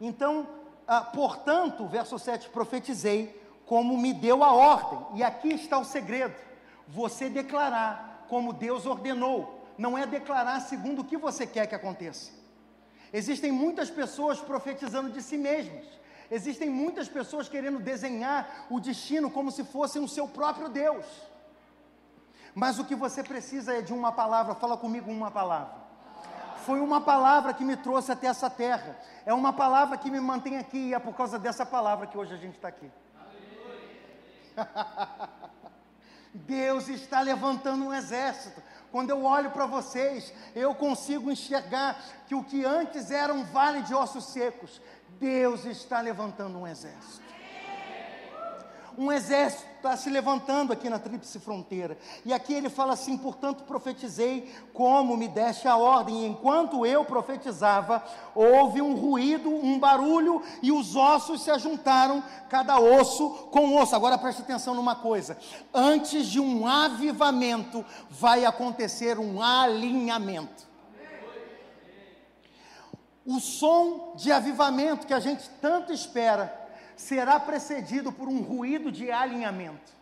Então, 0.00 0.46
ah, 0.86 1.00
portanto, 1.00 1.86
verso 1.86 2.18
7, 2.18 2.50
profetizei 2.50 3.38
como 3.66 3.96
me 3.98 4.12
deu 4.12 4.42
a 4.42 4.52
ordem. 4.52 5.18
E 5.18 5.22
aqui 5.22 5.48
está 5.48 5.78
o 5.78 5.84
segredo: 5.84 6.34
você 6.86 7.28
declarar 7.28 8.26
como 8.28 8.52
Deus 8.52 8.86
ordenou, 8.86 9.66
não 9.76 9.96
é 9.96 10.06
declarar 10.06 10.60
segundo 10.60 11.02
o 11.02 11.04
que 11.04 11.16
você 11.16 11.46
quer 11.46 11.66
que 11.66 11.74
aconteça. 11.74 12.32
Existem 13.12 13.50
muitas 13.50 13.90
pessoas 13.90 14.40
profetizando 14.40 15.10
de 15.10 15.22
si 15.22 15.38
mesmas. 15.38 15.86
Existem 16.30 16.68
muitas 16.68 17.08
pessoas 17.08 17.48
querendo 17.48 17.78
desenhar 17.78 18.66
o 18.68 18.78
destino 18.78 19.30
como 19.30 19.50
se 19.50 19.64
fossem 19.64 20.02
o 20.02 20.08
seu 20.08 20.28
próprio 20.28 20.68
Deus. 20.68 21.06
Mas 22.58 22.76
o 22.76 22.84
que 22.84 22.96
você 22.96 23.22
precisa 23.22 23.72
é 23.72 23.80
de 23.80 23.92
uma 23.92 24.10
palavra, 24.10 24.52
fala 24.52 24.76
comigo 24.76 25.08
uma 25.12 25.30
palavra. 25.30 25.76
Foi 26.66 26.80
uma 26.80 27.00
palavra 27.00 27.54
que 27.54 27.62
me 27.62 27.76
trouxe 27.76 28.10
até 28.10 28.26
essa 28.26 28.50
terra. 28.50 28.96
É 29.24 29.32
uma 29.32 29.52
palavra 29.52 29.96
que 29.96 30.10
me 30.10 30.18
mantém 30.18 30.58
aqui 30.58 30.88
e 30.88 30.92
é 30.92 30.98
por 30.98 31.14
causa 31.14 31.38
dessa 31.38 31.64
palavra 31.64 32.08
que 32.08 32.18
hoje 32.18 32.34
a 32.34 32.36
gente 32.36 32.56
está 32.56 32.66
aqui. 32.66 32.90
Deus 36.34 36.88
está 36.88 37.20
levantando 37.20 37.84
um 37.84 37.94
exército. 37.94 38.60
Quando 38.90 39.10
eu 39.10 39.24
olho 39.24 39.52
para 39.52 39.66
vocês, 39.66 40.34
eu 40.52 40.74
consigo 40.74 41.30
enxergar 41.30 41.96
que 42.26 42.34
o 42.34 42.42
que 42.42 42.64
antes 42.64 43.12
era 43.12 43.32
um 43.32 43.44
vale 43.44 43.82
de 43.82 43.94
ossos 43.94 44.24
secos, 44.24 44.82
Deus 45.10 45.64
está 45.64 46.00
levantando 46.00 46.58
um 46.58 46.66
exército. 46.66 47.27
Um 48.98 49.12
exército 49.12 49.64
está 49.76 49.96
se 49.96 50.10
levantando 50.10 50.72
aqui 50.72 50.90
na 50.90 50.98
tríplice 50.98 51.38
fronteira. 51.38 51.96
E 52.24 52.32
aqui 52.32 52.52
ele 52.52 52.68
fala 52.68 52.94
assim: 52.94 53.16
portanto, 53.16 53.62
profetizei 53.62 54.52
como 54.74 55.16
me 55.16 55.28
deste 55.28 55.68
a 55.68 55.76
ordem. 55.76 56.24
E 56.24 56.26
enquanto 56.26 56.84
eu 56.84 57.04
profetizava, 57.04 58.04
houve 58.34 58.82
um 58.82 58.96
ruído, 58.96 59.48
um 59.50 59.78
barulho, 59.78 60.42
e 60.60 60.72
os 60.72 60.96
ossos 60.96 61.42
se 61.42 61.50
ajuntaram, 61.52 62.24
cada 62.50 62.80
osso 62.80 63.30
com 63.52 63.76
osso. 63.76 63.94
Agora 63.94 64.18
preste 64.18 64.42
atenção 64.42 64.74
numa 64.74 64.96
coisa: 64.96 65.38
antes 65.72 66.26
de 66.26 66.40
um 66.40 66.66
avivamento, 66.66 67.84
vai 68.10 68.44
acontecer 68.44 69.16
um 69.16 69.40
alinhamento. 69.40 70.66
O 73.24 73.38
som 73.38 74.14
de 74.16 74.32
avivamento 74.32 75.06
que 75.06 75.14
a 75.14 75.20
gente 75.20 75.48
tanto 75.60 75.92
espera 75.92 76.57
será 76.98 77.38
precedido 77.38 78.12
por 78.12 78.28
um 78.28 78.42
ruído 78.42 78.90
de 78.90 79.10
alinhamento. 79.10 79.96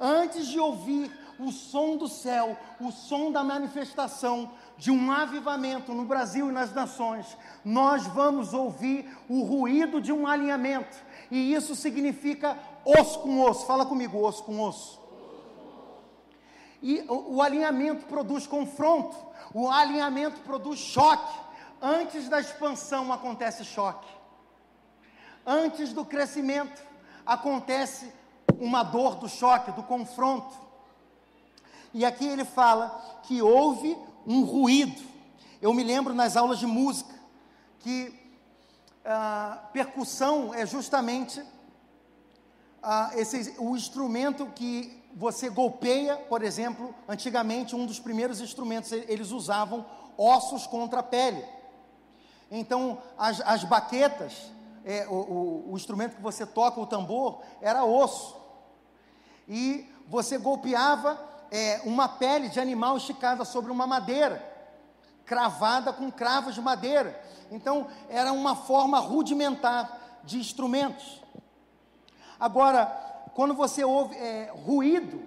Antes 0.00 0.46
de 0.46 0.58
ouvir 0.58 1.12
o 1.38 1.52
som 1.52 1.96
do 1.96 2.08
céu, 2.08 2.56
o 2.80 2.90
som 2.90 3.30
da 3.30 3.44
manifestação 3.44 4.50
de 4.78 4.90
um 4.90 5.12
avivamento 5.12 5.92
no 5.92 6.04
Brasil 6.06 6.48
e 6.48 6.52
nas 6.52 6.72
nações, 6.72 7.36
nós 7.64 8.06
vamos 8.06 8.54
ouvir 8.54 9.06
o 9.28 9.42
ruído 9.42 10.00
de 10.00 10.12
um 10.12 10.26
alinhamento, 10.26 10.96
e 11.30 11.52
isso 11.52 11.74
significa 11.74 12.58
osso 12.84 13.20
com 13.20 13.40
osso. 13.40 13.66
Fala 13.66 13.84
comigo, 13.84 14.18
osso 14.18 14.42
com 14.44 14.60
osso. 14.60 15.00
E 16.82 17.04
o, 17.08 17.36
o 17.36 17.42
alinhamento 17.42 18.06
produz 18.06 18.46
confronto, 18.46 19.16
o 19.52 19.70
alinhamento 19.70 20.40
produz 20.40 20.78
choque. 20.78 21.46
Antes 21.80 22.26
da 22.28 22.40
expansão 22.40 23.12
acontece 23.12 23.62
choque. 23.62 24.15
Antes 25.46 25.92
do 25.92 26.04
crescimento 26.04 26.82
acontece 27.24 28.12
uma 28.58 28.82
dor 28.82 29.14
do 29.14 29.28
choque, 29.28 29.70
do 29.70 29.82
confronto. 29.82 30.54
E 31.94 32.04
aqui 32.04 32.26
ele 32.26 32.44
fala 32.44 33.20
que 33.22 33.40
houve 33.40 33.96
um 34.26 34.42
ruído. 34.42 35.00
Eu 35.62 35.72
me 35.72 35.84
lembro 35.84 36.12
nas 36.12 36.36
aulas 36.36 36.58
de 36.58 36.66
música 36.66 37.14
que 37.80 38.12
a 39.04 39.68
percussão 39.72 40.52
é 40.52 40.66
justamente 40.66 41.40
esse, 43.14 43.54
o 43.58 43.76
instrumento 43.76 44.46
que 44.46 45.02
você 45.14 45.48
golpeia, 45.48 46.16
por 46.16 46.42
exemplo, 46.42 46.94
antigamente 47.08 47.74
um 47.74 47.86
dos 47.86 48.00
primeiros 48.00 48.40
instrumentos 48.40 48.92
eles 48.92 49.30
usavam 49.30 49.86
ossos 50.18 50.66
contra 50.66 51.00
a 51.00 51.04
pele. 51.04 51.44
Então 52.50 53.00
as, 53.16 53.40
as 53.40 53.64
baquetas, 53.64 54.52
é, 54.86 55.04
o, 55.08 55.14
o, 55.14 55.72
o 55.72 55.76
instrumento 55.76 56.14
que 56.14 56.22
você 56.22 56.46
toca, 56.46 56.80
o 56.80 56.86
tambor, 56.86 57.42
era 57.60 57.84
osso. 57.84 58.36
E 59.48 59.84
você 60.06 60.38
golpeava 60.38 61.18
é, 61.50 61.80
uma 61.84 62.08
pele 62.08 62.48
de 62.48 62.60
animal 62.60 62.96
esticada 62.96 63.44
sobre 63.44 63.72
uma 63.72 63.84
madeira, 63.84 64.40
cravada 65.24 65.92
com 65.92 66.08
cravos 66.08 66.54
de 66.54 66.60
madeira. 66.60 67.20
Então 67.50 67.88
era 68.08 68.32
uma 68.32 68.54
forma 68.54 69.00
rudimentar 69.00 70.20
de 70.22 70.38
instrumentos. 70.38 71.20
Agora, 72.38 72.86
quando 73.34 73.54
você 73.54 73.82
ouve 73.82 74.14
é, 74.14 74.52
ruído, 74.54 75.20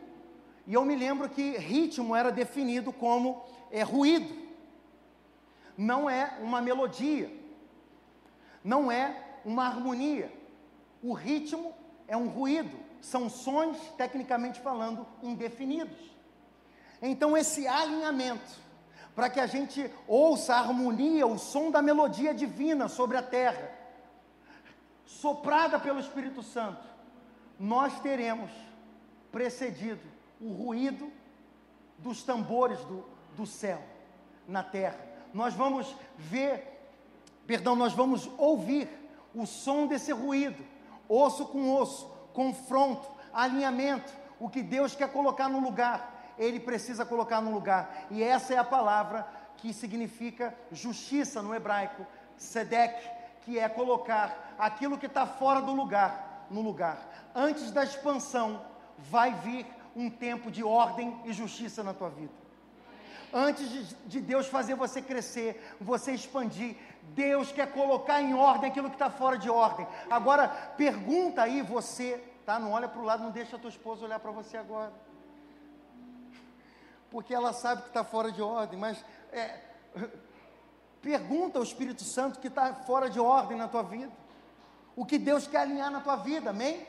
e 0.65 0.73
eu 0.73 0.85
me 0.85 0.95
lembro 0.95 1.27
que 1.27 1.57
ritmo 1.57 2.15
era 2.15 2.31
definido 2.31 2.93
como 2.93 3.43
é, 3.69 3.83
ruído, 3.83 4.33
não 5.77 6.09
é 6.09 6.37
uma 6.41 6.61
melodia, 6.61 7.29
não 8.63 8.89
é 8.89 9.28
uma 9.45 9.65
harmonia. 9.65 10.31
O 11.01 11.13
ritmo 11.13 11.73
é 12.07 12.17
um 12.17 12.27
ruído, 12.27 12.77
são 13.01 13.29
sons, 13.29 13.77
tecnicamente 13.97 14.59
falando, 14.59 15.05
indefinidos. 15.23 15.97
Então, 17.01 17.37
esse 17.37 17.67
alinhamento, 17.67 18.59
para 19.15 19.29
que 19.29 19.39
a 19.39 19.47
gente 19.47 19.89
ouça 20.07 20.55
a 20.55 20.59
harmonia, 20.59 21.25
o 21.25 21.37
som 21.37 21.71
da 21.71 21.81
melodia 21.81 22.33
divina 22.33 22.87
sobre 22.87 23.17
a 23.17 23.21
terra, 23.21 23.71
soprada 25.05 25.79
pelo 25.79 25.99
Espírito 25.99 26.43
Santo, 26.43 26.83
nós 27.59 27.99
teremos 27.99 28.49
precedido 29.31 30.01
o 30.39 30.51
ruído 30.51 31.11
dos 31.97 32.23
tambores 32.23 32.79
do, 32.85 33.03
do 33.35 33.45
céu 33.45 33.81
na 34.47 34.63
terra. 34.63 34.99
Nós 35.33 35.53
vamos 35.53 35.95
ver, 36.17 36.89
perdão, 37.45 37.75
nós 37.75 37.93
vamos 37.93 38.29
ouvir 38.37 38.87
o 39.33 39.45
som 39.45 39.87
desse 39.87 40.11
ruído, 40.11 40.63
osso 41.07 41.45
com 41.45 41.73
osso, 41.73 42.07
confronto, 42.33 43.07
alinhamento, 43.33 44.11
o 44.39 44.49
que 44.49 44.61
Deus 44.61 44.95
quer 44.95 45.11
colocar 45.11 45.49
no 45.49 45.59
lugar, 45.59 46.33
Ele 46.37 46.59
precisa 46.59 47.05
colocar 47.05 47.41
no 47.41 47.51
lugar. 47.51 48.07
E 48.09 48.23
essa 48.23 48.53
é 48.53 48.57
a 48.57 48.63
palavra 48.63 49.27
que 49.57 49.73
significa 49.73 50.55
justiça 50.71 51.41
no 51.41 51.53
hebraico, 51.53 52.05
sedek, 52.37 53.01
que 53.41 53.59
é 53.59 53.67
colocar 53.67 54.55
aquilo 54.57 54.97
que 54.97 55.05
está 55.05 55.25
fora 55.25 55.61
do 55.61 55.73
lugar 55.73 56.47
no 56.49 56.61
lugar 56.61 57.09
antes 57.35 57.71
da 57.71 57.83
expansão, 57.83 58.61
vai 58.97 59.33
vir 59.33 59.65
um 59.95 60.09
tempo 60.09 60.51
de 60.51 60.63
ordem 60.63 61.19
e 61.25 61.33
justiça 61.33 61.83
na 61.83 61.93
tua 61.93 62.09
vida. 62.09 62.33
Antes 63.31 63.69
de, 63.69 63.95
de 64.07 64.21
Deus 64.21 64.47
fazer 64.47 64.75
você 64.75 65.01
crescer, 65.01 65.75
você 65.79 66.13
expandir, 66.13 66.75
Deus 67.01 67.51
quer 67.51 67.71
colocar 67.71 68.21
em 68.21 68.33
ordem 68.33 68.69
aquilo 68.69 68.89
que 68.89 68.95
está 68.95 69.09
fora 69.09 69.37
de 69.37 69.49
ordem. 69.49 69.87
Agora, 70.09 70.47
pergunta 70.77 71.41
aí 71.41 71.61
você, 71.61 72.17
tá? 72.45 72.59
Não 72.59 72.71
olha 72.71 72.87
para 72.87 73.01
o 73.01 73.05
lado, 73.05 73.23
não 73.23 73.31
deixa 73.31 73.55
a 73.55 73.59
tua 73.59 73.69
esposa 73.69 74.05
olhar 74.05 74.19
para 74.19 74.31
você 74.31 74.57
agora. 74.57 74.93
Porque 77.09 77.33
ela 77.33 77.53
sabe 77.53 77.81
que 77.81 77.87
está 77.87 78.03
fora 78.03 78.31
de 78.31 78.41
ordem, 78.41 78.79
mas 78.79 79.03
é, 79.31 79.59
pergunta 81.01 81.57
ao 81.57 81.63
Espírito 81.63 82.03
Santo 82.03 82.39
que 82.39 82.47
está 82.47 82.73
fora 82.73 83.09
de 83.09 83.19
ordem 83.19 83.57
na 83.57 83.67
tua 83.67 83.83
vida. 83.83 84.11
O 84.95 85.05
que 85.05 85.17
Deus 85.17 85.47
quer 85.47 85.59
alinhar 85.59 85.89
na 85.89 86.01
tua 86.01 86.17
vida, 86.17 86.51
amém? 86.51 86.85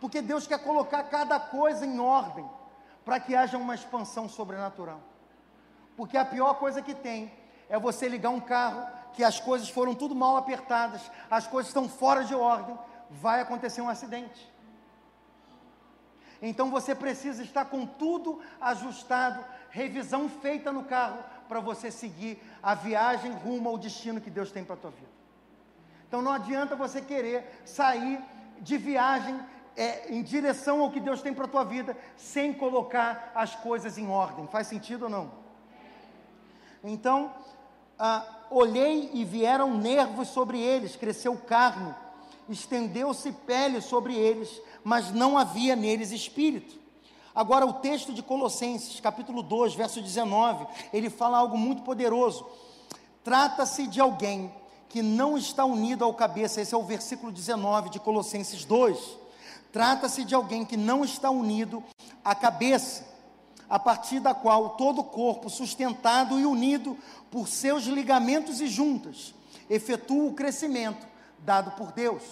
Porque 0.00 0.20
Deus 0.20 0.46
quer 0.46 0.58
colocar 0.62 1.02
cada 1.04 1.40
coisa 1.40 1.86
em 1.86 1.98
ordem 1.98 2.48
para 3.04 3.20
que 3.20 3.34
haja 3.34 3.56
uma 3.56 3.74
expansão 3.74 4.28
sobrenatural. 4.28 5.00
Porque 5.96 6.16
a 6.16 6.24
pior 6.24 6.54
coisa 6.54 6.82
que 6.82 6.94
tem 6.94 7.32
é 7.68 7.78
você 7.78 8.08
ligar 8.08 8.30
um 8.30 8.40
carro 8.40 8.86
que 9.14 9.24
as 9.24 9.40
coisas 9.40 9.68
foram 9.68 9.94
tudo 9.94 10.14
mal 10.14 10.36
apertadas, 10.36 11.00
as 11.30 11.46
coisas 11.46 11.70
estão 11.70 11.88
fora 11.88 12.24
de 12.24 12.34
ordem, 12.34 12.76
vai 13.10 13.40
acontecer 13.40 13.80
um 13.80 13.88
acidente. 13.88 14.52
Então 16.42 16.70
você 16.70 16.94
precisa 16.94 17.42
estar 17.42 17.64
com 17.66 17.86
tudo 17.86 18.40
ajustado, 18.60 19.44
revisão 19.70 20.28
feita 20.28 20.72
no 20.72 20.84
carro 20.84 21.18
para 21.48 21.60
você 21.60 21.90
seguir 21.90 22.38
a 22.62 22.74
viagem 22.74 23.32
rumo 23.32 23.68
ao 23.68 23.78
destino 23.78 24.20
que 24.20 24.30
Deus 24.30 24.50
tem 24.50 24.64
para 24.64 24.74
a 24.74 24.78
tua 24.78 24.90
vida. 24.90 25.08
Então 26.08 26.20
não 26.20 26.32
adianta 26.32 26.76
você 26.76 27.00
querer 27.00 27.62
sair 27.64 28.22
de 28.60 28.76
viagem 28.76 29.40
é, 29.76 30.12
em 30.12 30.22
direção 30.22 30.80
ao 30.80 30.90
que 30.90 31.00
Deus 31.00 31.22
tem 31.22 31.34
para 31.34 31.46
a 31.46 31.48
tua 31.48 31.64
vida, 31.64 31.96
sem 32.16 32.52
colocar 32.52 33.32
as 33.34 33.54
coisas 33.56 33.98
em 33.98 34.08
ordem. 34.08 34.46
Faz 34.46 34.66
sentido 34.66 35.04
ou 35.04 35.10
não? 35.10 35.32
Então, 36.82 37.32
ah, 38.06 38.22
olhei 38.50 39.08
e 39.14 39.24
vieram 39.24 39.78
nervos 39.78 40.28
sobre 40.28 40.60
eles, 40.60 40.94
cresceu 40.94 41.36
carne, 41.36 41.94
estendeu-se 42.48 43.32
pele 43.32 43.80
sobre 43.80 44.14
eles, 44.14 44.60
mas 44.84 45.10
não 45.10 45.38
havia 45.38 45.74
neles 45.74 46.12
espírito. 46.12 46.78
Agora, 47.34 47.64
o 47.64 47.72
texto 47.72 48.12
de 48.12 48.22
Colossenses, 48.22 49.00
capítulo 49.00 49.42
2, 49.42 49.74
verso 49.74 50.02
19, 50.02 50.66
ele 50.92 51.08
fala 51.08 51.38
algo 51.38 51.56
muito 51.56 51.82
poderoso. 51.82 52.46
Trata-se 53.24 53.86
de 53.86 54.00
alguém 54.00 54.54
que 54.90 55.02
não 55.02 55.38
está 55.38 55.64
unido 55.64 56.04
ao 56.04 56.12
cabeça, 56.12 56.60
esse 56.60 56.74
é 56.74 56.76
o 56.76 56.84
versículo 56.84 57.32
19 57.32 57.88
de 57.88 57.98
Colossenses 57.98 58.66
2 58.66 59.24
Trata-se 59.74 60.24
de 60.24 60.36
alguém 60.36 60.64
que 60.64 60.76
não 60.76 61.04
está 61.04 61.30
unido 61.30 61.82
à 62.24 62.32
cabeça. 62.32 63.04
A 63.74 63.78
partir 63.80 64.20
da 64.20 64.32
qual 64.32 64.76
todo 64.76 65.00
o 65.00 65.04
corpo, 65.04 65.50
sustentado 65.50 66.38
e 66.38 66.46
unido 66.46 66.96
por 67.28 67.48
seus 67.48 67.86
ligamentos 67.86 68.60
e 68.60 68.68
juntas, 68.68 69.34
efetua 69.68 70.28
o 70.28 70.32
crescimento 70.32 71.04
dado 71.40 71.72
por 71.72 71.90
Deus. 71.90 72.22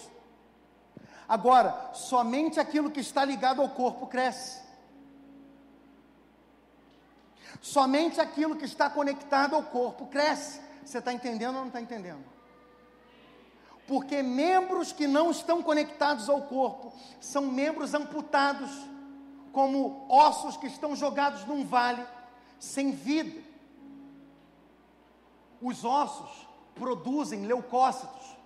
Agora, 1.29 1.91
somente 1.95 2.61
aquilo 2.61 2.93
que 2.93 3.01
está 3.01 3.25
ligado 3.25 3.61
ao 3.61 3.71
corpo 3.71 4.07
cresce. 4.07 4.61
Somente 7.61 8.21
aquilo 8.21 8.55
que 8.55 8.65
está 8.65 8.89
conectado 8.89 9.57
ao 9.57 9.65
corpo 9.65 10.07
cresce. 10.07 10.61
Você 10.85 10.99
está 10.99 11.13
entendendo 11.13 11.57
ou 11.57 11.63
não 11.63 11.67
está 11.67 11.81
entendendo? 11.81 12.23
Porque 13.89 14.23
membros 14.23 14.93
que 14.93 15.09
não 15.09 15.29
estão 15.33 15.61
conectados 15.61 16.29
ao 16.29 16.43
corpo 16.43 16.93
são 17.21 17.47
membros 17.47 17.95
amputados, 17.95 18.71
como 19.53 20.07
ossos 20.09 20.57
que 20.57 20.67
estão 20.67 20.97
jogados 20.97 21.45
num 21.45 21.65
vale, 21.65 22.05
sem 22.59 22.93
vida. 22.93 23.41
Os 25.61 25.85
ossos 25.85 26.49
produzem 26.75 27.45
leucócitos, 27.45 28.37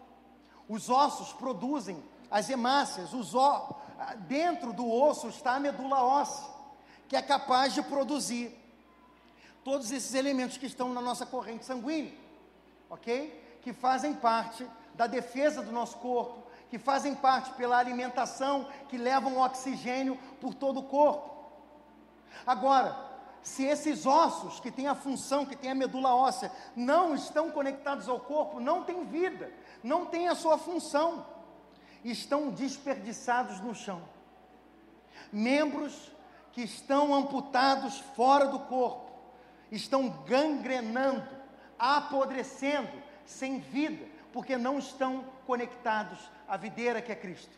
os 0.68 0.90
ossos 0.90 1.32
produzem 1.32 2.02
as 2.30 2.50
hemácias, 2.50 3.12
os 3.12 3.34
ó, 3.34 3.80
dentro 4.26 4.72
do 4.72 4.90
osso 4.90 5.28
está 5.28 5.54
a 5.54 5.60
medula 5.60 6.02
óssea, 6.02 6.48
que 7.08 7.16
é 7.16 7.22
capaz 7.22 7.72
de 7.72 7.82
produzir 7.82 8.54
todos 9.64 9.90
esses 9.90 10.14
elementos 10.14 10.56
que 10.56 10.66
estão 10.66 10.92
na 10.92 11.00
nossa 11.00 11.24
corrente 11.24 11.64
sanguínea, 11.64 12.14
ok? 12.90 13.58
Que 13.62 13.72
fazem 13.72 14.14
parte 14.14 14.68
da 14.94 15.06
defesa 15.06 15.62
do 15.62 15.72
nosso 15.72 15.98
corpo, 15.98 16.45
que 16.70 16.78
fazem 16.78 17.14
parte 17.14 17.52
pela 17.52 17.78
alimentação, 17.78 18.68
que 18.88 18.98
levam 18.98 19.38
oxigênio 19.38 20.18
por 20.40 20.54
todo 20.54 20.80
o 20.80 20.84
corpo. 20.84 21.34
Agora, 22.46 22.96
se 23.42 23.64
esses 23.64 24.06
ossos 24.06 24.58
que 24.58 24.72
têm 24.72 24.88
a 24.88 24.94
função, 24.94 25.46
que 25.46 25.54
têm 25.54 25.70
a 25.70 25.74
medula 25.74 26.14
óssea, 26.14 26.50
não 26.74 27.14
estão 27.14 27.50
conectados 27.50 28.08
ao 28.08 28.18
corpo, 28.18 28.58
não 28.58 28.82
tem 28.82 29.04
vida, 29.04 29.52
não 29.82 30.06
tem 30.06 30.28
a 30.28 30.34
sua 30.34 30.58
função, 30.58 31.24
estão 32.04 32.50
desperdiçados 32.50 33.60
no 33.60 33.74
chão. 33.74 34.02
Membros 35.32 36.10
que 36.52 36.62
estão 36.62 37.14
amputados 37.14 38.00
fora 38.16 38.48
do 38.48 38.58
corpo, 38.58 39.12
estão 39.70 40.08
gangrenando, 40.26 41.28
apodrecendo, 41.78 42.90
sem 43.24 43.58
vida, 43.58 44.06
porque 44.32 44.56
não 44.56 44.78
estão 44.78 45.24
conectados 45.46 46.18
à 46.48 46.56
videira 46.56 47.00
que 47.00 47.12
é 47.12 47.14
Cristo. 47.14 47.56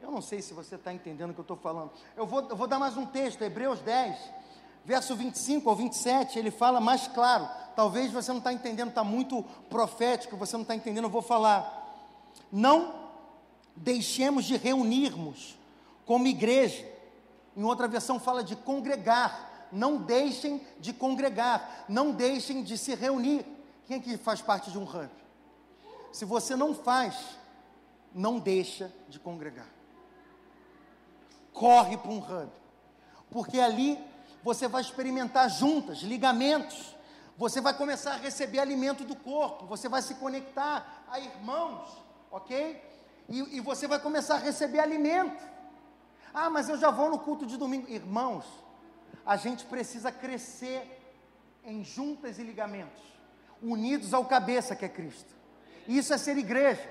Eu 0.00 0.10
não 0.10 0.22
sei 0.22 0.40
se 0.40 0.54
você 0.54 0.76
está 0.76 0.92
entendendo 0.92 1.30
o 1.30 1.34
que 1.34 1.40
eu 1.40 1.42
estou 1.42 1.56
falando. 1.56 1.90
Eu 2.16 2.26
vou, 2.26 2.40
eu 2.48 2.56
vou 2.56 2.66
dar 2.66 2.78
mais 2.78 2.96
um 2.96 3.04
texto, 3.04 3.42
Hebreus 3.42 3.80
10, 3.80 4.16
verso 4.84 5.14
25 5.14 5.68
ao 5.68 5.76
27, 5.76 6.38
ele 6.38 6.50
fala 6.50 6.80
mais 6.80 7.08
claro. 7.08 7.48
Talvez 7.74 8.12
você 8.12 8.30
não 8.30 8.38
está 8.38 8.52
entendendo, 8.52 8.88
está 8.88 9.04
muito 9.04 9.42
profético, 9.68 10.36
você 10.36 10.56
não 10.56 10.62
está 10.62 10.74
entendendo, 10.74 11.04
eu 11.04 11.10
vou 11.10 11.22
falar. 11.22 11.86
Não 12.50 13.10
deixemos 13.76 14.44
de 14.44 14.56
reunirmos 14.56 15.58
como 16.06 16.26
igreja. 16.26 16.86
Em 17.56 17.64
outra 17.64 17.88
versão 17.88 18.18
fala 18.18 18.42
de 18.42 18.56
congregar. 18.56 19.46
Não 19.70 19.98
deixem 19.98 20.62
de 20.80 20.94
congregar, 20.94 21.84
não 21.88 22.10
deixem 22.12 22.62
de 22.62 22.78
se 22.78 22.94
reunir. 22.94 23.44
Quem 23.86 23.98
aqui 23.98 24.16
faz 24.16 24.40
parte 24.40 24.70
de 24.70 24.78
um 24.78 24.84
hub? 24.84 25.10
Se 26.12 26.24
você 26.24 26.56
não 26.56 26.74
faz, 26.74 27.38
não 28.14 28.38
deixa 28.38 28.92
de 29.08 29.18
congregar. 29.18 29.68
Corre 31.52 31.96
para 31.96 32.10
um 32.10 32.18
hub. 32.18 32.50
Porque 33.30 33.58
ali 33.58 33.98
você 34.42 34.68
vai 34.68 34.82
experimentar 34.82 35.48
juntas, 35.50 35.98
ligamentos. 35.98 36.96
Você 37.36 37.60
vai 37.60 37.76
começar 37.76 38.14
a 38.14 38.16
receber 38.16 38.58
alimento 38.58 39.04
do 39.04 39.14
corpo. 39.14 39.66
Você 39.66 39.88
vai 39.88 40.02
se 40.02 40.14
conectar 40.14 41.04
a 41.08 41.20
irmãos, 41.20 41.88
ok? 42.30 42.82
E, 43.28 43.56
e 43.56 43.60
você 43.60 43.86
vai 43.86 43.98
começar 43.98 44.36
a 44.36 44.38
receber 44.38 44.80
alimento. 44.80 45.42
Ah, 46.32 46.50
mas 46.50 46.68
eu 46.68 46.78
já 46.78 46.90
vou 46.90 47.10
no 47.10 47.18
culto 47.18 47.46
de 47.46 47.56
domingo. 47.56 47.88
Irmãos, 47.88 48.44
a 49.24 49.36
gente 49.36 49.64
precisa 49.64 50.10
crescer 50.10 50.94
em 51.64 51.84
juntas 51.84 52.38
e 52.38 52.42
ligamentos 52.42 53.08
unidos 53.62 54.14
ao 54.14 54.24
cabeça 54.24 54.76
que 54.76 54.84
é 54.84 54.88
Cristo. 54.88 55.37
Isso 55.88 56.12
é 56.12 56.18
ser 56.18 56.36
igreja. 56.36 56.86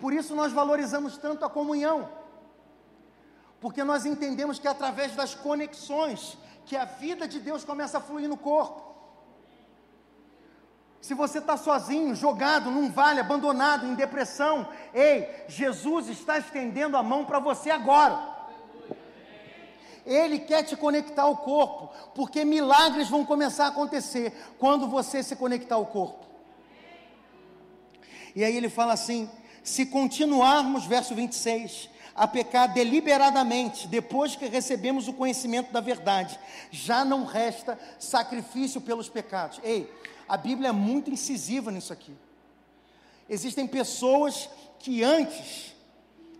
Por 0.00 0.14
isso 0.14 0.34
nós 0.34 0.50
valorizamos 0.50 1.18
tanto 1.18 1.44
a 1.44 1.50
comunhão. 1.50 2.08
Porque 3.60 3.84
nós 3.84 4.06
entendemos 4.06 4.58
que 4.58 4.66
é 4.66 4.70
através 4.70 5.14
das 5.14 5.34
conexões 5.34 6.38
que 6.64 6.74
a 6.74 6.86
vida 6.86 7.28
de 7.28 7.38
Deus 7.38 7.64
começa 7.64 7.98
a 7.98 8.00
fluir 8.00 8.26
no 8.26 8.38
corpo. 8.38 8.88
Se 11.02 11.12
você 11.12 11.38
está 11.38 11.56
sozinho, 11.56 12.14
jogado 12.14 12.70
num 12.70 12.90
vale, 12.90 13.20
abandonado, 13.20 13.86
em 13.86 13.94
depressão, 13.94 14.68
ei, 14.94 15.44
Jesus 15.48 16.08
está 16.08 16.38
estendendo 16.38 16.96
a 16.96 17.02
mão 17.02 17.26
para 17.26 17.38
você 17.38 17.70
agora. 17.70 18.38
Ele 20.06 20.38
quer 20.38 20.62
te 20.62 20.76
conectar 20.76 21.22
ao 21.22 21.36
corpo, 21.36 21.90
porque 22.14 22.44
milagres 22.44 23.08
vão 23.08 23.24
começar 23.24 23.66
a 23.66 23.68
acontecer 23.68 24.32
quando 24.58 24.88
você 24.88 25.22
se 25.22 25.36
conectar 25.36 25.74
ao 25.74 25.86
corpo. 25.86 26.29
E 28.34 28.44
aí 28.44 28.56
ele 28.56 28.68
fala 28.68 28.92
assim: 28.92 29.28
se 29.62 29.86
continuarmos, 29.86 30.86
verso 30.86 31.14
26, 31.14 31.88
a 32.14 32.26
pecar 32.26 32.72
deliberadamente, 32.72 33.86
depois 33.86 34.36
que 34.36 34.46
recebemos 34.46 35.08
o 35.08 35.12
conhecimento 35.12 35.72
da 35.72 35.80
verdade, 35.80 36.38
já 36.70 37.04
não 37.04 37.24
resta 37.24 37.78
sacrifício 37.98 38.80
pelos 38.80 39.08
pecados. 39.08 39.60
Ei, 39.62 39.90
a 40.28 40.36
Bíblia 40.36 40.68
é 40.68 40.72
muito 40.72 41.10
incisiva 41.10 41.70
nisso 41.70 41.92
aqui. 41.92 42.14
Existem 43.28 43.66
pessoas 43.66 44.48
que 44.78 45.02
antes 45.02 45.74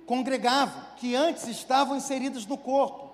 congregavam, 0.06 0.82
que 0.96 1.14
antes 1.14 1.46
estavam 1.46 1.96
inseridas 1.96 2.44
no 2.44 2.58
corpo, 2.58 3.10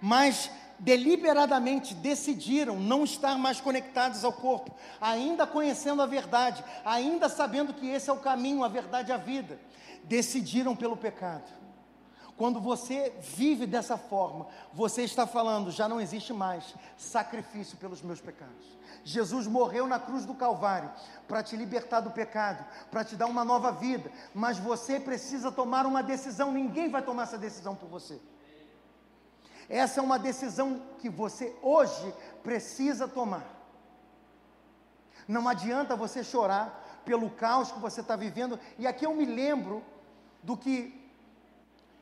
mas 0.00 0.50
deliberadamente 0.78 1.94
decidiram 1.94 2.78
não 2.78 3.04
estar 3.04 3.36
mais 3.36 3.60
conectados 3.60 4.24
ao 4.24 4.32
corpo, 4.32 4.74
ainda 5.00 5.46
conhecendo 5.46 6.02
a 6.02 6.06
verdade, 6.06 6.64
ainda 6.84 7.28
sabendo 7.28 7.74
que 7.74 7.88
esse 7.88 8.08
é 8.08 8.12
o 8.12 8.18
caminho, 8.18 8.64
a 8.64 8.68
verdade 8.68 9.10
e 9.10 9.14
a 9.14 9.16
vida, 9.16 9.58
decidiram 10.04 10.76
pelo 10.76 10.96
pecado. 10.96 11.58
Quando 12.36 12.60
você 12.60 13.12
vive 13.20 13.66
dessa 13.66 13.96
forma, 13.96 14.46
você 14.72 15.02
está 15.02 15.26
falando, 15.26 15.72
já 15.72 15.88
não 15.88 16.00
existe 16.00 16.32
mais 16.32 16.72
sacrifício 16.96 17.76
pelos 17.78 18.00
meus 18.00 18.20
pecados. 18.20 18.78
Jesus 19.02 19.48
morreu 19.48 19.88
na 19.88 19.98
cruz 19.98 20.24
do 20.24 20.34
Calvário 20.34 20.88
para 21.26 21.42
te 21.42 21.56
libertar 21.56 22.00
do 22.00 22.12
pecado, 22.12 22.64
para 22.92 23.04
te 23.04 23.16
dar 23.16 23.26
uma 23.26 23.44
nova 23.44 23.72
vida, 23.72 24.12
mas 24.32 24.56
você 24.56 25.00
precisa 25.00 25.50
tomar 25.50 25.84
uma 25.84 26.00
decisão, 26.00 26.52
ninguém 26.52 26.88
vai 26.88 27.02
tomar 27.02 27.24
essa 27.24 27.36
decisão 27.36 27.74
por 27.74 27.88
você. 27.88 28.20
Essa 29.68 30.00
é 30.00 30.02
uma 30.02 30.18
decisão 30.18 30.82
que 30.98 31.10
você 31.10 31.54
hoje 31.62 32.14
precisa 32.42 33.06
tomar. 33.06 33.44
Não 35.26 35.46
adianta 35.46 35.94
você 35.94 36.24
chorar 36.24 37.02
pelo 37.04 37.28
caos 37.30 37.70
que 37.70 37.78
você 37.78 38.00
está 38.00 38.16
vivendo. 38.16 38.58
E 38.78 38.86
aqui 38.86 39.04
eu 39.04 39.14
me 39.14 39.26
lembro 39.26 39.82
do 40.42 40.56
que 40.56 40.98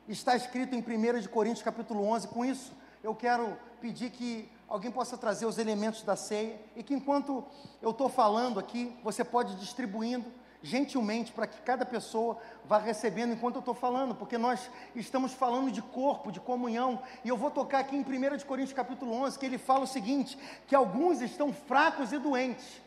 está 0.07 0.35
escrito 0.35 0.73
em 0.73 0.79
1 0.79 1.19
de 1.19 1.27
Coríntios 1.27 1.63
capítulo 1.63 2.05
11. 2.05 2.29
Com 2.29 2.45
isso, 2.45 2.71
eu 3.03 3.13
quero 3.13 3.57
pedir 3.81 4.11
que 4.11 4.49
alguém 4.67 4.89
possa 4.89 5.17
trazer 5.17 5.45
os 5.45 5.57
elementos 5.57 6.03
da 6.03 6.15
ceia 6.15 6.59
e 6.75 6.81
que 6.81 6.93
enquanto 6.93 7.43
eu 7.81 7.91
estou 7.91 8.07
falando 8.07 8.59
aqui, 8.59 8.97
você 9.03 9.23
pode 9.23 9.53
ir 9.53 9.57
distribuindo 9.57 10.31
gentilmente 10.61 11.31
para 11.31 11.47
que 11.47 11.61
cada 11.61 11.85
pessoa 11.85 12.37
vá 12.65 12.77
recebendo 12.77 13.33
enquanto 13.33 13.55
eu 13.55 13.59
estou 13.59 13.73
falando, 13.73 14.15
porque 14.15 14.37
nós 14.37 14.69
estamos 14.95 15.33
falando 15.33 15.71
de 15.71 15.81
corpo, 15.81 16.31
de 16.31 16.39
comunhão, 16.39 17.01
e 17.23 17.29
eu 17.29 17.37
vou 17.37 17.51
tocar 17.51 17.79
aqui 17.79 17.95
em 17.95 18.01
1 18.01 18.39
Coríntios 18.45 18.73
capítulo 18.73 19.13
11, 19.13 19.37
que 19.37 19.45
ele 19.45 19.57
fala 19.57 19.81
o 19.81 19.87
seguinte, 19.87 20.37
que 20.67 20.75
alguns 20.75 21.21
estão 21.21 21.53
fracos 21.53 22.11
e 22.11 22.17
doentes, 22.17 22.81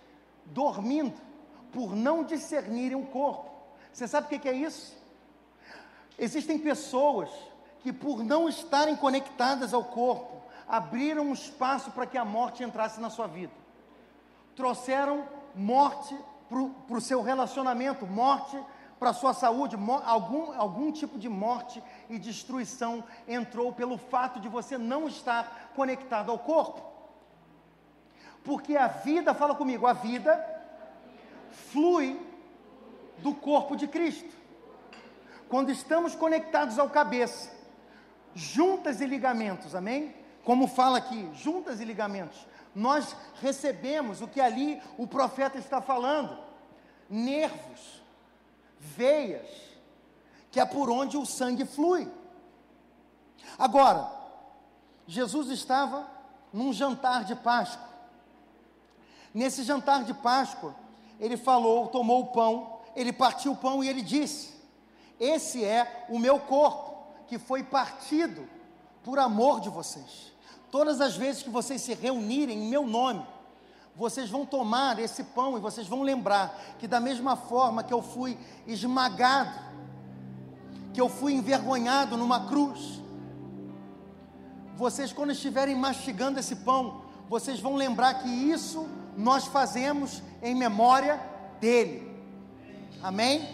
dormindo, 0.47 1.21
por 1.73 1.95
não 1.95 2.25
discernirem 2.25 2.97
o 2.97 3.07
corpo. 3.07 3.51
Você 3.93 4.09
sabe 4.09 4.35
o 4.35 4.41
que 4.41 4.49
é 4.49 4.53
isso? 4.53 4.97
Existem 6.19 6.59
pessoas 6.59 7.31
que 7.81 7.93
por 7.93 8.23
não 8.23 8.49
estarem 8.49 8.95
conectadas 8.95 9.73
ao 9.73 9.85
corpo, 9.85 10.43
abriram 10.69 11.25
um 11.25 11.33
espaço 11.33 11.91
para 11.91 12.07
que 12.07 12.19
a 12.19 12.25
morte 12.25 12.63
entrasse 12.63 13.01
na 13.01 13.11
sua 13.11 13.27
vida. 13.27 13.53
Trouxeram 14.55 15.27
morte 15.55 16.17
para 16.51 16.97
o 16.97 17.01
seu 17.01 17.23
relacionamento, 17.23 18.07
morte 18.07 18.61
para 18.99 19.11
a 19.11 19.15
sua 19.15 19.33
saúde, 19.33 19.79
algum, 20.05 20.53
algum 20.53 20.93
tipo 20.93 21.19
de 21.19 21.27
morte 21.27 21.83
e 22.11 22.19
destruição 22.19 23.03
entrou 23.27 23.73
pelo 23.73 23.97
fato 23.97 24.39
de 24.39 24.47
você 24.47 24.77
não 24.77 25.09
estar 25.09 25.71
conectado 25.75 26.31
ao 26.31 26.39
corpo. 26.39 26.83
Porque 28.45 28.77
a 28.77 28.89
vida, 28.89 29.33
fala 29.33 29.55
comigo, 29.55 29.87
a 29.87 29.95
vida 29.95 30.39
flui 31.73 32.21
do 33.19 33.35
corpo 33.35 33.75
de 33.75 33.89
Cristo. 33.89 34.35
Quando 35.49 35.71
estamos 35.71 36.15
conectados 36.15 36.79
ao 36.79 36.91
cabeça, 36.91 37.51
juntas 38.35 39.01
e 39.01 39.07
ligamentos, 39.07 39.75
amém? 39.75 40.15
como 40.45 40.67
fala 40.67 40.99
aqui, 40.99 41.29
juntas 41.35 41.81
e 41.81 41.85
ligamentos. 41.85 42.47
Nós 42.75 43.17
recebemos 43.41 44.21
o 44.21 44.29
que 44.29 44.41
ali 44.41 44.81
o 44.97 45.07
profeta 45.07 45.59
está 45.59 45.81
falando: 45.81 46.39
nervos, 47.09 48.03
veias, 48.79 49.49
que 50.51 50.61
é 50.61 50.65
por 50.65 50.91
onde 50.91 51.17
o 51.17 51.27
sangue 51.27 51.65
flui. 51.65 52.11
Agora, 53.59 54.11
Jesus 55.07 55.49
estava 55.51 56.07
num 56.53 56.73
jantar 56.73 57.25
de 57.25 57.35
Páscoa. 57.35 57.89
Nesse 59.33 59.63
jantar 59.63 60.05
de 60.05 60.15
Páscoa, 60.15 60.75
ele 61.19 61.37
falou, 61.37 61.89
tomou 61.89 62.23
o 62.23 62.27
pão, 62.29 62.81
ele 62.97 63.13
partiu 63.13 63.53
o 63.53 63.57
pão 63.57 63.83
e 63.83 63.89
ele 63.89 64.03
disse: 64.03 64.55
Esse 65.19 65.65
é 65.65 66.07
o 66.09 66.19
meu 66.19 66.41
corpo, 66.41 66.97
que 67.27 67.39
foi 67.39 67.63
partido 67.63 68.49
por 69.03 69.19
amor 69.19 69.61
de 69.61 69.69
vocês. 69.69 70.33
Todas 70.71 71.01
as 71.01 71.17
vezes 71.17 71.43
que 71.43 71.51
vocês 71.51 71.81
se 71.81 71.95
reunirem 71.95 72.59
em 72.59 72.69
meu 72.69 72.87
nome, 72.87 73.27
vocês 73.97 74.31
vão 74.31 74.47
tomar 74.47 74.99
esse 74.99 75.25
pão 75.25 75.57
e 75.57 75.61
vocês 75.61 75.87
vão 75.87 76.03
lembrar 76.03 76.59
que, 76.79 76.87
da 76.87 77.01
mesma 77.01 77.37
forma 77.37 77.83
que 77.83 77.93
eu 77.93 78.01
fui 78.01 78.39
esmagado, 78.67 79.59
que 80.95 81.01
eu 81.01 81.09
fui 81.09 81.33
envergonhado 81.33 82.17
numa 82.17 82.47
cruz, 82.47 83.01
vocês, 84.77 85.13
quando 85.13 85.33
estiverem 85.33 85.75
mastigando 85.75 86.39
esse 86.41 86.57
pão, 86.57 87.03
vocês 87.29 87.61
vão 87.61 87.77
lembrar 87.77 88.15
que 88.15 88.29
isso 88.29 88.89
nós 89.17 89.47
fazemos 89.47 90.23
em 90.43 90.55
memória 90.55 91.21
dele. 91.61 92.11
Amém? 93.03 93.47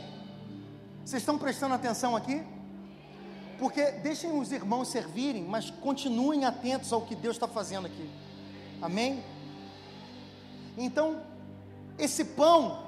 Vocês 1.05 1.23
estão 1.23 1.37
prestando 1.37 1.75
atenção 1.75 2.15
aqui? 2.15 2.45
Porque 3.59 3.91
deixem 3.93 4.39
os 4.39 4.53
irmãos 4.53 4.89
servirem, 4.89 5.45
mas 5.45 5.71
continuem 5.71 6.45
atentos 6.45 6.93
ao 6.93 7.03
que 7.03 7.15
Deus 7.15 7.37
está 7.37 7.49
fazendo 7.49 7.87
aqui. 7.87 8.11
Amém? 8.81 9.25
Então, 10.77 11.23
esse 11.99 12.25
pão, 12.25 12.85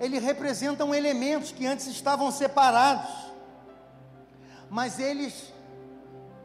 ele 0.00 0.18
representa 0.18 0.84
um 0.84 0.94
elementos 0.94 1.52
que 1.52 1.66
antes 1.66 1.86
estavam 1.86 2.30
separados, 2.30 3.10
mas 4.70 4.98
eles 4.98 5.52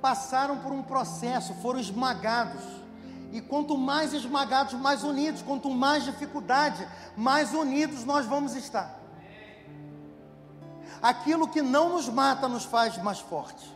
passaram 0.02 0.58
por 0.58 0.72
um 0.72 0.82
processo, 0.82 1.54
foram 1.56 1.80
esmagados. 1.80 2.62
E 3.32 3.40
quanto 3.40 3.78
mais 3.78 4.14
esmagados, 4.14 4.74
mais 4.74 5.04
unidos. 5.04 5.42
Quanto 5.42 5.70
mais 5.70 6.04
dificuldade, 6.04 6.86
mais 7.16 7.54
unidos 7.54 8.04
nós 8.04 8.26
vamos 8.26 8.56
estar. 8.56 9.01
Aquilo 11.02 11.48
que 11.48 11.62
não 11.62 11.90
nos 11.90 12.08
mata 12.08 12.48
nos 12.48 12.64
faz 12.64 12.98
mais 12.98 13.20
fortes. 13.20 13.68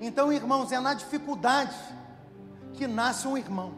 Então, 0.00 0.32
irmãos, 0.32 0.72
é 0.72 0.80
na 0.80 0.94
dificuldade 0.94 1.76
que 2.74 2.86
nasce 2.86 3.28
um 3.28 3.38
irmão. 3.38 3.72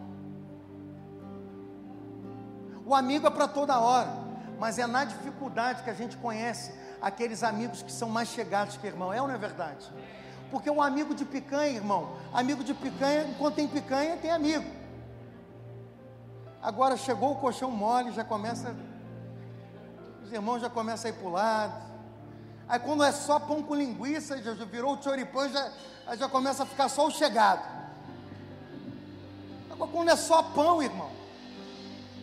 O 2.87 2.95
amigo 2.95 3.27
é 3.27 3.31
para 3.31 3.47
toda 3.47 3.79
hora, 3.79 4.11
mas 4.59 4.79
é 4.79 4.87
na 4.87 5.05
dificuldade 5.05 5.83
que 5.83 5.91
a 5.91 5.95
gente 5.95 6.17
conhece 6.17 6.73
aqueles 7.01 7.43
amigos 7.43 7.83
que 7.83 7.93
são 7.93 8.09
mais 8.09 8.29
chegados 8.29 8.77
que 8.79 8.87
irmão. 8.87 9.12
É 9.12 9.21
ou 9.21 9.29
não 9.29 9.35
é 9.35 9.39
verdade? 9.39 9.87
Porque 10.51 10.71
o 10.71 10.81
amigo 10.81 11.15
de 11.15 11.25
picanha, 11.25 11.75
irmão, 11.75 12.17
amigo 12.33 12.65
de 12.65 12.73
picanha, 12.73 13.27
enquanto 13.29 13.57
tem 13.57 13.69
picanha, 13.69 14.17
tem 14.17 14.31
amigo. 14.31 14.65
Agora 16.62 16.97
chegou 16.97 17.33
o 17.33 17.37
colchão 17.37 17.71
mole, 17.71 18.12
já 18.12 18.25
começa. 18.25 18.75
Os 20.23 20.33
irmãos 20.33 20.61
já 20.61 20.71
começam 20.71 21.11
a 21.11 21.15
ir 21.15 21.17
para 21.19 21.29
o 21.29 21.33
lado. 21.33 21.93
Aí 22.69 22.79
quando 22.79 23.05
é 23.05 23.12
só 23.12 23.39
pão 23.39 23.62
com 23.62 23.75
linguiça, 23.75 24.41
já, 24.43 24.55
já 24.55 24.65
virou 24.65 24.97
o 24.97 25.03
choripã, 25.03 25.49
já, 25.49 25.71
já 26.17 26.29
começa 26.29 26.62
a 26.62 26.67
ficar 26.67 26.89
só 26.89 27.07
o 27.07 27.11
chegado. 27.11 27.62
Agora 29.71 29.91
quando 29.91 30.09
é 30.11 30.17
só 30.17 30.43
pão, 30.43 30.83
irmão, 30.83 31.11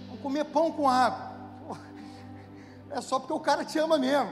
vamos 0.07 0.21
comer 0.21 0.45
pão 0.45 0.71
com 0.71 0.89
água. 0.89 1.31
É 2.89 2.99
só 2.99 3.19
porque 3.19 3.33
o 3.33 3.39
cara 3.39 3.63
te 3.63 3.79
ama 3.79 3.97
mesmo. 3.97 4.31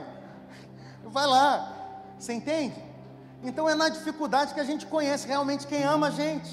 Vai 1.04 1.26
lá, 1.26 1.72
você 2.18 2.34
entende? 2.34 2.74
Então 3.42 3.68
é 3.68 3.74
na 3.74 3.88
dificuldade 3.88 4.52
que 4.52 4.60
a 4.60 4.64
gente 4.64 4.86
conhece 4.86 5.26
realmente 5.26 5.66
quem 5.66 5.82
ama 5.82 6.08
a 6.08 6.10
gente, 6.10 6.50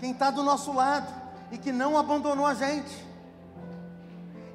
quem 0.00 0.12
está 0.12 0.30
do 0.30 0.42
nosso 0.42 0.72
lado 0.72 1.12
e 1.52 1.58
que 1.58 1.70
não 1.72 1.98
abandonou 1.98 2.46
a 2.46 2.54
gente. 2.54 3.04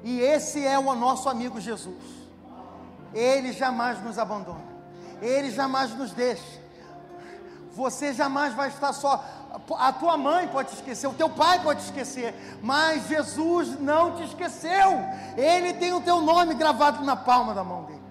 E 0.02 0.20
esse 0.20 0.66
é 0.66 0.76
o 0.78 0.94
nosso 0.94 1.28
amigo 1.28 1.60
Jesus. 1.60 2.21
Ele 3.14 3.52
jamais 3.52 4.02
nos 4.02 4.18
abandona. 4.18 4.72
Ele 5.20 5.50
jamais 5.50 5.94
nos 5.94 6.12
deixa. 6.12 6.60
Você 7.74 8.12
jamais 8.12 8.54
vai 8.54 8.68
estar 8.68 8.92
só. 8.92 9.24
A 9.78 9.92
tua 9.92 10.16
mãe 10.16 10.48
pode 10.48 10.70
te 10.70 10.76
esquecer, 10.76 11.06
o 11.06 11.14
teu 11.14 11.28
pai 11.28 11.62
pode 11.62 11.80
te 11.80 11.86
esquecer, 11.86 12.34
mas 12.62 13.06
Jesus 13.06 13.78
não 13.78 14.16
te 14.16 14.24
esqueceu. 14.24 14.98
Ele 15.36 15.74
tem 15.74 15.92
o 15.92 16.00
teu 16.00 16.20
nome 16.20 16.54
gravado 16.54 17.04
na 17.04 17.16
palma 17.16 17.54
da 17.54 17.62
mão 17.62 17.84
dele. 17.84 18.02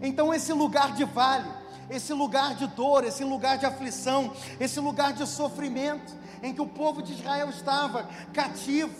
Então, 0.00 0.32
esse 0.32 0.52
lugar 0.52 0.92
de 0.92 1.04
vale, 1.04 1.48
esse 1.90 2.12
lugar 2.12 2.54
de 2.54 2.66
dor, 2.68 3.04
esse 3.04 3.24
lugar 3.24 3.58
de 3.58 3.66
aflição, 3.66 4.32
esse 4.60 4.78
lugar 4.78 5.12
de 5.12 5.26
sofrimento, 5.26 6.14
em 6.42 6.54
que 6.54 6.60
o 6.60 6.66
povo 6.66 7.02
de 7.02 7.14
Israel 7.14 7.50
estava 7.50 8.08
cativo, 8.32 8.94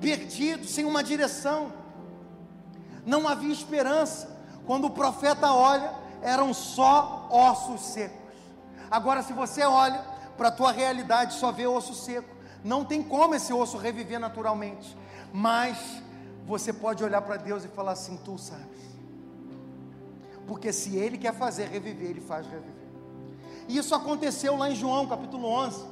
perdido, 0.00 0.64
sem 0.66 0.84
uma 0.84 1.02
direção. 1.02 1.72
Não 3.06 3.26
havia 3.28 3.52
esperança. 3.52 4.36
Quando 4.66 4.86
o 4.86 4.90
profeta 4.90 5.52
olha, 5.52 5.94
eram 6.20 6.52
só 6.52 7.28
ossos 7.30 7.80
secos. 7.80 8.18
Agora, 8.90 9.22
se 9.22 9.32
você 9.32 9.62
olha 9.64 10.04
para 10.36 10.48
a 10.48 10.52
tua 10.52 10.72
realidade, 10.72 11.34
só 11.34 11.52
vê 11.52 11.66
osso 11.66 11.94
seco. 11.94 12.28
Não 12.64 12.84
tem 12.84 13.02
como 13.02 13.34
esse 13.36 13.52
osso 13.52 13.78
reviver 13.78 14.18
naturalmente. 14.18 14.96
Mas 15.32 16.02
você 16.44 16.72
pode 16.72 17.04
olhar 17.04 17.22
para 17.22 17.36
Deus 17.36 17.64
e 17.64 17.68
falar 17.68 17.92
assim: 17.92 18.16
Tu 18.24 18.36
sabes. 18.38 18.66
Porque 20.46 20.72
se 20.72 20.96
Ele 20.96 21.16
quer 21.16 21.34
fazer 21.34 21.68
reviver, 21.68 22.10
Ele 22.10 22.20
faz 22.20 22.46
reviver. 22.46 22.74
E 23.68 23.78
isso 23.78 23.94
aconteceu 23.94 24.56
lá 24.56 24.70
em 24.70 24.74
João 24.74 25.06
capítulo 25.06 25.48
11. 25.48 25.84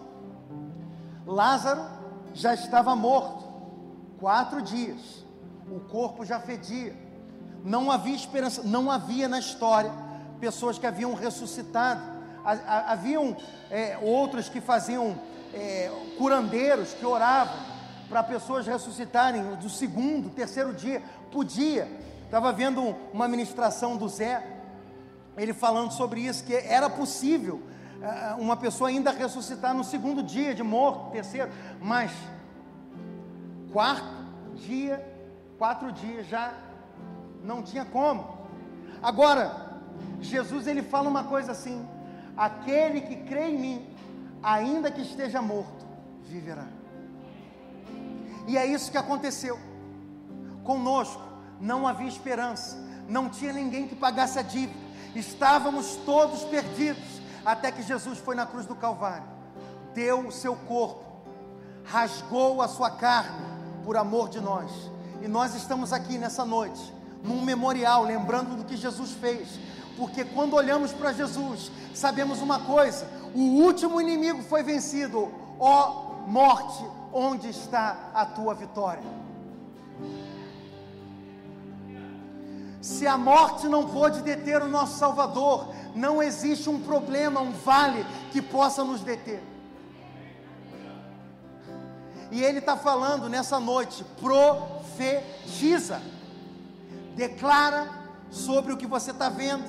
Lázaro 1.26 1.84
já 2.32 2.54
estava 2.54 2.94
morto, 2.94 3.44
quatro 4.18 4.60
dias, 4.60 5.24
o 5.70 5.80
corpo 5.80 6.24
já 6.24 6.38
fedia, 6.38 6.94
não 7.64 7.90
havia 7.90 8.14
esperança, 8.14 8.62
não 8.62 8.90
havia 8.90 9.26
na 9.26 9.38
história 9.38 9.90
pessoas 10.38 10.78
que 10.78 10.86
haviam 10.86 11.14
ressuscitado, 11.14 12.02
haviam 12.44 13.34
é, 13.70 13.98
outros 14.02 14.50
que 14.50 14.60
faziam 14.60 15.18
é, 15.54 15.90
curandeiros 16.18 16.92
que 16.92 17.06
oravam 17.06 17.56
para 18.06 18.22
pessoas 18.22 18.66
ressuscitarem 18.66 19.42
do 19.54 19.70
segundo, 19.70 20.28
terceiro 20.28 20.74
dia, 20.74 21.02
podia. 21.32 21.88
Estava 22.26 22.52
vendo 22.52 22.94
uma 23.14 23.26
ministração 23.26 23.96
do 23.96 24.06
Zé, 24.10 24.46
ele 25.34 25.54
falando 25.54 25.90
sobre 25.92 26.20
isso, 26.20 26.44
que 26.44 26.54
era 26.54 26.90
possível 26.90 27.62
é, 28.02 28.34
uma 28.34 28.58
pessoa 28.58 28.90
ainda 28.90 29.10
ressuscitar 29.10 29.72
no 29.72 29.82
segundo 29.82 30.22
dia 30.22 30.54
de 30.54 30.62
morto, 30.62 31.10
terceiro, 31.12 31.50
mas 31.80 32.12
quarto 33.72 34.04
dia, 34.54 35.02
quatro 35.56 35.90
dias 35.90 36.26
já 36.26 36.52
não 37.44 37.62
tinha 37.62 37.84
como. 37.84 38.38
Agora, 39.02 39.80
Jesus 40.20 40.66
ele 40.66 40.82
fala 40.82 41.08
uma 41.08 41.24
coisa 41.24 41.52
assim: 41.52 41.86
aquele 42.36 43.02
que 43.02 43.16
crê 43.16 43.50
em 43.50 43.58
mim, 43.58 43.96
ainda 44.42 44.90
que 44.90 45.02
esteja 45.02 45.40
morto, 45.42 45.84
viverá. 46.22 46.66
E 48.46 48.56
é 48.56 48.66
isso 48.66 48.90
que 48.90 48.98
aconteceu 48.98 49.58
conosco. 50.62 51.22
Não 51.60 51.86
havia 51.86 52.08
esperança, 52.08 52.76
não 53.08 53.28
tinha 53.28 53.52
ninguém 53.52 53.86
que 53.86 53.94
pagasse 53.94 54.38
a 54.38 54.42
dívida, 54.42 54.78
estávamos 55.14 55.96
todos 56.04 56.42
perdidos 56.44 57.22
até 57.44 57.70
que 57.70 57.82
Jesus 57.82 58.18
foi 58.18 58.34
na 58.34 58.44
cruz 58.44 58.66
do 58.66 58.74
Calvário, 58.74 59.26
deu 59.94 60.26
o 60.26 60.32
seu 60.32 60.56
corpo, 60.56 61.04
rasgou 61.84 62.60
a 62.60 62.68
sua 62.68 62.90
carne 62.90 63.46
por 63.84 63.96
amor 63.96 64.28
de 64.28 64.40
nós. 64.40 64.70
E 65.22 65.28
nós 65.28 65.54
estamos 65.54 65.92
aqui 65.92 66.18
nessa 66.18 66.44
noite, 66.44 66.92
num 67.24 67.42
memorial, 67.42 68.04
lembrando 68.04 68.54
do 68.56 68.64
que 68.64 68.76
Jesus 68.76 69.12
fez. 69.12 69.58
Porque 69.96 70.24
quando 70.24 70.54
olhamos 70.54 70.92
para 70.92 71.12
Jesus, 71.12 71.72
sabemos 71.94 72.40
uma 72.40 72.60
coisa: 72.60 73.08
o 73.34 73.62
último 73.62 74.00
inimigo 74.00 74.42
foi 74.42 74.62
vencido. 74.62 75.32
Ó 75.58 76.04
morte, 76.26 76.84
onde 77.12 77.48
está 77.48 78.10
a 78.14 78.24
tua 78.26 78.54
vitória? 78.54 79.02
Se 82.80 83.06
a 83.06 83.16
morte 83.16 83.66
não 83.66 83.88
pôde 83.88 84.20
deter 84.20 84.60
o 84.60 84.68
nosso 84.68 84.98
Salvador, 84.98 85.72
não 85.94 86.22
existe 86.22 86.68
um 86.68 86.80
problema, 86.80 87.40
um 87.40 87.52
vale 87.52 88.04
que 88.30 88.42
possa 88.42 88.84
nos 88.84 89.00
deter. 89.00 89.42
E 92.30 92.42
Ele 92.42 92.58
está 92.58 92.76
falando 92.76 93.28
nessa 93.28 93.58
noite: 93.60 94.04
profetiza, 94.20 96.02
declara 97.14 97.88
sobre 98.30 98.72
o 98.72 98.76
que 98.76 98.86
você 98.86 99.10
está 99.10 99.28
vendo. 99.28 99.64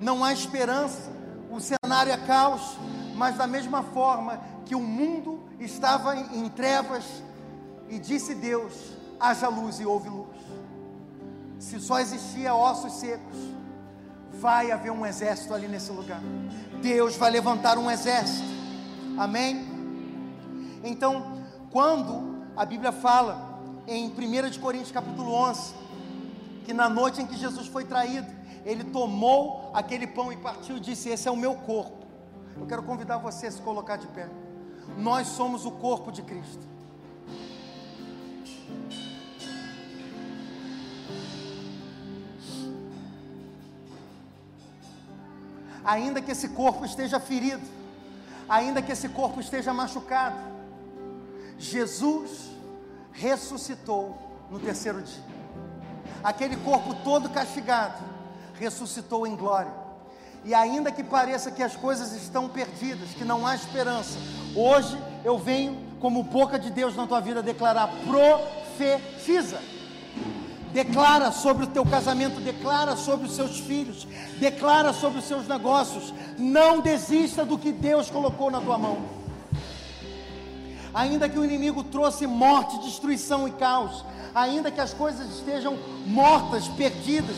Não 0.00 0.24
há 0.24 0.32
esperança, 0.32 1.10
o 1.50 1.60
cenário 1.60 2.12
é 2.12 2.16
caos, 2.16 2.76
Mas 3.14 3.36
da 3.36 3.46
mesma 3.46 3.82
forma 3.82 4.40
que 4.64 4.74
o 4.74 4.80
mundo 4.80 5.40
estava 5.60 6.16
em 6.16 6.48
trevas, 6.48 7.04
e 7.88 7.98
disse 7.98 8.34
Deus: 8.34 8.72
haja 9.20 9.48
luz 9.48 9.78
e 9.78 9.84
houve 9.84 10.08
luz. 10.08 10.36
Se 11.58 11.78
só 11.78 12.00
existia 12.00 12.54
ossos 12.54 12.94
secos, 12.94 13.36
vai 14.32 14.72
haver 14.72 14.90
um 14.90 15.04
exército 15.04 15.52
ali 15.54 15.68
nesse 15.68 15.92
lugar. 15.92 16.20
Deus 16.80 17.16
vai 17.16 17.30
levantar 17.30 17.78
um 17.78 17.90
exército. 17.90 18.48
Amém? 19.16 19.64
Então, 20.82 21.44
quando 21.70 22.44
a 22.56 22.64
Bíblia 22.64 22.90
fala 22.90 23.60
em 23.86 24.08
1 24.08 24.58
Coríntios 24.60 24.90
capítulo 24.90 25.32
11, 25.32 25.74
que 26.62 26.72
na 26.72 26.88
noite 26.88 27.20
em 27.20 27.26
que 27.26 27.36
Jesus 27.36 27.66
foi 27.66 27.84
traído, 27.84 28.30
ele 28.64 28.84
tomou 28.84 29.70
aquele 29.74 30.06
pão 30.06 30.32
e 30.32 30.36
partiu 30.36 30.76
e 30.76 30.80
disse: 30.80 31.08
Esse 31.08 31.28
é 31.28 31.30
o 31.30 31.36
meu 31.36 31.54
corpo. 31.54 32.06
Eu 32.56 32.66
quero 32.66 32.82
convidar 32.82 33.18
você 33.18 33.46
a 33.46 33.50
se 33.50 33.60
colocar 33.60 33.96
de 33.96 34.06
pé. 34.08 34.28
Nós 34.98 35.28
somos 35.28 35.64
o 35.64 35.70
corpo 35.70 36.12
de 36.12 36.22
Cristo. 36.22 36.72
ainda 45.84 46.20
que 46.20 46.30
esse 46.30 46.48
corpo 46.48 46.84
esteja 46.84 47.18
ferido, 47.18 47.62
ainda 48.48 48.82
que 48.82 48.92
esse 48.92 49.08
corpo 49.08 49.40
esteja 49.40 49.72
machucado, 49.72 50.38
Jesus 51.58 52.50
ressuscitou 53.12 54.16
no 54.50 54.58
terceiro 54.58 55.02
dia. 55.02 55.31
Aquele 56.22 56.56
corpo 56.56 56.94
todo 57.02 57.28
castigado 57.28 58.02
ressuscitou 58.58 59.26
em 59.26 59.36
glória. 59.36 59.72
E 60.44 60.54
ainda 60.54 60.90
que 60.90 61.04
pareça 61.04 61.50
que 61.50 61.62
as 61.62 61.76
coisas 61.76 62.12
estão 62.12 62.48
perdidas, 62.48 63.10
que 63.10 63.24
não 63.24 63.46
há 63.46 63.54
esperança, 63.54 64.18
hoje 64.56 64.98
eu 65.24 65.38
venho 65.38 65.78
como 66.00 66.22
boca 66.22 66.58
de 66.58 66.70
Deus 66.70 66.96
na 66.96 67.06
tua 67.06 67.20
vida 67.20 67.42
declarar: 67.42 67.88
profetiza 68.06 69.58
declara 70.72 71.30
sobre 71.30 71.64
o 71.64 71.66
teu 71.68 71.84
casamento, 71.84 72.40
declara 72.40 72.96
sobre 72.96 73.26
os 73.26 73.36
seus 73.36 73.60
filhos, 73.60 74.06
declara 74.38 74.92
sobre 74.92 75.18
os 75.18 75.26
seus 75.26 75.46
negócios. 75.46 76.12
Não 76.38 76.80
desista 76.80 77.44
do 77.44 77.58
que 77.58 77.70
Deus 77.70 78.10
colocou 78.10 78.50
na 78.50 78.60
tua 78.60 78.78
mão. 78.78 79.21
Ainda 80.94 81.28
que 81.28 81.38
o 81.38 81.44
inimigo 81.44 81.82
trouxe 81.84 82.26
morte, 82.26 82.78
destruição 82.80 83.48
e 83.48 83.52
caos, 83.52 84.04
ainda 84.34 84.70
que 84.70 84.80
as 84.80 84.92
coisas 84.92 85.26
estejam 85.38 85.78
mortas, 86.06 86.68
perdidas, 86.68 87.36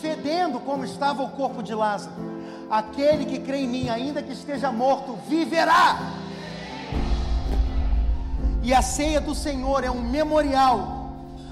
fedendo 0.00 0.58
como 0.60 0.84
estava 0.84 1.22
o 1.22 1.30
corpo 1.30 1.62
de 1.62 1.74
Lázaro, 1.74 2.14
aquele 2.70 3.24
que 3.24 3.38
crê 3.38 3.58
em 3.58 3.68
mim, 3.68 3.88
ainda 3.88 4.22
que 4.22 4.32
esteja 4.32 4.72
morto, 4.72 5.18
viverá. 5.28 5.98
E 8.62 8.74
a 8.74 8.82
ceia 8.82 9.20
do 9.20 9.34
Senhor 9.34 9.84
é 9.84 9.90
um 9.90 10.02
memorial 10.02 10.98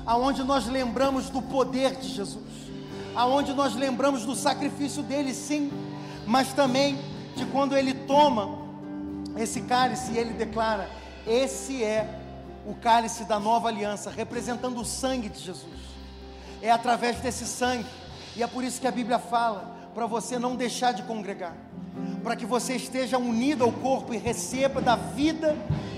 aonde 0.05 0.45
nós 0.45 0.67
lembramos 0.67 1.31
do 1.31 1.43
poder 1.43 1.97
de 1.97 2.09
Jesus, 2.09 2.45
aonde 3.15 3.53
nós 3.53 3.75
lembramos 3.75 4.25
do 4.25 4.37
sacrifício 4.37 5.03
dele, 5.03 5.35
sim, 5.35 5.73
mas 6.27 6.53
também 6.53 6.99
de 7.35 7.45
quando 7.47 7.77
ele 7.77 7.93
toma 7.93 8.59
esse 9.37 9.63
cálice 9.63 10.13
e 10.13 10.19
ele 10.19 10.33
declara: 10.33 10.89
Esse 11.27 11.83
é 11.83 12.09
o 12.65 12.75
cálice 12.75 13.25
da 13.25 13.41
nova 13.41 13.69
aliança, 13.69 14.11
representando 14.11 14.81
o 14.81 14.85
sangue 14.85 15.29
de 15.29 15.41
Jesus. 15.41 15.67
É 16.63 16.71
através 16.71 17.19
desse 17.19 17.45
sangue, 17.45 17.87
e 18.37 18.43
é 18.43 18.47
por 18.47 18.63
isso 18.63 18.81
que 18.81 18.87
a 18.87 18.93
Bíblia 18.93 19.19
fala 19.19 19.77
para 19.95 20.07
você 20.07 20.39
não 20.39 20.55
deixar 20.55 20.93
de 20.93 21.03
congregar, 21.03 21.55
para 22.23 22.37
que 22.37 22.47
você 22.47 22.77
esteja 22.77 23.19
unido 23.19 23.65
ao 23.65 23.73
corpo 23.73 24.15
e 24.15 24.19
receba 24.19 24.81
da 24.81 24.95
vida 24.95 25.57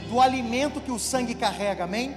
do 0.09 0.21
alimento 0.21 0.81
que 0.81 0.93
o 0.93 0.99
sangue 0.99 1.35
carrega, 1.35 1.85
amém? 1.85 2.17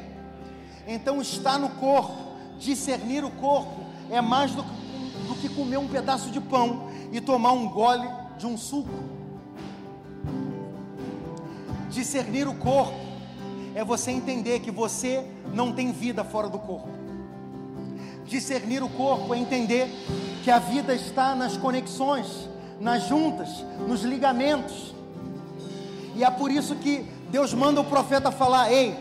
Então, 0.88 1.22
estar 1.22 1.60
no 1.60 1.70
corpo, 1.70 2.16
discernir 2.60 3.24
o 3.24 3.32
corpo, 3.32 3.84
é 4.10 4.22
mais 4.22 4.52
do, 4.52 4.64
do 4.64 5.36
que 5.36 5.50
comer 5.50 5.78
um 5.78 5.88
pedaço 5.88 6.30
de 6.30 6.40
pão 6.40 6.90
e 7.12 7.20
tomar 7.20 7.52
um 7.52 7.68
gole 7.68 8.08
de 8.38 8.46
um 8.46 8.58
suco. 8.58 9.21
Discernir 11.92 12.48
o 12.48 12.56
corpo 12.56 13.00
é 13.76 13.84
você 13.84 14.12
entender 14.12 14.60
que 14.62 14.72
você 14.72 15.26
não 15.54 15.72
tem 15.72 15.92
vida 15.92 16.24
fora 16.24 16.50
do 16.50 16.58
corpo. 16.58 16.90
Discernir 18.26 18.84
o 18.84 18.90
corpo 18.90 19.34
é 19.34 19.38
entender 19.38 19.88
que 20.44 20.50
a 20.50 20.58
vida 20.58 20.96
está 20.96 21.36
nas 21.36 21.58
conexões, 21.58 22.50
nas 22.80 23.08
juntas, 23.08 23.64
nos 23.88 24.02
ligamentos. 24.02 24.96
E 26.16 26.24
é 26.24 26.32
por 26.32 26.50
isso 26.52 26.76
que 26.76 27.06
Deus 27.30 27.54
manda 27.54 27.80
o 27.80 27.86
profeta 27.86 28.32
falar: 28.32 28.72
ei, 28.72 28.98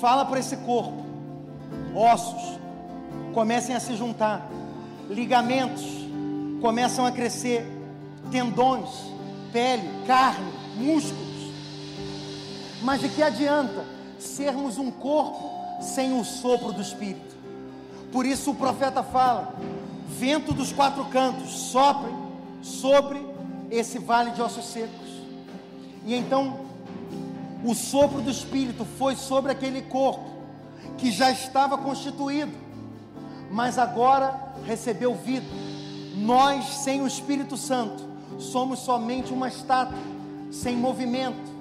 fala 0.00 0.24
para 0.24 0.40
esse 0.40 0.56
corpo 0.58 1.02
ossos 1.94 2.58
comecem 3.34 3.74
a 3.74 3.80
se 3.80 3.96
juntar, 3.96 4.48
ligamentos 5.08 5.84
começam 6.60 7.04
a 7.04 7.10
crescer, 7.10 7.66
tendões, 8.30 8.88
pele, 9.52 9.82
carne, 10.06 10.52
músculos. 10.76 11.31
Mas 12.82 13.00
de 13.00 13.08
que 13.08 13.22
adianta 13.22 13.84
sermos 14.18 14.78
um 14.78 14.90
corpo 14.90 15.50
sem 15.80 16.18
o 16.18 16.24
sopro 16.24 16.72
do 16.72 16.82
Espírito? 16.82 17.36
Por 18.10 18.26
isso 18.26 18.50
o 18.50 18.54
profeta 18.54 19.02
fala: 19.02 19.54
vento 20.08 20.52
dos 20.52 20.72
quatro 20.72 21.04
cantos 21.06 21.50
sopre 21.50 22.10
sobre 22.60 23.24
esse 23.70 23.98
vale 23.98 24.32
de 24.32 24.42
ossos 24.42 24.66
secos. 24.66 25.08
E 26.04 26.14
então 26.14 26.60
o 27.64 27.74
sopro 27.74 28.20
do 28.20 28.30
Espírito 28.30 28.84
foi 28.98 29.14
sobre 29.14 29.52
aquele 29.52 29.82
corpo 29.82 30.30
que 30.98 31.12
já 31.12 31.30
estava 31.30 31.78
constituído, 31.78 32.52
mas 33.50 33.78
agora 33.78 34.54
recebeu 34.64 35.14
vida. 35.14 35.46
Nós, 36.16 36.64
sem 36.66 37.00
o 37.00 37.06
Espírito 37.06 37.56
Santo, 37.56 38.04
somos 38.38 38.80
somente 38.80 39.32
uma 39.32 39.48
estátua, 39.48 39.98
sem 40.50 40.76
movimento. 40.76 41.51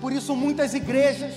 Por 0.00 0.12
isso, 0.12 0.34
muitas 0.36 0.74
igrejas, 0.74 1.34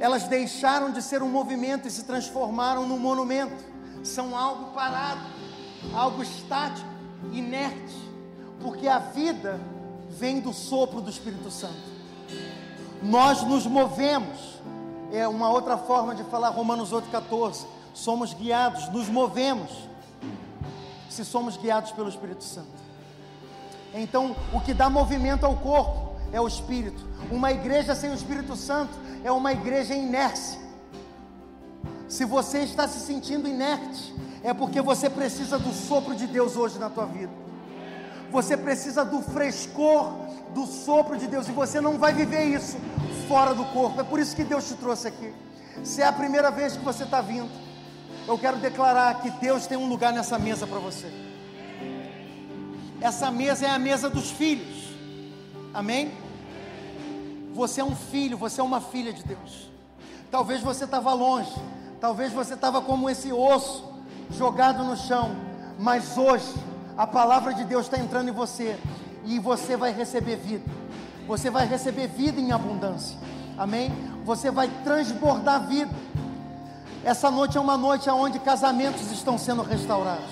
elas 0.00 0.24
deixaram 0.24 0.90
de 0.90 1.02
ser 1.02 1.22
um 1.22 1.28
movimento 1.28 1.86
e 1.86 1.90
se 1.90 2.04
transformaram 2.04 2.86
num 2.86 2.98
monumento. 2.98 3.64
São 4.02 4.36
algo 4.36 4.72
parado, 4.72 5.20
algo 5.94 6.22
estático, 6.22 6.88
inerte, 7.32 7.94
porque 8.60 8.88
a 8.88 8.98
vida 8.98 9.60
vem 10.10 10.40
do 10.40 10.52
sopro 10.52 11.00
do 11.00 11.10
Espírito 11.10 11.50
Santo. 11.50 11.92
Nós 13.02 13.42
nos 13.42 13.66
movemos 13.66 14.52
é 15.12 15.28
uma 15.28 15.50
outra 15.50 15.76
forma 15.76 16.14
de 16.14 16.24
falar 16.24 16.48
Romanos 16.48 16.90
8,14. 16.90 17.66
Somos 17.92 18.32
guiados, 18.32 18.88
nos 18.88 19.08
movemos, 19.08 19.70
se 21.10 21.22
somos 21.22 21.58
guiados 21.58 21.92
pelo 21.92 22.08
Espírito 22.08 22.42
Santo. 22.42 22.82
Então, 23.94 24.34
o 24.54 24.60
que 24.60 24.72
dá 24.72 24.88
movimento 24.88 25.44
ao 25.44 25.54
corpo 25.56 26.11
é 26.32 26.40
o 26.40 26.48
Espírito. 26.48 27.04
Uma 27.30 27.52
igreja 27.52 27.94
sem 27.94 28.10
o 28.10 28.14
Espírito 28.14 28.56
Santo 28.56 28.92
é 29.22 29.30
uma 29.30 29.52
igreja 29.52 29.94
inércia. 29.94 30.60
Se 32.08 32.24
você 32.24 32.58
está 32.58 32.88
se 32.88 33.00
sentindo 33.00 33.48
inerte, 33.48 34.14
é 34.42 34.52
porque 34.52 34.82
você 34.82 35.08
precisa 35.08 35.58
do 35.58 35.72
sopro 35.72 36.14
de 36.14 36.26
Deus 36.26 36.56
hoje 36.56 36.78
na 36.78 36.90
tua 36.90 37.06
vida. 37.06 37.32
Você 38.30 38.56
precisa 38.56 39.04
do 39.04 39.22
frescor 39.22 40.12
do 40.54 40.66
sopro 40.66 41.16
de 41.16 41.26
Deus 41.26 41.48
e 41.48 41.52
você 41.52 41.80
não 41.80 41.98
vai 41.98 42.12
viver 42.12 42.44
isso 42.44 42.76
fora 43.28 43.54
do 43.54 43.64
corpo. 43.66 44.00
É 44.00 44.04
por 44.04 44.18
isso 44.18 44.34
que 44.34 44.44
Deus 44.44 44.68
te 44.68 44.74
trouxe 44.74 45.08
aqui. 45.08 45.32
Se 45.82 46.02
é 46.02 46.06
a 46.06 46.12
primeira 46.12 46.50
vez 46.50 46.76
que 46.76 46.84
você 46.84 47.04
está 47.04 47.20
vindo, 47.20 47.50
eu 48.26 48.38
quero 48.38 48.58
declarar 48.58 49.20
que 49.20 49.30
Deus 49.30 49.66
tem 49.66 49.76
um 49.76 49.88
lugar 49.88 50.12
nessa 50.12 50.38
mesa 50.38 50.66
para 50.66 50.78
você. 50.78 51.06
Essa 53.00 53.30
mesa 53.30 53.66
é 53.66 53.70
a 53.70 53.78
mesa 53.78 54.08
dos 54.08 54.30
filhos. 54.30 54.91
Amém? 55.74 56.12
Você 57.54 57.80
é 57.80 57.84
um 57.84 57.96
filho, 57.96 58.36
você 58.36 58.60
é 58.60 58.64
uma 58.64 58.80
filha 58.80 59.12
de 59.12 59.22
Deus. 59.22 59.70
Talvez 60.30 60.60
você 60.60 60.84
estava 60.84 61.12
longe, 61.12 61.52
talvez 62.00 62.32
você 62.32 62.54
estava 62.54 62.80
como 62.80 63.08
esse 63.08 63.32
osso 63.32 63.90
jogado 64.30 64.84
no 64.84 64.96
chão, 64.96 65.34
mas 65.78 66.16
hoje 66.16 66.54
a 66.96 67.06
palavra 67.06 67.54
de 67.54 67.64
Deus 67.64 67.86
está 67.86 67.98
entrando 67.98 68.28
em 68.28 68.32
você 68.32 68.78
e 69.24 69.38
você 69.38 69.76
vai 69.76 69.92
receber 69.92 70.36
vida. 70.36 70.70
Você 71.26 71.50
vai 71.50 71.66
receber 71.66 72.08
vida 72.08 72.40
em 72.40 72.52
abundância. 72.52 73.16
Amém? 73.56 73.92
Você 74.24 74.50
vai 74.50 74.68
transbordar 74.84 75.66
vida. 75.66 75.94
Essa 77.04 77.30
noite 77.30 77.56
é 77.56 77.60
uma 77.60 77.76
noite 77.76 78.08
onde 78.10 78.38
casamentos 78.38 79.10
estão 79.10 79.38
sendo 79.38 79.62
restaurados. 79.62 80.30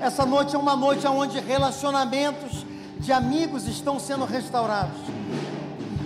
Essa 0.00 0.26
noite 0.26 0.56
é 0.56 0.58
uma 0.58 0.74
noite 0.74 1.06
onde 1.06 1.38
relacionamentos 1.38 2.66
de 3.02 3.12
amigos 3.12 3.66
estão 3.68 4.00
sendo 4.00 4.24
restaurados. 4.24 4.98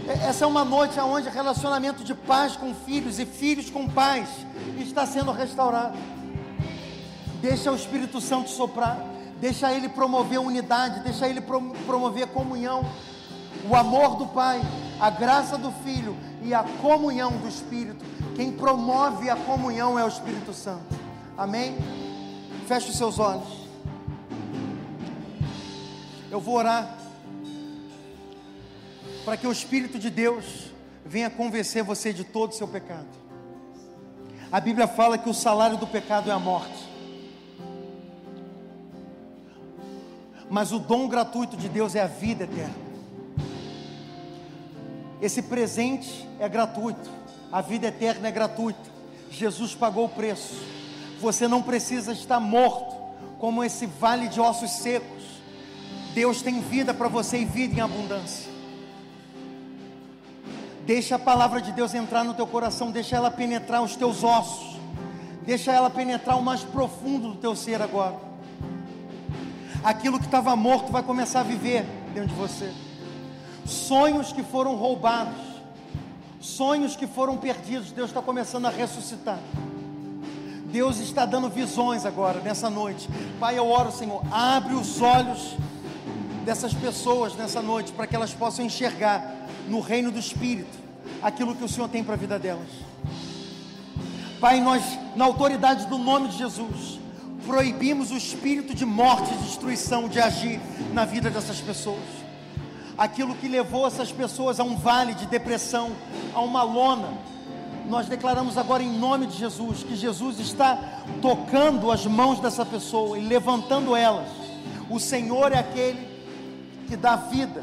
Essa 0.08 0.44
é 0.44 0.46
uma 0.48 0.64
noite 0.64 0.98
onde 0.98 1.28
relacionamento 1.28 2.02
de 2.02 2.14
pais 2.14 2.56
com 2.56 2.74
filhos 2.74 3.20
e 3.20 3.26
filhos 3.26 3.70
com 3.70 3.88
pais 3.88 4.28
está 4.78 5.06
sendo 5.06 5.30
restaurado. 5.30 5.96
Deixa 7.40 7.70
o 7.70 7.76
Espírito 7.76 8.20
Santo 8.20 8.50
soprar 8.50 9.16
deixa 9.40 9.72
Ele 9.72 9.88
promover 9.88 10.40
unidade, 10.40 11.00
deixa 11.00 11.28
Ele 11.28 11.40
promover 11.40 12.28
comunhão. 12.28 12.84
o 13.68 13.74
amor 13.74 14.16
do 14.16 14.26
Pai, 14.26 14.60
a 15.00 15.10
graça 15.10 15.58
do 15.58 15.72
Filho 15.72 16.16
e 16.42 16.54
a 16.54 16.62
comunhão 16.62 17.32
do 17.32 17.48
Espírito. 17.48 18.04
Quem 18.36 18.52
promove 18.52 19.28
a 19.28 19.36
comunhão 19.36 19.98
é 19.98 20.04
o 20.04 20.08
Espírito 20.08 20.52
Santo. 20.52 20.94
Amém? 21.36 21.76
Feche 22.66 22.90
os 22.90 22.96
seus 22.96 23.18
olhos. 23.18 23.65
Eu 26.30 26.40
vou 26.40 26.56
orar 26.56 26.98
para 29.24 29.36
que 29.36 29.46
o 29.46 29.52
Espírito 29.52 29.98
de 29.98 30.10
Deus 30.10 30.70
venha 31.04 31.30
convencer 31.30 31.82
você 31.82 32.12
de 32.12 32.24
todo 32.24 32.50
o 32.50 32.54
seu 32.54 32.66
pecado. 32.66 33.06
A 34.50 34.60
Bíblia 34.60 34.86
fala 34.86 35.18
que 35.18 35.28
o 35.28 35.34
salário 35.34 35.76
do 35.76 35.86
pecado 35.86 36.30
é 36.30 36.32
a 36.32 36.38
morte. 36.38 36.86
Mas 40.48 40.72
o 40.72 40.78
dom 40.78 41.08
gratuito 41.08 41.56
de 41.56 41.68
Deus 41.68 41.94
é 41.94 42.02
a 42.02 42.06
vida 42.06 42.44
eterna. 42.44 42.86
Esse 45.20 45.42
presente 45.42 46.28
é 46.38 46.48
gratuito, 46.48 47.10
a 47.50 47.60
vida 47.60 47.88
eterna 47.88 48.28
é 48.28 48.30
gratuita. 48.30 48.90
Jesus 49.30 49.74
pagou 49.74 50.04
o 50.04 50.08
preço. 50.08 50.54
Você 51.20 51.48
não 51.48 51.62
precisa 51.62 52.12
estar 52.12 52.38
morto, 52.38 52.94
como 53.38 53.64
esse 53.64 53.86
vale 53.86 54.28
de 54.28 54.40
ossos 54.40 54.70
secos. 54.70 55.15
Deus 56.16 56.40
tem 56.40 56.62
vida 56.62 56.94
para 56.94 57.08
você 57.08 57.40
e 57.40 57.44
vida 57.44 57.74
em 57.74 57.80
abundância. 57.82 58.50
Deixa 60.86 61.16
a 61.16 61.18
palavra 61.18 61.60
de 61.60 61.72
Deus 61.72 61.92
entrar 61.92 62.24
no 62.24 62.32
teu 62.32 62.46
coração, 62.46 62.90
deixa 62.90 63.16
ela 63.16 63.30
penetrar 63.30 63.82
os 63.82 63.96
teus 63.96 64.24
ossos, 64.24 64.80
deixa 65.42 65.72
ela 65.72 65.90
penetrar 65.90 66.38
o 66.38 66.42
mais 66.42 66.62
profundo 66.64 67.32
do 67.32 67.34
teu 67.34 67.54
ser 67.54 67.82
agora. 67.82 68.16
Aquilo 69.84 70.18
que 70.18 70.24
estava 70.24 70.56
morto 70.56 70.90
vai 70.90 71.02
começar 71.02 71.40
a 71.40 71.42
viver 71.42 71.84
dentro 72.14 72.30
de 72.30 72.34
você. 72.34 72.72
Sonhos 73.66 74.32
que 74.32 74.42
foram 74.42 74.74
roubados, 74.74 75.36
sonhos 76.40 76.96
que 76.96 77.06
foram 77.06 77.36
perdidos, 77.36 77.92
Deus 77.92 78.08
está 78.08 78.22
começando 78.22 78.64
a 78.64 78.70
ressuscitar. 78.70 79.38
Deus 80.72 80.98
está 80.98 81.26
dando 81.26 81.50
visões 81.50 82.06
agora, 82.06 82.40
nessa 82.40 82.70
noite. 82.70 83.06
Pai, 83.38 83.58
eu 83.58 83.68
oro, 83.68 83.92
Senhor, 83.92 84.22
abre 84.32 84.74
os 84.74 85.02
olhos 85.02 85.56
dessas 86.46 86.72
pessoas 86.72 87.34
nessa 87.34 87.60
noite, 87.60 87.90
para 87.90 88.06
que 88.06 88.14
elas 88.14 88.32
possam 88.32 88.64
enxergar 88.64 89.20
no 89.68 89.80
reino 89.80 90.12
do 90.12 90.18
Espírito 90.20 90.78
aquilo 91.20 91.56
que 91.56 91.64
o 91.64 91.68
Senhor 91.68 91.88
tem 91.88 92.04
para 92.04 92.14
a 92.14 92.16
vida 92.16 92.38
delas. 92.38 92.68
Pai, 94.40 94.60
nós, 94.60 94.82
na 95.16 95.24
autoridade 95.24 95.86
do 95.86 95.98
nome 95.98 96.28
de 96.28 96.38
Jesus, 96.38 97.00
proibimos 97.44 98.12
o 98.12 98.16
espírito 98.16 98.74
de 98.74 98.84
morte 98.84 99.32
e 99.34 99.36
destruição 99.38 100.08
de 100.08 100.20
agir 100.20 100.60
na 100.92 101.04
vida 101.04 101.30
dessas 101.30 101.60
pessoas. 101.60 102.04
Aquilo 102.96 103.34
que 103.34 103.48
levou 103.48 103.84
essas 103.84 104.12
pessoas 104.12 104.60
a 104.60 104.64
um 104.64 104.76
vale 104.76 105.14
de 105.14 105.26
depressão, 105.26 105.90
a 106.32 106.40
uma 106.40 106.62
lona, 106.62 107.12
nós 107.88 108.06
declaramos 108.06 108.56
agora 108.56 108.84
em 108.84 108.98
nome 108.98 109.26
de 109.26 109.36
Jesus 109.36 109.82
que 109.82 109.96
Jesus 109.96 110.38
está 110.38 111.02
tocando 111.20 111.90
as 111.90 112.06
mãos 112.06 112.38
dessa 112.38 112.64
pessoa 112.64 113.18
e 113.18 113.26
levantando 113.26 113.96
elas. 113.96 114.28
O 114.88 115.00
Senhor 115.00 115.50
é 115.50 115.58
aquele 115.58 116.15
que 116.86 116.96
dá 116.96 117.16
vida, 117.16 117.62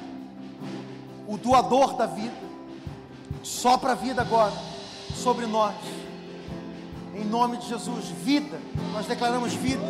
o 1.27 1.37
doador 1.37 1.95
da 1.95 2.05
vida, 2.05 2.35
sopra 3.41 3.93
a 3.93 3.95
vida 3.95 4.21
agora 4.21 4.53
sobre 5.15 5.45
nós, 5.45 5.75
em 7.15 7.23
nome 7.23 7.57
de 7.57 7.67
Jesus, 7.67 8.05
vida, 8.23 8.59
nós 8.93 9.05
declaramos 9.05 9.53
vida. 9.53 9.81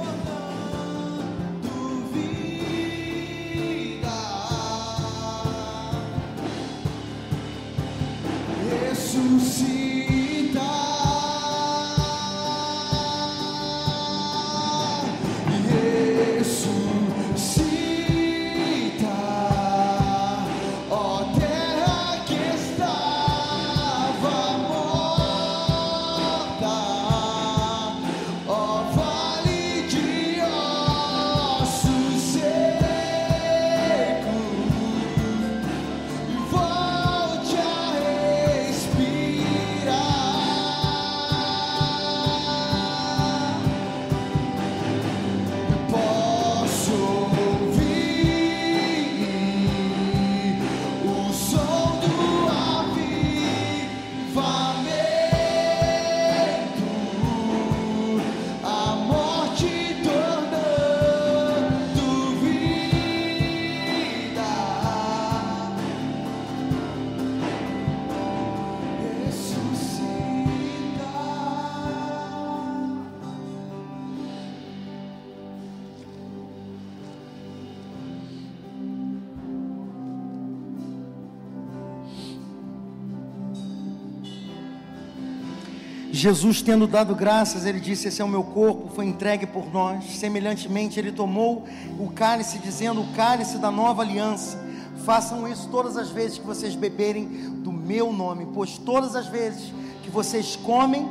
Jesus, 86.24 86.62
tendo 86.62 86.88
dado 86.88 87.14
graças, 87.14 87.66
ele 87.66 87.82
disse: 87.82 88.08
Esse 88.08 88.22
é 88.22 88.24
o 88.24 88.30
meu 88.30 88.46
corpo, 88.46 88.90
foi 88.96 89.06
entregue 89.06 89.46
por 89.46 89.70
nós. 89.74 90.06
Semelhantemente, 90.16 90.98
ele 90.98 91.12
tomou 91.12 91.68
o 92.00 92.10
cálice, 92.12 92.60
dizendo: 92.60 93.02
O 93.02 93.08
cálice 93.14 93.58
da 93.58 93.70
nova 93.70 94.04
aliança. 94.04 94.58
Façam 95.04 95.46
isso 95.46 95.68
todas 95.68 95.98
as 95.98 96.10
vezes 96.12 96.38
que 96.38 96.46
vocês 96.46 96.76
beberem 96.76 97.28
do 97.60 97.74
meu 97.74 98.14
nome, 98.14 98.48
pois 98.54 98.78
todas 98.78 99.18
as 99.18 99.28
vezes 99.28 99.74
que 100.02 100.10
vocês 100.10 100.56
comem 100.56 101.06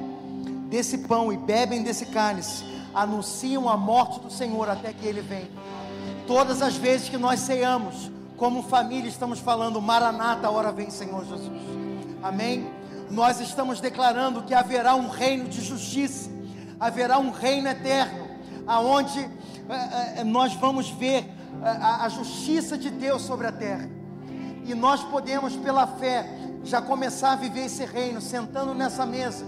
desse 0.71 0.97
pão 0.97 1.31
e 1.31 1.37
bebem 1.37 1.83
desse 1.83 2.07
cálice, 2.07 2.65
anunciam 2.95 3.69
a 3.69 3.77
morte 3.77 4.19
do 4.19 4.31
Senhor 4.31 4.67
até 4.71 4.95
que 4.95 5.07
ele 5.07 5.21
venha. 5.21 5.51
Todas 6.27 6.63
as 6.63 6.77
vezes 6.77 7.11
que 7.11 7.19
nós 7.19 7.41
ceamos, 7.41 8.11
como 8.39 8.63
família, 8.63 9.11
estamos 9.11 9.41
falando: 9.41 9.79
Maranata, 9.79 10.47
a 10.47 10.51
hora 10.51 10.73
vem, 10.73 10.89
Senhor 10.89 11.23
Jesus. 11.27 11.53
Amém 12.23 12.82
nós 13.13 13.41
estamos 13.41 13.79
declarando 13.79 14.43
que 14.43 14.55
haverá 14.55 14.95
um 14.95 15.09
reino 15.09 15.47
de 15.49 15.61
justiça, 15.61 16.31
haverá 16.81 17.19
um 17.19 17.31
reino 17.31 17.69
eterno, 17.69 18.27
aonde 18.67 19.21
é, 19.69 20.21
é, 20.21 20.25
nós 20.25 20.55
vamos 20.55 20.89
ver 20.89 21.31
a 21.63 22.09
justiça 22.09 22.77
de 22.77 22.91
Deus 22.91 23.23
sobre 23.23 23.47
a 23.47 23.53
terra. 23.53 23.89
E 24.65 24.75
nós 24.75 25.05
podemos, 25.05 25.55
pela 25.55 25.87
fé, 25.87 26.27
já 26.65 26.81
começar 26.81 27.33
a 27.33 27.37
viver 27.37 27.67
esse 27.67 27.85
reino, 27.85 28.21
sentando 28.21 28.75
nessa 28.75 29.05
mesa, 29.05 29.45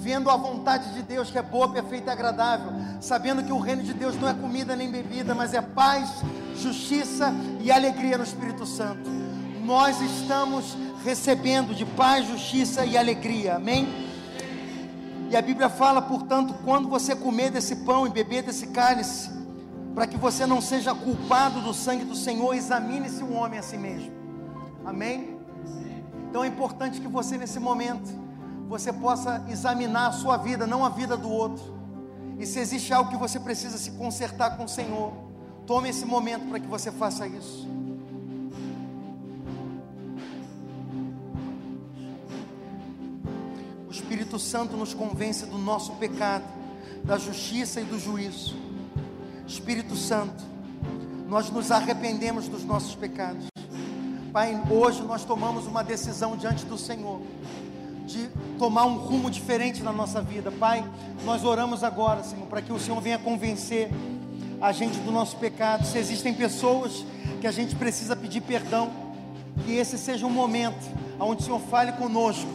vendo 0.00 0.30
a 0.30 0.36
vontade 0.36 0.92
de 0.92 1.02
Deus 1.02 1.30
que 1.30 1.38
é 1.38 1.42
boa, 1.42 1.72
perfeita 1.72 2.10
e 2.10 2.12
agradável, 2.12 2.72
sabendo 3.00 3.42
que 3.42 3.52
o 3.52 3.58
reino 3.58 3.82
de 3.82 3.94
Deus 3.94 4.14
não 4.20 4.28
é 4.28 4.34
comida 4.34 4.76
nem 4.76 4.90
bebida, 4.90 5.34
mas 5.34 5.54
é 5.54 5.62
paz, 5.62 6.22
justiça 6.54 7.32
e 7.60 7.72
alegria 7.72 8.18
no 8.18 8.24
Espírito 8.24 8.66
Santo. 8.66 9.08
Nós 9.64 10.00
estamos 10.00 10.76
recebendo 11.04 11.74
de 11.74 11.84
paz, 11.84 12.26
justiça 12.26 12.84
e 12.84 12.96
alegria. 12.96 13.56
Amém? 13.56 14.08
E 15.30 15.36
a 15.36 15.42
Bíblia 15.42 15.68
fala, 15.68 16.00
portanto, 16.00 16.54
quando 16.64 16.88
você 16.88 17.14
comer 17.14 17.50
desse 17.50 17.76
pão 17.76 18.06
e 18.06 18.10
beber 18.10 18.42
desse 18.42 18.68
cálice, 18.68 19.30
para 19.94 20.06
que 20.06 20.16
você 20.16 20.46
não 20.46 20.60
seja 20.60 20.94
culpado 20.94 21.60
do 21.60 21.74
sangue 21.74 22.04
do 22.04 22.14
Senhor, 22.14 22.54
examine-se 22.54 23.22
o 23.22 23.32
homem 23.32 23.58
a 23.58 23.62
si 23.62 23.76
mesmo. 23.76 24.12
Amém? 24.84 25.36
Então 26.30 26.44
é 26.44 26.46
importante 26.46 27.00
que 27.00 27.08
você 27.08 27.36
nesse 27.36 27.58
momento 27.58 28.08
você 28.68 28.92
possa 28.92 29.44
examinar 29.48 30.08
a 30.08 30.12
sua 30.12 30.36
vida, 30.36 30.66
não 30.66 30.84
a 30.84 30.88
vida 30.88 31.16
do 31.16 31.30
outro. 31.30 31.76
E 32.38 32.46
se 32.46 32.58
existe 32.58 32.92
algo 32.92 33.10
que 33.10 33.16
você 33.16 33.40
precisa 33.40 33.76
se 33.76 33.92
consertar 33.92 34.56
com 34.56 34.64
o 34.64 34.68
Senhor, 34.68 35.12
tome 35.66 35.88
esse 35.88 36.04
momento 36.04 36.48
para 36.48 36.60
que 36.60 36.66
você 36.66 36.92
faça 36.92 37.26
isso. 37.26 37.68
Espírito 43.90 44.38
Santo 44.38 44.76
nos 44.76 44.94
convence 44.94 45.46
do 45.46 45.58
nosso 45.58 45.92
pecado, 45.92 46.44
da 47.04 47.18
justiça 47.18 47.80
e 47.80 47.84
do 47.84 47.98
juízo. 47.98 48.56
Espírito 49.46 49.96
Santo, 49.96 50.44
nós 51.26 51.50
nos 51.50 51.70
arrependemos 51.70 52.48
dos 52.48 52.64
nossos 52.64 52.94
pecados. 52.94 53.46
Pai, 54.32 54.60
hoje 54.70 55.02
nós 55.02 55.24
tomamos 55.24 55.66
uma 55.66 55.82
decisão 55.82 56.36
diante 56.36 56.64
do 56.66 56.76
Senhor 56.76 57.20
de 58.06 58.28
tomar 58.58 58.86
um 58.86 58.96
rumo 58.96 59.30
diferente 59.30 59.82
na 59.82 59.92
nossa 59.92 60.22
vida. 60.22 60.50
Pai, 60.50 60.84
nós 61.24 61.44
oramos 61.44 61.84
agora, 61.84 62.22
Senhor, 62.22 62.46
para 62.46 62.62
que 62.62 62.72
o 62.72 62.78
Senhor 62.78 63.00
venha 63.00 63.18
convencer 63.18 63.90
a 64.60 64.72
gente 64.72 64.98
do 65.00 65.12
nosso 65.12 65.36
pecado. 65.36 65.86
Se 65.86 65.98
existem 65.98 66.32
pessoas 66.34 67.04
que 67.40 67.46
a 67.46 67.52
gente 67.52 67.76
precisa 67.76 68.16
pedir 68.16 68.40
perdão, 68.40 68.90
que 69.64 69.72
esse 69.72 69.98
seja 69.98 70.26
um 70.26 70.30
momento 70.30 70.88
onde 71.20 71.42
o 71.42 71.44
Senhor 71.44 71.60
fale 71.60 71.92
conosco. 71.92 72.48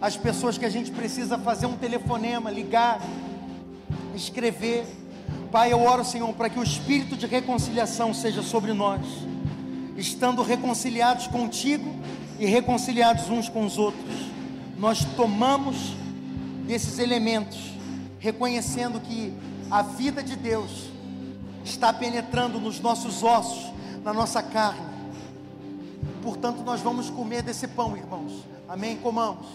As 0.00 0.16
pessoas 0.16 0.58
que 0.58 0.64
a 0.64 0.70
gente 0.70 0.90
precisa 0.90 1.38
fazer 1.38 1.66
um 1.66 1.76
telefonema, 1.76 2.50
ligar, 2.50 3.00
escrever. 4.14 4.84
Pai, 5.50 5.72
eu 5.72 5.80
oro, 5.82 6.04
Senhor, 6.04 6.32
para 6.34 6.50
que 6.50 6.58
o 6.58 6.62
espírito 6.62 7.16
de 7.16 7.26
reconciliação 7.26 8.12
seja 8.12 8.42
sobre 8.42 8.72
nós, 8.72 9.00
estando 9.96 10.42
reconciliados 10.42 11.26
contigo 11.26 11.94
e 12.38 12.46
reconciliados 12.46 13.30
uns 13.30 13.48
com 13.48 13.64
os 13.64 13.78
outros. 13.78 14.14
Nós 14.78 15.04
tomamos 15.16 15.94
desses 16.66 16.98
elementos, 16.98 17.58
reconhecendo 18.18 19.00
que 19.00 19.32
a 19.70 19.82
vida 19.82 20.22
de 20.22 20.36
Deus 20.36 20.90
está 21.64 21.92
penetrando 21.92 22.60
nos 22.60 22.80
nossos 22.80 23.22
ossos, 23.22 23.72
na 24.04 24.12
nossa 24.12 24.42
carne. 24.42 24.86
Portanto, 26.22 26.62
nós 26.64 26.80
vamos 26.80 27.08
comer 27.08 27.42
desse 27.42 27.66
pão, 27.68 27.96
irmãos. 27.96 28.44
Amém? 28.68 28.96
Comamos. 28.96 29.46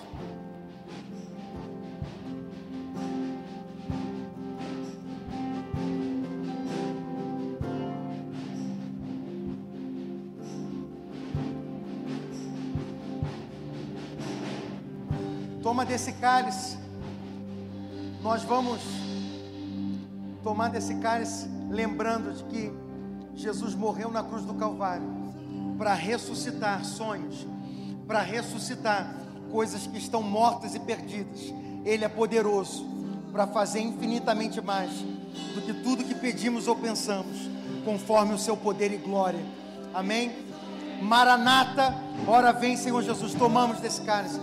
Desse 15.92 16.14
cálice. 16.14 16.78
Nós 18.24 18.44
vamos 18.44 18.80
tomar 20.42 20.70
desse 20.70 20.96
cálice, 20.96 21.50
lembrando 21.70 22.34
de 22.34 22.44
que 22.46 22.72
Jesus 23.36 23.76
morreu 23.76 24.10
na 24.10 24.24
cruz 24.24 24.46
do 24.46 24.54
Calvário 24.54 25.04
para 25.78 25.94
ressuscitar 25.94 26.86
sonhos, 26.86 27.46
para 28.08 28.22
ressuscitar 28.22 29.14
coisas 29.52 29.86
que 29.86 29.98
estão 29.98 30.24
mortas 30.24 30.76
e 30.76 30.80
perdidas. 30.80 31.54
Ele 31.84 32.06
é 32.06 32.10
poderoso 32.10 32.86
para 33.30 33.46
fazer 33.46 33.82
infinitamente 33.82 34.62
mais 34.62 34.92
do 35.54 35.62
que 35.62 35.74
tudo 35.74 36.06
que 36.06 36.16
pedimos 36.16 36.70
ou 36.70 36.76
pensamos, 36.78 37.50
conforme 37.84 38.34
o 38.34 38.40
seu 38.40 38.56
poder 38.56 38.94
e 38.94 38.98
glória. 38.98 39.44
Amém? 39.94 40.32
Maranata, 41.02 41.94
ora 42.26 42.54
vem, 42.54 42.78
Senhor 42.78 43.04
Jesus, 43.04 43.34
tomamos 43.34 43.82
desse 43.82 44.02
cálice. 44.04 44.40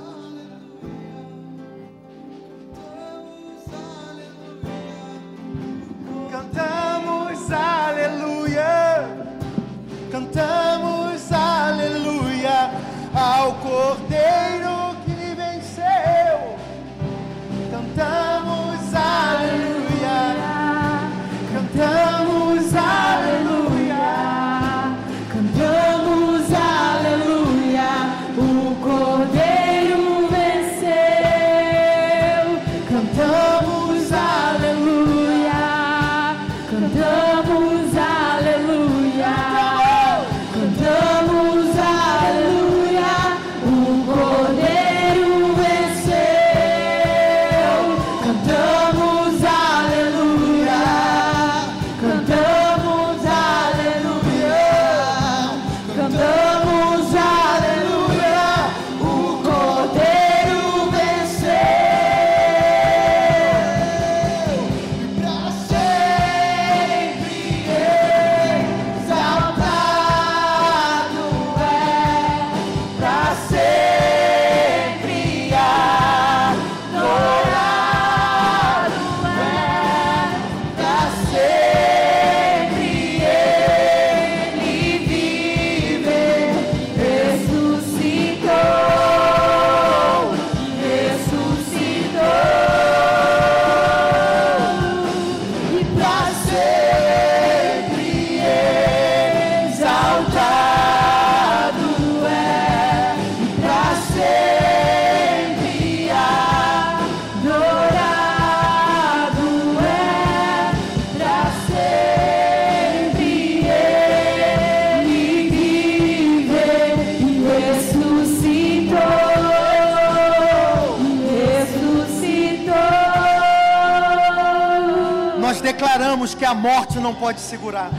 Declaramos 126.19 126.35
que 126.35 126.45
a 126.45 126.55
morte 126.55 126.99
não 126.99 127.15
pode 127.15 127.41
segurar, 127.41 127.91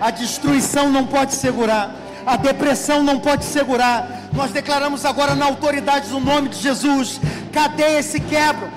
a 0.00 0.10
destruição 0.10 0.90
não 0.90 1.06
pode 1.06 1.34
segurar, 1.34 1.94
a 2.24 2.36
depressão 2.36 3.02
não 3.02 3.18
pode 3.18 3.44
segurar. 3.44 4.08
Nós 4.32 4.52
declaramos 4.52 5.04
agora 5.04 5.34
na 5.34 5.46
autoridade 5.46 6.08
do 6.08 6.20
nome 6.20 6.50
de 6.50 6.58
Jesus: 6.58 7.20
cadeias 7.52 8.06
se 8.06 8.20
quebram, 8.20 8.68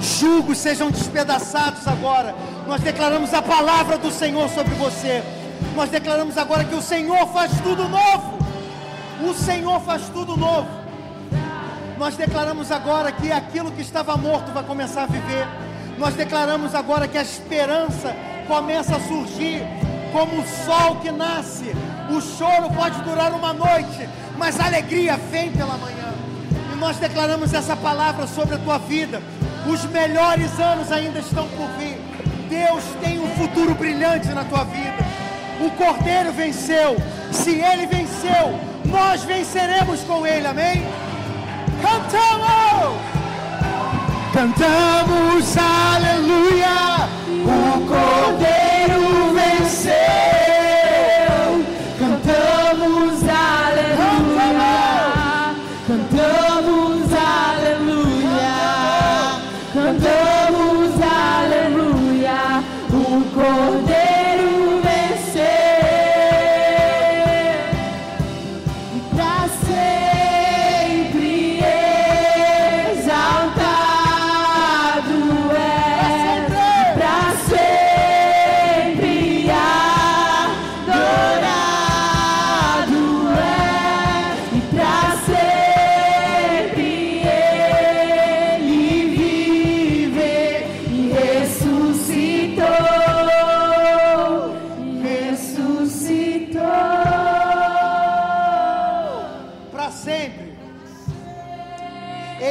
julgos 0.00 0.58
sejam 0.58 0.90
despedaçados 0.90 1.86
agora. 1.88 2.34
Nós 2.66 2.80
declaramos 2.80 3.34
a 3.34 3.42
palavra 3.42 3.98
do 3.98 4.12
Senhor 4.12 4.48
sobre 4.50 4.74
você. 4.74 5.22
Nós 5.74 5.90
declaramos 5.90 6.38
agora 6.38 6.64
que 6.64 6.74
o 6.74 6.82
Senhor 6.82 7.26
faz 7.32 7.50
tudo 7.60 7.88
novo. 7.88 8.38
O 9.28 9.34
Senhor 9.34 9.80
faz 9.80 10.02
tudo 10.10 10.36
novo. 10.36 10.68
Nós 11.98 12.16
declaramos 12.16 12.70
agora 12.70 13.10
que 13.10 13.32
aquilo 13.32 13.72
que 13.72 13.82
estava 13.82 14.16
morto 14.16 14.52
vai 14.52 14.62
começar 14.62 15.04
a 15.04 15.06
viver. 15.06 15.46
Nós 15.98 16.14
declaramos 16.14 16.74
agora 16.74 17.06
que 17.06 17.16
a 17.16 17.22
esperança 17.22 18.14
começa 18.46 18.96
a 18.96 19.00
surgir 19.00 19.62
como 20.12 20.40
o 20.40 20.46
sol 20.46 20.96
que 20.96 21.10
nasce. 21.10 21.74
O 22.08 22.20
choro 22.20 22.70
pode 22.74 23.00
durar 23.02 23.32
uma 23.32 23.52
noite, 23.52 24.08
mas 24.36 24.58
a 24.60 24.66
alegria 24.66 25.16
vem 25.30 25.50
pela 25.50 25.76
manhã. 25.76 26.14
E 26.72 26.76
nós 26.76 26.96
declaramos 26.98 27.52
essa 27.52 27.76
palavra 27.76 28.26
sobre 28.26 28.54
a 28.54 28.58
tua 28.58 28.78
vida. 28.78 29.20
Os 29.66 29.84
melhores 29.86 30.58
anos 30.60 30.92
ainda 30.92 31.18
estão 31.18 31.48
por 31.48 31.66
vir. 31.78 31.98
Deus 32.48 32.84
tem 33.02 33.18
um 33.18 33.28
futuro 33.36 33.74
brilhante 33.74 34.28
na 34.28 34.44
tua 34.44 34.64
vida. 34.64 35.04
O 35.60 35.70
Cordeiro 35.70 36.32
venceu. 36.32 36.96
Se 37.32 37.50
ele 37.50 37.86
venceu, 37.86 38.58
nós 38.84 39.24
venceremos 39.24 40.00
com 40.02 40.26
ele. 40.26 40.46
Amém? 40.46 40.86
Cantamos! 41.82 43.00
Cantamos 44.32 45.56
aleluia! 45.56 47.23
O 47.46 47.86
Cordeiro 47.86 48.63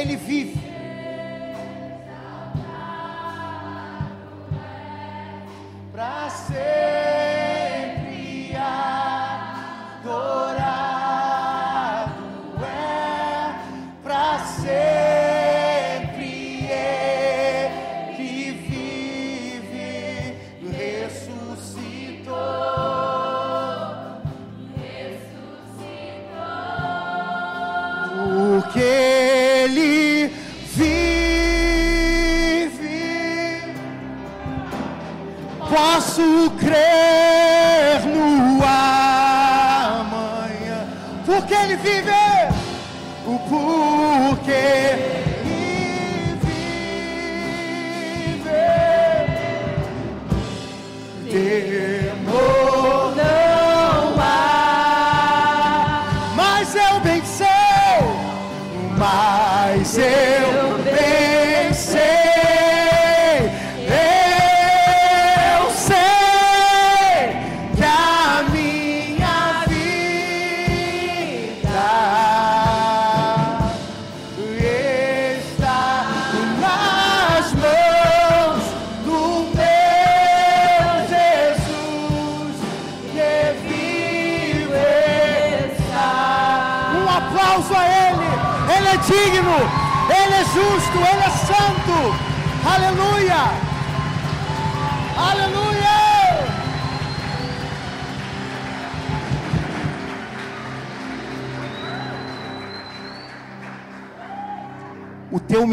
ele 0.04 0.16
vive. 0.16 0.43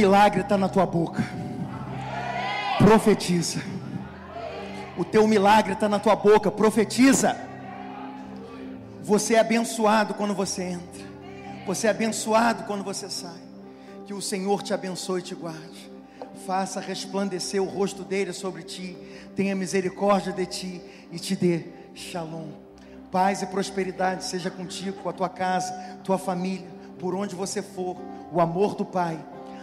Milagre 0.02 0.42
está 0.42 0.58
na 0.58 0.68
tua 0.68 0.86
boca. 0.88 1.24
Profetiza. 2.80 3.62
O 4.98 5.06
teu 5.06 5.28
milagre 5.28 5.74
está 5.74 5.88
na 5.88 6.00
tua 6.00 6.16
boca. 6.16 6.50
Profetiza. 6.50 7.38
Você 9.04 9.36
é 9.36 9.40
abençoado 9.40 10.16
quando 10.16 10.34
você 10.34 10.64
entra. 10.64 11.06
Você 11.68 11.86
é 11.86 11.92
abençoado 11.92 12.64
quando 12.64 12.84
você 12.84 13.12
sai. 13.12 13.42
Que 14.08 14.14
o 14.14 14.22
Senhor 14.22 14.64
te 14.64 14.74
abençoe 14.74 15.20
e 15.20 15.24
te 15.24 15.36
guarde. 15.36 15.92
Faça 16.48 16.80
resplandecer 16.80 17.62
o 17.62 17.68
rosto 17.68 18.04
dele 18.04 18.34
sobre 18.34 18.64
ti. 18.64 18.98
Tenha 19.36 19.56
misericórdia 19.56 20.34
de 20.34 20.48
ti 20.48 20.82
e 21.12 21.20
te 21.20 21.36
dê 21.36 21.66
shalom. 21.94 22.48
Paz 23.12 23.44
e 23.44 23.46
prosperidade 23.46 24.24
seja 24.24 24.50
contigo, 24.50 25.04
com 25.04 25.10
a 25.10 25.14
tua 25.14 25.30
casa, 25.30 25.72
tua 26.04 26.18
família, 26.18 26.68
por 26.98 27.14
onde 27.14 27.36
você 27.36 27.62
for. 27.62 27.98
O 28.32 28.42
amor 28.42 28.74
do 28.74 28.86
Pai, 28.86 29.20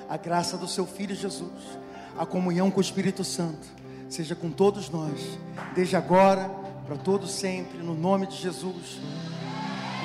a 0.09 0.17
graça 0.17 0.57
do 0.57 0.67
seu 0.67 0.87
Filho 0.87 1.15
Jesus, 1.15 1.79
a 2.19 2.25
comunhão 2.25 2.71
com 2.71 2.79
o 2.79 2.81
Espírito 2.81 3.23
Santo, 3.23 3.67
seja 4.09 4.35
com 4.35 4.51
todos 4.51 4.89
nós, 4.89 5.39
desde 5.75 5.97
agora, 5.97 6.51
para 6.87 6.97
todos 6.97 7.31
sempre, 7.31 7.79
no 7.79 7.95
nome 7.95 8.27
de 8.27 8.37
Jesus. 8.37 8.99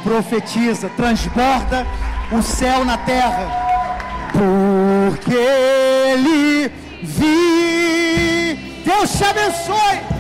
Profetiza, 0.04 0.90
transborda 0.90 1.86
o 2.38 2.42
céu 2.42 2.84
na 2.84 2.98
terra, 2.98 4.30
porque 4.34 5.34
Ele 5.34 6.68
vive. 7.02 8.84
Deus 8.84 9.12
te 9.12 9.24
abençoe. 9.24 10.13